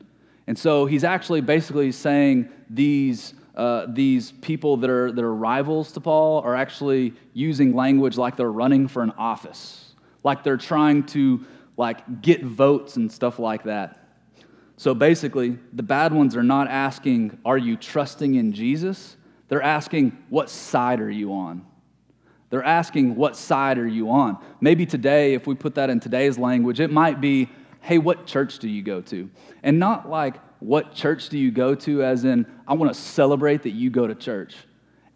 And 0.51 0.59
so 0.59 0.85
he's 0.85 1.05
actually 1.05 1.43
basically 1.43 1.93
saying 1.93 2.49
these, 2.69 3.35
uh, 3.55 3.87
these 3.89 4.33
people 4.33 4.79
that 4.79 4.91
are, 4.91 5.13
that 5.13 5.25
are 5.25 5.33
rivals 5.33 5.93
to 5.93 6.01
Paul 6.01 6.41
are 6.41 6.57
actually 6.57 7.15
using 7.35 7.73
language 7.73 8.19
like 8.19 8.35
they're 8.35 8.51
running 8.51 8.89
for 8.89 9.05
an 9.05 9.13
office, 9.13 9.95
like 10.25 10.43
they're 10.43 10.57
trying 10.57 11.05
to 11.05 11.47
like 11.77 12.21
get 12.21 12.43
votes 12.43 12.97
and 12.97 13.13
stuff 13.13 13.39
like 13.39 13.63
that. 13.63 14.09
So 14.77 14.93
basically, 14.93 15.57
the 15.73 15.85
bad 15.85 16.13
ones 16.13 16.35
are 16.35 16.43
not 16.43 16.67
asking, 16.67 17.39
Are 17.45 17.57
you 17.57 17.77
trusting 17.77 18.35
in 18.35 18.53
Jesus? 18.53 19.17
They're 19.47 19.63
asking, 19.63 20.19
What 20.31 20.51
side 20.51 20.99
are 21.01 21.09
you 21.09 21.33
on? 21.33 21.65
They're 22.49 22.65
asking, 22.65 23.15
What 23.15 23.37
side 23.37 23.79
are 23.79 23.87
you 23.87 24.11
on? 24.11 24.37
Maybe 24.61 24.85
today, 24.85 25.35
if 25.35 25.47
we 25.47 25.55
put 25.55 25.77
that 25.77 25.91
in 25.91 26.01
today's 26.01 26.39
language, 26.39 26.81
it 26.81 26.91
might 26.91 27.21
be, 27.21 27.51
Hey, 27.81 27.99
what 27.99 28.27
church 28.27 28.59
do 28.59 28.69
you 28.69 28.83
go 28.83 29.01
to? 29.03 29.31
And 29.63 29.79
not 29.79 30.09
like, 30.09 30.37
What 30.61 30.95
church 30.95 31.29
do 31.29 31.39
you 31.39 31.51
go 31.51 31.75
to, 31.75 32.03
as 32.03 32.25
in, 32.25 32.47
I 32.69 32.75
want 32.75 32.93
to 32.95 33.01
celebrate 33.01 33.63
that 33.63 33.71
you 33.71 33.91
go 33.91 34.07
to 34.07 34.15
church. 34.15 34.55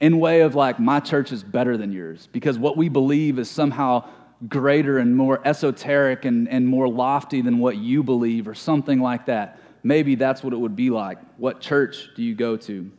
In 0.00 0.18
way 0.18 0.40
of 0.40 0.54
like, 0.54 0.80
My 0.80 1.00
church 1.00 1.32
is 1.32 1.42
better 1.42 1.76
than 1.76 1.92
yours, 1.92 2.28
because 2.32 2.58
what 2.58 2.76
we 2.76 2.88
believe 2.88 3.38
is 3.38 3.50
somehow 3.50 4.08
greater 4.48 4.98
and 4.98 5.16
more 5.16 5.40
esoteric 5.46 6.24
and, 6.24 6.48
and 6.48 6.66
more 6.66 6.88
lofty 6.88 7.40
than 7.40 7.58
what 7.58 7.76
you 7.76 8.02
believe, 8.02 8.48
or 8.48 8.54
something 8.54 9.00
like 9.00 9.26
that. 9.26 9.60
Maybe 9.82 10.14
that's 10.14 10.42
what 10.42 10.52
it 10.52 10.56
would 10.56 10.76
be 10.76 10.90
like. 10.90 11.18
What 11.36 11.60
church 11.60 12.08
do 12.16 12.22
you 12.22 12.34
go 12.34 12.56
to? 12.56 12.90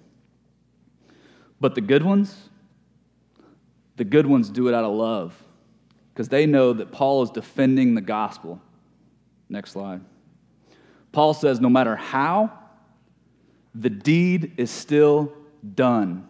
But 1.59 1.73
the 1.73 1.81
good 1.81 2.03
ones, 2.03 2.49
the 3.95 4.03
good 4.03 4.27
ones 4.27 4.49
do 4.49 4.67
it 4.67 4.75
out 4.75 4.83
of 4.83 4.93
love 4.93 5.33
because 6.13 6.29
they 6.29 6.45
know 6.45 6.73
that 6.73 6.91
Paul 6.91 7.23
is 7.23 7.29
defending 7.29 7.95
the 7.95 8.01
gospel. 8.01 8.61
Next 9.49 9.71
slide. 9.71 10.01
Paul 11.11 11.33
says, 11.33 11.61
no 11.61 11.69
matter 11.69 11.95
how, 11.95 12.51
the 13.73 13.89
deed 13.89 14.53
is 14.57 14.71
still 14.71 15.33
done. 15.75 16.27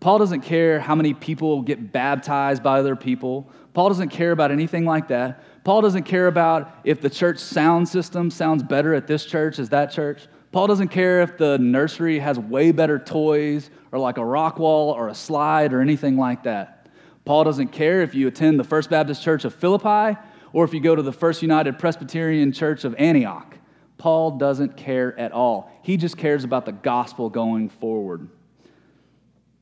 Paul 0.00 0.18
doesn't 0.18 0.42
care 0.42 0.78
how 0.78 0.94
many 0.94 1.12
people 1.12 1.62
get 1.62 1.92
baptized 1.92 2.62
by 2.62 2.78
other 2.78 2.94
people. 2.94 3.50
Paul 3.74 3.88
doesn't 3.88 4.10
care 4.10 4.30
about 4.30 4.52
anything 4.52 4.84
like 4.84 5.08
that. 5.08 5.42
Paul 5.64 5.82
doesn't 5.82 6.04
care 6.04 6.28
about 6.28 6.72
if 6.84 7.00
the 7.00 7.10
church 7.10 7.38
sound 7.38 7.88
system 7.88 8.30
sounds 8.30 8.62
better 8.62 8.94
at 8.94 9.06
this 9.06 9.24
church 9.24 9.58
as 9.58 9.68
that 9.70 9.90
church. 9.90 10.28
Paul 10.52 10.66
doesn't 10.68 10.88
care 10.88 11.20
if 11.20 11.36
the 11.36 11.58
nursery 11.58 12.18
has 12.20 12.38
way 12.38 12.70
better 12.70 12.98
toys 12.98 13.70
or 13.92 13.98
like 13.98 14.18
a 14.18 14.24
rock 14.24 14.58
wall 14.58 14.92
or 14.92 15.08
a 15.08 15.14
slide 15.14 15.72
or 15.72 15.80
anything 15.80 16.16
like 16.16 16.44
that. 16.44 16.88
Paul 17.24 17.44
doesn't 17.44 17.68
care 17.68 18.00
if 18.00 18.14
you 18.14 18.28
attend 18.28 18.58
the 18.58 18.64
First 18.64 18.88
Baptist 18.88 19.22
Church 19.22 19.44
of 19.44 19.54
Philippi 19.54 20.18
or 20.52 20.64
if 20.64 20.72
you 20.72 20.80
go 20.80 20.94
to 20.94 21.02
the 21.02 21.12
First 21.12 21.42
United 21.42 21.78
Presbyterian 21.78 22.52
Church 22.52 22.84
of 22.84 22.94
Antioch. 22.98 23.56
Paul 23.98 24.38
doesn't 24.38 24.76
care 24.76 25.18
at 25.18 25.32
all. 25.32 25.70
He 25.82 25.96
just 25.96 26.16
cares 26.16 26.44
about 26.44 26.64
the 26.64 26.72
gospel 26.72 27.28
going 27.28 27.68
forward. 27.68 28.28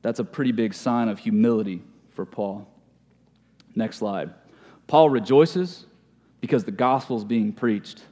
That's 0.03 0.19
a 0.19 0.23
pretty 0.23 0.51
big 0.51 0.73
sign 0.73 1.09
of 1.09 1.19
humility 1.19 1.81
for 2.11 2.25
Paul. 2.25 2.67
Next 3.75 3.97
slide. 3.97 4.33
Paul 4.85 5.09
rejoices 5.09 5.85
because 6.39 6.63
the 6.63 6.71
gospel 6.71 7.17
is 7.17 7.25
being 7.25 7.51
preached. 7.51 8.03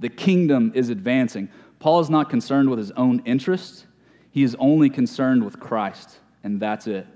The 0.00 0.08
kingdom 0.08 0.72
is 0.74 0.88
advancing. 0.88 1.48
Paul 1.78 2.00
is 2.00 2.08
not 2.08 2.30
concerned 2.30 2.70
with 2.70 2.78
his 2.78 2.92
own 2.92 3.22
interests, 3.24 3.86
he 4.30 4.44
is 4.44 4.56
only 4.58 4.88
concerned 4.88 5.44
with 5.44 5.60
Christ, 5.60 6.18
and 6.42 6.58
that's 6.58 6.86
it. 6.86 7.06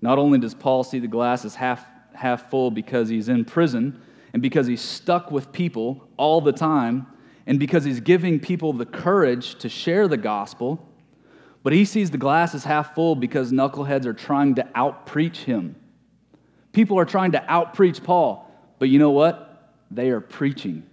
Not 0.00 0.18
only 0.18 0.38
does 0.38 0.54
Paul 0.54 0.82
see 0.82 0.98
the 0.98 1.06
glass 1.06 1.44
as 1.44 1.54
half, 1.54 1.86
half 2.14 2.50
full 2.50 2.70
because 2.70 3.08
he's 3.08 3.28
in 3.28 3.44
prison 3.44 4.00
and 4.32 4.40
because 4.40 4.66
he's 4.66 4.80
stuck 4.80 5.30
with 5.30 5.52
people 5.52 6.08
all 6.16 6.40
the 6.40 6.52
time, 6.52 7.06
and 7.46 7.58
because 7.58 7.84
he's 7.84 8.00
giving 8.00 8.38
people 8.38 8.72
the 8.72 8.86
courage 8.86 9.56
to 9.56 9.68
share 9.68 10.08
the 10.08 10.16
gospel, 10.16 10.88
but 11.62 11.72
he 11.72 11.84
sees 11.84 12.10
the 12.10 12.18
glass 12.18 12.54
as 12.54 12.64
half 12.64 12.94
full 12.94 13.14
because 13.14 13.52
knuckleheads 13.52 14.06
are 14.06 14.12
trying 14.12 14.54
to 14.56 14.64
outpreach 14.74 15.38
him. 15.38 15.76
People 16.72 16.98
are 16.98 17.04
trying 17.04 17.32
to 17.32 17.40
outpreach 17.40 18.02
Paul, 18.02 18.50
but 18.78 18.88
you 18.88 18.98
know 18.98 19.10
what? 19.10 19.74
They 19.90 20.10
are 20.10 20.20
preaching, 20.20 20.84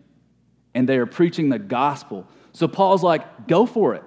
and 0.74 0.88
they 0.88 0.98
are 0.98 1.06
preaching 1.06 1.50
the 1.50 1.60
gospel. 1.60 2.28
So 2.52 2.68
Paul's 2.68 3.04
like, 3.04 3.48
go 3.48 3.66
for 3.66 3.96
it. 3.96 4.04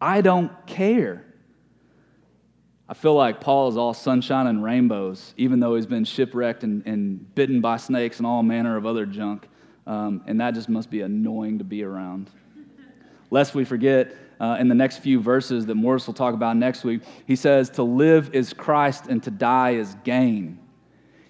I 0.00 0.20
don't 0.20 0.50
care. 0.66 1.24
I 2.92 2.94
feel 2.94 3.14
like 3.14 3.40
Paul 3.40 3.70
is 3.70 3.78
all 3.78 3.94
sunshine 3.94 4.46
and 4.48 4.62
rainbows, 4.62 5.32
even 5.38 5.60
though 5.60 5.76
he's 5.76 5.86
been 5.86 6.04
shipwrecked 6.04 6.62
and, 6.62 6.86
and 6.86 7.34
bitten 7.34 7.62
by 7.62 7.78
snakes 7.78 8.18
and 8.18 8.26
all 8.26 8.42
manner 8.42 8.76
of 8.76 8.84
other 8.84 9.06
junk. 9.06 9.48
Um, 9.86 10.20
and 10.26 10.38
that 10.42 10.52
just 10.52 10.68
must 10.68 10.90
be 10.90 11.00
annoying 11.00 11.56
to 11.56 11.64
be 11.64 11.84
around. 11.84 12.28
Lest 13.30 13.54
we 13.54 13.64
forget, 13.64 14.14
uh, 14.38 14.58
in 14.60 14.68
the 14.68 14.74
next 14.74 14.98
few 14.98 15.20
verses 15.20 15.64
that 15.64 15.74
Morris 15.74 16.06
will 16.06 16.12
talk 16.12 16.34
about 16.34 16.58
next 16.58 16.84
week, 16.84 17.00
he 17.26 17.34
says, 17.34 17.70
To 17.70 17.82
live 17.82 18.34
is 18.34 18.52
Christ 18.52 19.06
and 19.06 19.22
to 19.22 19.30
die 19.30 19.70
is 19.70 19.96
gain. 20.04 20.58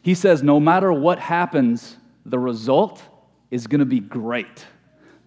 He 0.02 0.14
says, 0.16 0.42
No 0.42 0.58
matter 0.58 0.92
what 0.92 1.20
happens, 1.20 1.96
the 2.26 2.40
result 2.40 3.00
is 3.52 3.68
going 3.68 3.78
to 3.78 3.86
be 3.86 4.00
great 4.00 4.66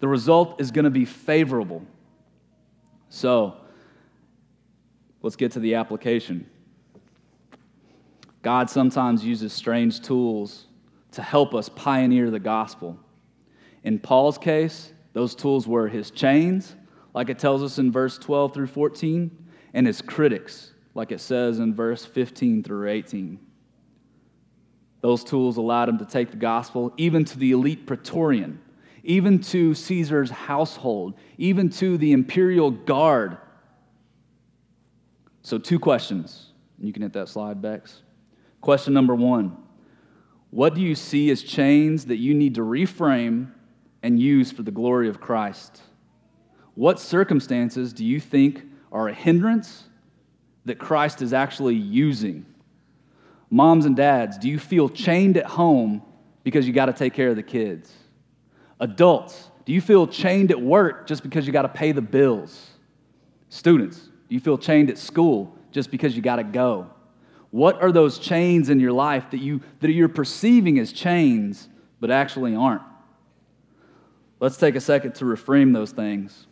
the 0.02 0.08
result 0.10 0.60
is 0.60 0.72
going 0.72 0.84
to 0.84 0.92
be 0.92 1.06
favorable. 1.06 1.82
So, 3.10 3.58
let's 5.26 5.36
get 5.36 5.52
to 5.54 5.60
the 5.60 5.74
application. 5.74 6.48
God 8.44 8.70
sometimes 8.70 9.26
uses 9.26 9.54
strange 9.54 10.02
tools 10.02 10.68
to 11.14 11.24
help 11.24 11.56
us 11.56 11.68
pioneer 11.68 12.30
the 12.30 12.40
gospel. 12.40 13.00
In 13.84 13.98
Paul's 13.98 14.38
case, 14.38 14.94
those 15.14 15.34
tools 15.34 15.68
were 15.68 15.88
his 15.88 16.12
chains, 16.12 16.76
like 17.16 17.30
it 17.30 17.40
tells 17.40 17.64
us 17.64 17.80
in 17.80 17.92
verse 17.92 18.20
12 18.20 18.54
through 18.54 18.68
14, 18.68 19.32
and 19.74 19.88
his 19.88 20.00
critics, 20.00 20.74
like 20.94 21.12
it 21.12 21.22
says 21.22 21.58
in 21.58 21.74
verse 21.74 22.06
15 22.06 22.62
through 22.62 22.88
18. 22.88 23.40
Those 25.02 25.24
tools 25.24 25.58
allowed 25.58 25.90
him 25.90 25.98
to 25.98 26.06
take 26.06 26.30
the 26.30 26.38
gospel 26.38 26.94
even 26.98 27.26
to 27.26 27.40
the 27.40 27.52
elite 27.52 27.88
praetorian, 27.88 28.60
even 29.04 29.40
to 29.40 29.74
Caesar's 29.74 30.30
household, 30.30 31.16
even 31.40 31.72
to 31.72 31.98
the 31.98 32.12
imperial 32.12 32.70
guard. 32.70 33.40
So, 35.46 35.60
two 35.60 35.78
questions. 35.78 36.48
You 36.80 36.92
can 36.92 37.04
hit 37.04 37.14
that 37.14 37.30
slide, 37.30 37.62
Bex. 37.62 38.02
Question 38.62 38.96
number 38.96 39.14
one 39.14 39.56
What 40.50 40.74
do 40.74 40.82
you 40.82 40.96
see 40.96 41.30
as 41.30 41.44
chains 41.44 42.06
that 42.06 42.18
you 42.18 42.34
need 42.34 42.56
to 42.56 42.62
reframe 42.62 43.52
and 44.02 44.20
use 44.20 44.52
for 44.52 44.64
the 44.64 44.72
glory 44.72 45.08
of 45.08 45.22
Christ? 45.22 45.84
What 46.74 47.00
circumstances 47.00 47.94
do 47.94 48.04
you 48.04 48.20
think 48.20 48.64
are 48.92 49.08
a 49.08 49.14
hindrance 49.14 49.84
that 50.66 50.80
Christ 50.80 51.22
is 51.22 51.32
actually 51.32 51.76
using? 51.76 52.48
Moms 53.52 53.86
and 53.86 53.96
dads, 53.96 54.40
do 54.40 54.50
you 54.50 54.58
feel 54.58 54.90
chained 54.90 55.38
at 55.38 55.46
home 55.46 56.02
because 56.44 56.66
you 56.66 56.74
got 56.74 56.88
to 56.88 56.94
take 56.94 57.14
care 57.14 57.30
of 57.30 57.36
the 57.36 57.44
kids? 57.44 57.94
Adults, 58.80 59.52
do 59.64 59.74
you 59.74 59.80
feel 59.80 60.08
chained 60.08 60.50
at 60.50 60.60
work 60.60 61.06
just 61.06 61.22
because 61.22 61.46
you 61.46 61.54
got 61.54 61.62
to 61.62 61.70
pay 61.70 61.92
the 61.92 62.02
bills? 62.02 62.72
Students, 63.50 64.10
do 64.28 64.36
you 64.36 64.42
feel 64.42 64.58
chained 64.58 64.90
at 64.90 64.98
school 64.98 65.56
just 65.72 65.92
because 65.92 66.16
you 66.16 66.22
got 66.22 66.38
to 66.38 66.44
go? 66.44 66.90
What 67.52 67.82
are 67.82 67.92
those 67.92 68.20
chains 68.20 68.70
in 68.70 68.80
your 68.80 68.92
life 68.92 69.32
that, 69.32 69.40
you, 69.40 69.62
that 69.80 69.92
you're 69.92 70.10
perceiving 70.10 70.80
as 70.80 70.92
chains 70.92 71.70
but 72.00 72.12
actually 72.12 72.56
aren't? 72.56 72.82
Let's 74.40 74.58
take 74.58 74.76
a 74.76 74.82
second 74.82 75.16
to 75.16 75.26
reframe 75.26 75.74
those 75.74 75.92
things. 75.92 76.48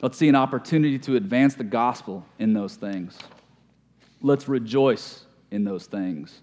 Let's 0.00 0.16
see 0.16 0.28
an 0.28 0.36
opportunity 0.36 0.98
to 1.00 1.16
advance 1.16 1.54
the 1.54 1.64
gospel 1.64 2.24
in 2.38 2.52
those 2.52 2.76
things. 2.76 3.18
Let's 4.22 4.48
rejoice 4.48 5.24
in 5.50 5.64
those 5.64 5.86
things. 5.86 6.40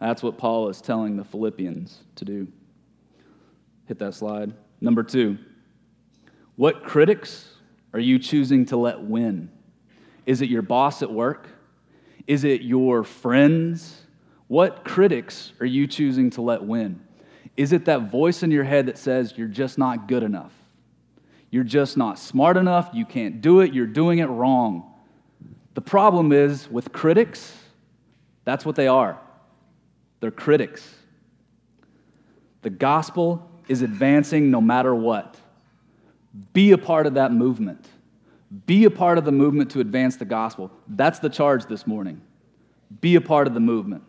That's 0.00 0.22
what 0.22 0.36
Paul 0.36 0.68
is 0.68 0.80
telling 0.80 1.16
the 1.16 1.24
Philippians 1.24 2.02
to 2.16 2.24
do. 2.24 2.48
Hit 3.86 3.98
that 4.00 4.14
slide. 4.14 4.52
Number 4.80 5.02
two, 5.02 5.38
what 6.56 6.84
critics 6.84 7.48
are 7.92 8.00
you 8.00 8.18
choosing 8.18 8.66
to 8.66 8.76
let 8.76 9.00
win? 9.00 9.50
Is 10.28 10.42
it 10.42 10.50
your 10.50 10.60
boss 10.60 11.00
at 11.00 11.10
work? 11.10 11.48
Is 12.26 12.44
it 12.44 12.60
your 12.60 13.02
friends? 13.02 14.02
What 14.46 14.84
critics 14.84 15.54
are 15.58 15.64
you 15.64 15.86
choosing 15.86 16.28
to 16.32 16.42
let 16.42 16.62
win? 16.62 17.00
Is 17.56 17.72
it 17.72 17.86
that 17.86 18.10
voice 18.10 18.42
in 18.42 18.50
your 18.50 18.62
head 18.62 18.84
that 18.86 18.98
says 18.98 19.32
you're 19.38 19.48
just 19.48 19.78
not 19.78 20.06
good 20.06 20.22
enough? 20.22 20.52
You're 21.50 21.64
just 21.64 21.96
not 21.96 22.18
smart 22.18 22.58
enough. 22.58 22.90
You 22.92 23.06
can't 23.06 23.40
do 23.40 23.60
it. 23.60 23.72
You're 23.72 23.86
doing 23.86 24.18
it 24.18 24.26
wrong. 24.26 24.92
The 25.72 25.80
problem 25.80 26.30
is 26.32 26.70
with 26.70 26.92
critics, 26.92 27.56
that's 28.44 28.66
what 28.66 28.76
they 28.76 28.86
are. 28.86 29.18
They're 30.20 30.30
critics. 30.30 30.86
The 32.60 32.70
gospel 32.70 33.50
is 33.66 33.80
advancing 33.80 34.50
no 34.50 34.60
matter 34.60 34.94
what. 34.94 35.38
Be 36.52 36.72
a 36.72 36.78
part 36.78 37.06
of 37.06 37.14
that 37.14 37.32
movement. 37.32 37.88
Be 38.66 38.84
a 38.84 38.90
part 38.90 39.18
of 39.18 39.24
the 39.24 39.32
movement 39.32 39.70
to 39.72 39.80
advance 39.80 40.16
the 40.16 40.24
gospel. 40.24 40.70
That's 40.86 41.18
the 41.18 41.28
charge 41.28 41.66
this 41.66 41.86
morning. 41.86 42.20
Be 43.00 43.16
a 43.16 43.20
part 43.20 43.46
of 43.46 43.54
the 43.54 43.60
movement. 43.60 44.04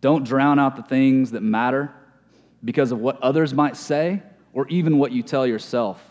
Don't 0.00 0.24
drown 0.24 0.58
out 0.58 0.76
the 0.76 0.82
things 0.82 1.30
that 1.30 1.42
matter 1.42 1.92
because 2.64 2.92
of 2.92 3.00
what 3.00 3.20
others 3.22 3.54
might 3.54 3.76
say 3.76 4.22
or 4.52 4.68
even 4.68 4.98
what 4.98 5.12
you 5.12 5.22
tell 5.22 5.46
yourself. 5.46 6.02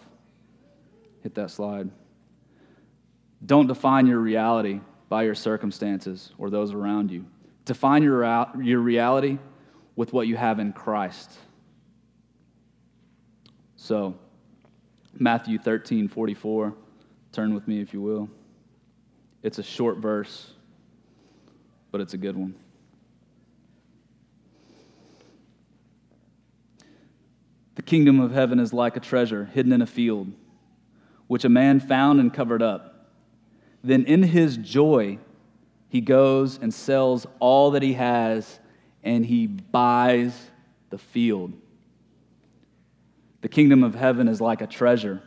Hit 1.22 1.36
that 1.36 1.52
slide. 1.52 1.90
Don't 3.46 3.68
define 3.68 4.08
your 4.08 4.20
reality 4.20 4.80
by 5.10 5.24
your 5.24 5.36
circumstances 5.36 6.32
or 6.38 6.50
those 6.50 6.74
around 6.74 7.12
you. 7.12 7.26
Define 7.66 8.02
your, 8.02 8.24
your 8.62 8.80
reality 8.80 9.38
with 9.96 10.14
what 10.14 10.28
you 10.28 10.36
have 10.36 10.60
in 10.60 10.74
Christ. 10.74 11.32
So, 13.76 14.16
Matthew 15.18 15.60
13 15.60 16.08
44. 16.08 16.76
Turn 17.36 17.54
with 17.54 17.68
me 17.68 17.82
if 17.82 17.94
you 17.94 18.00
will. 18.00 18.30
It's 19.44 19.60
a 19.60 19.64
short 19.64 19.98
verse, 19.98 20.54
but 21.92 22.00
it's 22.00 22.14
a 22.14 22.18
good 22.18 22.38
one. 22.38 22.56
The 27.76 27.82
kingdom 27.82 28.22
of 28.22 28.32
heaven 28.32 28.58
is 28.58 28.72
like 28.72 28.96
a 28.96 29.02
treasure 29.02 29.50
hidden 29.54 29.74
in 29.74 29.82
a 29.82 29.86
field, 29.86 30.32
which 31.28 31.44
a 31.44 31.50
man 31.50 31.82
found 31.82 32.22
and 32.22 32.34
covered 32.34 32.62
up. 32.62 33.10
Then 33.84 34.06
in 34.06 34.24
his 34.24 34.56
joy, 34.56 35.20
he 35.90 36.00
goes 36.00 36.58
and 36.58 36.74
sells 36.74 37.28
all 37.42 37.72
that 37.72 37.82
he 37.82 37.96
has 37.96 38.62
and 39.04 39.26
he 39.26 39.46
buys 39.46 40.52
the 40.90 40.98
field. 40.98 41.52
The 43.42 43.50
kingdom 43.50 43.84
of 43.84 43.94
heaven 43.94 44.30
is 44.30 44.40
like 44.40 44.62
a 44.62 44.68
treasure. 44.68 45.22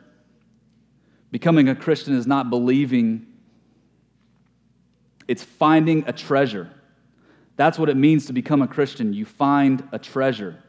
Becoming 1.31 1.69
a 1.69 1.75
Christian 1.75 2.15
is 2.15 2.27
not 2.27 2.51
believing, 2.51 3.27
it's 5.27 5.43
finding 5.43 6.05
a 6.07 6.13
treasure. 6.13 6.71
That's 7.57 7.79
what 7.79 7.89
it 7.89 7.97
means 7.97 8.27
to 8.27 8.33
become 8.33 8.63
a 8.63 8.69
Christian. 8.69 9.13
You 9.13 9.25
find 9.27 9.87
a 9.93 9.99
treasure 9.99 10.63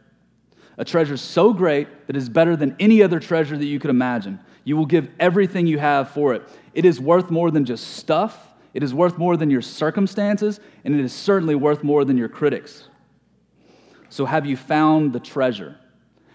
a 0.80 0.86
treasure 0.86 1.18
so 1.18 1.53
great 1.53 2.07
that 2.07 2.16
is 2.16 2.30
better 2.30 2.55
than 2.55 2.76
any 2.80 3.03
other 3.03 3.20
treasure 3.20 3.57
that 3.57 3.66
you 3.66 3.80
could 3.80 3.89
imagine. 3.89 4.39
You 4.64 4.78
will 4.78 4.86
give 4.86 5.10
everything 5.20 5.68
you 5.68 5.78
have 5.78 6.10
for 6.12 6.34
it. 6.34 6.41
It 6.74 6.86
is 6.86 7.01
worth 7.01 7.30
more 7.30 7.51
than 7.51 7.66
just 7.66 7.97
stuff, 7.97 8.47
it 8.74 8.82
is 8.82 8.93
worth 8.93 9.18
more 9.18 9.36
than 9.36 9.49
your 9.49 9.62
circumstances, 9.62 10.60
and 10.86 10.95
it 10.95 11.03
is 11.03 11.12
certainly 11.12 11.55
worth 11.55 11.84
more 11.84 12.05
than 12.05 12.18
your 12.18 12.30
critics. 12.30 12.88
So, 14.07 14.26
have 14.26 14.45
you 14.45 14.55
found 14.55 15.12
the 15.12 15.20
treasure? 15.20 15.76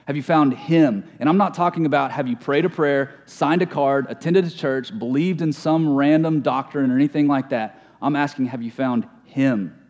Have 0.07 0.17
you 0.17 0.23
found 0.23 0.55
Him? 0.55 1.09
And 1.19 1.29
I'm 1.29 1.39
not 1.39 1.55
talking 1.55 1.87
about 1.87 2.11
have 2.11 2.29
you 2.29 2.37
prayed 2.37 2.65
a 2.65 2.71
prayer, 2.71 3.23
signed 3.27 3.63
a 3.63 3.67
card, 3.67 4.07
attended 4.09 4.45
a 4.45 4.51
church, 4.51 4.97
believed 4.99 5.41
in 5.41 5.53
some 5.53 5.95
random 5.95 6.41
doctrine 6.41 6.91
or 6.91 6.95
anything 6.95 7.27
like 7.27 7.51
that. 7.51 7.83
I'm 8.03 8.17
asking, 8.17 8.47
have 8.47 8.63
you 8.63 8.71
found 8.71 9.09
Him? 9.25 9.81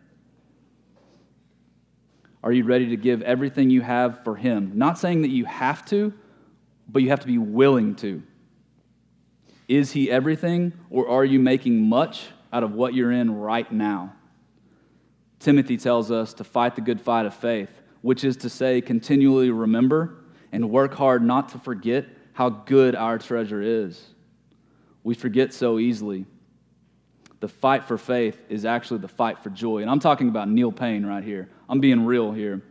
Are 2.43 2.51
you 2.51 2.63
ready 2.63 2.89
to 2.89 2.97
give 2.97 3.21
everything 3.23 3.69
you 3.69 3.81
have 3.81 4.23
for 4.23 4.35
Him? 4.35 4.71
Not 4.75 4.97
saying 4.97 5.23
that 5.23 5.31
you 5.31 5.45
have 5.45 5.83
to, 5.87 6.13
but 6.87 7.01
you 7.01 7.09
have 7.09 7.21
to 7.21 7.27
be 7.27 7.37
willing 7.37 7.95
to. 7.95 8.23
Is 9.67 9.91
He 9.91 10.09
everything, 10.09 10.71
or 10.89 11.09
are 11.09 11.25
you 11.25 11.39
making 11.39 11.81
much 11.81 12.27
out 12.53 12.63
of 12.63 12.73
what 12.73 12.93
you're 12.93 13.11
in 13.11 13.35
right 13.35 13.69
now? 13.69 14.13
Timothy 15.39 15.75
tells 15.75 16.09
us 16.11 16.33
to 16.35 16.43
fight 16.43 16.75
the 16.75 16.81
good 16.81 17.01
fight 17.01 17.25
of 17.25 17.33
faith, 17.33 17.81
which 18.05 18.23
is 18.23 18.37
to 18.37 18.47
say, 18.51 18.81
continually 18.81 19.49
remember 19.49 20.13
and 20.51 20.69
work 20.69 20.93
hard 20.93 21.23
not 21.23 21.49
to 21.49 21.57
forget 21.57 22.05
how 22.33 22.49
good 22.49 22.93
our 22.93 23.17
treasure 23.17 23.63
is. 23.63 23.99
We 25.03 25.15
forget 25.15 25.55
so 25.55 25.79
easily. 25.79 26.27
The 27.39 27.47
fight 27.47 27.85
for 27.85 27.97
faith 27.97 28.39
is 28.47 28.63
actually 28.63 28.99
the 28.99 29.07
fight 29.07 29.39
for 29.41 29.49
joy. 29.49 29.79
And 29.79 29.89
I'm 29.89 29.99
talking 29.99 30.29
about 30.29 30.47
Neil 30.47 30.71
Payne 30.71 31.03
right 31.03 31.23
here. 31.23 31.49
I'm 31.67 31.79
being 31.79 32.05
real 32.05 32.31
here. 32.31 32.61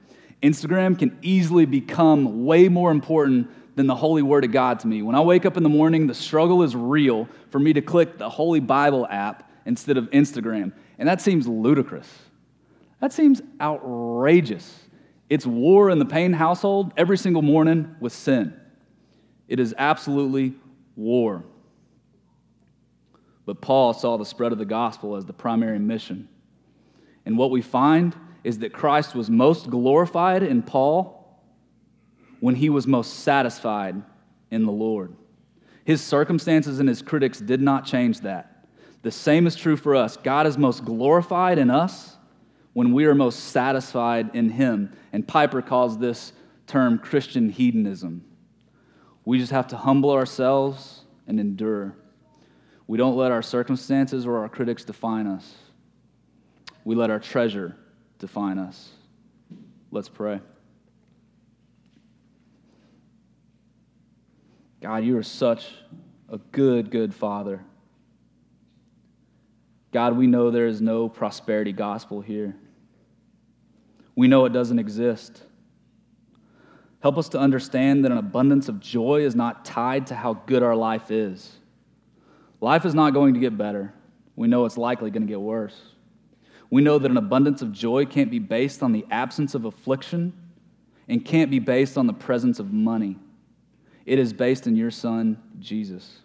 Instagram 0.40 0.96
can 0.96 1.18
easily 1.20 1.66
become 1.66 2.44
way 2.44 2.68
more 2.68 2.92
important 2.92 3.50
than 3.74 3.88
the 3.88 3.96
Holy 3.96 4.22
Word 4.22 4.44
of 4.44 4.52
God 4.52 4.78
to 4.80 4.86
me. 4.86 5.02
When 5.02 5.16
I 5.16 5.20
wake 5.20 5.44
up 5.44 5.56
in 5.56 5.64
the 5.64 5.68
morning, 5.68 6.06
the 6.06 6.14
struggle 6.14 6.62
is 6.62 6.76
real 6.76 7.28
for 7.50 7.58
me 7.58 7.72
to 7.72 7.82
click 7.82 8.18
the 8.18 8.30
Holy 8.30 8.60
Bible 8.60 9.04
app 9.10 9.50
instead 9.66 9.96
of 9.96 10.08
Instagram. 10.12 10.72
And 10.96 11.08
that 11.08 11.20
seems 11.20 11.48
ludicrous. 11.48 12.08
That 13.00 13.12
seems 13.12 13.42
outrageous. 13.60 14.83
It's 15.28 15.46
war 15.46 15.90
in 15.90 15.98
the 15.98 16.04
Payne 16.04 16.32
household 16.32 16.92
every 16.96 17.16
single 17.16 17.42
morning 17.42 17.96
with 18.00 18.12
sin. 18.12 18.58
It 19.48 19.58
is 19.58 19.74
absolutely 19.76 20.54
war. 20.96 21.44
But 23.46 23.60
Paul 23.60 23.92
saw 23.92 24.16
the 24.16 24.24
spread 24.24 24.52
of 24.52 24.58
the 24.58 24.64
gospel 24.64 25.16
as 25.16 25.24
the 25.24 25.32
primary 25.32 25.78
mission. 25.78 26.28
And 27.26 27.36
what 27.36 27.50
we 27.50 27.62
find 27.62 28.14
is 28.42 28.58
that 28.58 28.72
Christ 28.72 29.14
was 29.14 29.30
most 29.30 29.70
glorified 29.70 30.42
in 30.42 30.62
Paul 30.62 31.42
when 32.40 32.54
he 32.54 32.68
was 32.68 32.86
most 32.86 33.20
satisfied 33.20 34.02
in 34.50 34.64
the 34.64 34.72
Lord. 34.72 35.14
His 35.84 36.02
circumstances 36.02 36.80
and 36.80 36.88
his 36.88 37.02
critics 37.02 37.40
did 37.40 37.60
not 37.60 37.86
change 37.86 38.20
that. 38.20 38.66
The 39.02 39.10
same 39.10 39.46
is 39.46 39.56
true 39.56 39.76
for 39.76 39.94
us. 39.94 40.16
God 40.16 40.46
is 40.46 40.56
most 40.56 40.84
glorified 40.84 41.58
in 41.58 41.70
us 41.70 42.13
when 42.74 42.92
we 42.92 43.06
are 43.06 43.14
most 43.14 43.38
satisfied 43.48 44.34
in 44.34 44.50
him. 44.50 44.92
And 45.12 45.26
Piper 45.26 45.62
calls 45.62 45.96
this 45.96 46.32
term 46.66 46.98
Christian 46.98 47.48
hedonism. 47.48 48.24
We 49.24 49.38
just 49.38 49.52
have 49.52 49.68
to 49.68 49.76
humble 49.76 50.10
ourselves 50.10 51.00
and 51.26 51.40
endure. 51.40 51.96
We 52.86 52.98
don't 52.98 53.16
let 53.16 53.32
our 53.32 53.42
circumstances 53.42 54.26
or 54.26 54.38
our 54.38 54.48
critics 54.48 54.84
define 54.84 55.26
us. 55.26 55.54
We 56.84 56.94
let 56.94 57.10
our 57.10 57.20
treasure 57.20 57.74
define 58.18 58.58
us. 58.58 58.90
Let's 59.90 60.08
pray. 60.08 60.40
God, 64.82 65.04
you 65.04 65.16
are 65.16 65.22
such 65.22 65.70
a 66.28 66.36
good, 66.36 66.90
good 66.90 67.14
Father. 67.14 67.64
God, 69.92 70.16
we 70.16 70.26
know 70.26 70.50
there 70.50 70.66
is 70.66 70.82
no 70.82 71.08
prosperity 71.08 71.72
gospel 71.72 72.20
here. 72.20 72.56
We 74.16 74.28
know 74.28 74.44
it 74.44 74.52
doesn't 74.52 74.78
exist. 74.78 75.42
Help 77.00 77.18
us 77.18 77.28
to 77.30 77.38
understand 77.38 78.04
that 78.04 78.12
an 78.12 78.18
abundance 78.18 78.68
of 78.68 78.80
joy 78.80 79.22
is 79.22 79.34
not 79.34 79.64
tied 79.64 80.06
to 80.06 80.14
how 80.14 80.34
good 80.34 80.62
our 80.62 80.74
life 80.74 81.10
is. 81.10 81.56
Life 82.60 82.86
is 82.86 82.94
not 82.94 83.12
going 83.12 83.34
to 83.34 83.40
get 83.40 83.58
better. 83.58 83.92
We 84.36 84.48
know 84.48 84.64
it's 84.64 84.78
likely 84.78 85.10
going 85.10 85.26
to 85.26 85.28
get 85.28 85.40
worse. 85.40 85.78
We 86.70 86.82
know 86.82 86.98
that 86.98 87.10
an 87.10 87.16
abundance 87.16 87.60
of 87.60 87.72
joy 87.72 88.06
can't 88.06 88.30
be 88.30 88.38
based 88.38 88.82
on 88.82 88.92
the 88.92 89.04
absence 89.10 89.54
of 89.54 89.64
affliction 89.64 90.32
and 91.08 91.24
can't 91.24 91.50
be 91.50 91.58
based 91.58 91.98
on 91.98 92.06
the 92.06 92.12
presence 92.12 92.58
of 92.58 92.72
money. 92.72 93.18
It 94.06 94.18
is 94.18 94.32
based 94.32 94.66
in 94.66 94.74
your 94.74 94.90
Son, 94.90 95.40
Jesus. 95.58 96.20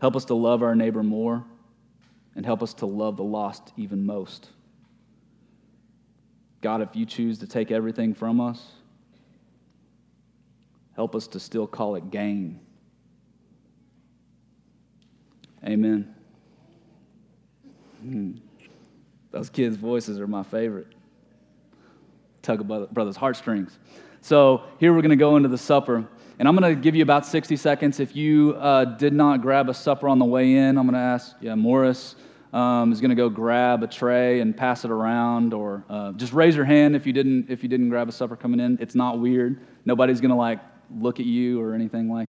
Help 0.00 0.16
us 0.16 0.24
to 0.26 0.34
love 0.34 0.62
our 0.62 0.74
neighbor 0.74 1.02
more 1.02 1.44
and 2.34 2.44
help 2.44 2.62
us 2.62 2.74
to 2.74 2.86
love 2.86 3.16
the 3.16 3.24
lost 3.24 3.72
even 3.76 4.04
most. 4.04 4.48
God, 6.60 6.82
if 6.82 6.94
you 6.94 7.06
choose 7.06 7.38
to 7.38 7.46
take 7.46 7.70
everything 7.70 8.14
from 8.14 8.40
us, 8.40 8.64
help 10.96 11.14
us 11.14 11.28
to 11.28 11.40
still 11.40 11.66
call 11.66 11.94
it 11.94 12.10
gain. 12.10 12.60
Amen. 15.64 16.14
Hmm. 18.00 18.32
Those 19.30 19.50
kids' 19.50 19.76
voices 19.76 20.18
are 20.18 20.26
my 20.26 20.42
favorite. 20.42 20.88
Tug 22.42 22.60
a 22.60 22.86
brother's 22.86 23.16
heartstrings. 23.16 23.78
So 24.20 24.62
here 24.78 24.92
we're 24.92 25.02
going 25.02 25.10
to 25.10 25.16
go 25.16 25.36
into 25.36 25.48
the 25.48 25.58
supper. 25.58 26.08
And 26.38 26.48
I'm 26.48 26.56
going 26.56 26.74
to 26.74 26.80
give 26.80 26.94
you 26.94 27.02
about 27.02 27.26
60 27.26 27.56
seconds. 27.56 28.00
If 28.00 28.14
you 28.14 28.54
uh, 28.54 28.84
did 28.84 29.12
not 29.12 29.42
grab 29.42 29.68
a 29.68 29.74
supper 29.74 30.08
on 30.08 30.18
the 30.18 30.24
way 30.24 30.54
in, 30.54 30.78
I'm 30.78 30.84
going 30.84 30.94
to 30.94 30.98
ask, 30.98 31.34
yeah, 31.40 31.54
Morris 31.56 32.14
um, 32.52 32.92
is 32.92 33.00
going 33.00 33.10
to 33.10 33.14
go 33.16 33.28
grab 33.28 33.82
a 33.82 33.86
tray 33.86 34.40
and 34.40 34.56
pass 34.56 34.84
it 34.84 34.90
around, 34.90 35.54
or 35.54 35.84
uh, 35.88 36.12
just 36.12 36.32
raise 36.32 36.56
your 36.56 36.64
hand 36.64 36.96
if 36.96 37.06
you 37.06 37.12
didn't 37.12 37.50
if 37.50 37.62
you 37.62 37.68
didn't 37.68 37.90
grab 37.90 38.08
a 38.08 38.12
supper 38.12 38.36
coming 38.36 38.58
in. 38.58 38.78
It's 38.80 38.94
not 38.94 39.20
weird. 39.20 39.60
Nobody's 39.84 40.20
going 40.20 40.30
to 40.30 40.36
like 40.36 40.60
look 40.90 41.20
at 41.20 41.26
you 41.26 41.60
or 41.60 41.74
anything 41.74 42.10
like. 42.10 42.26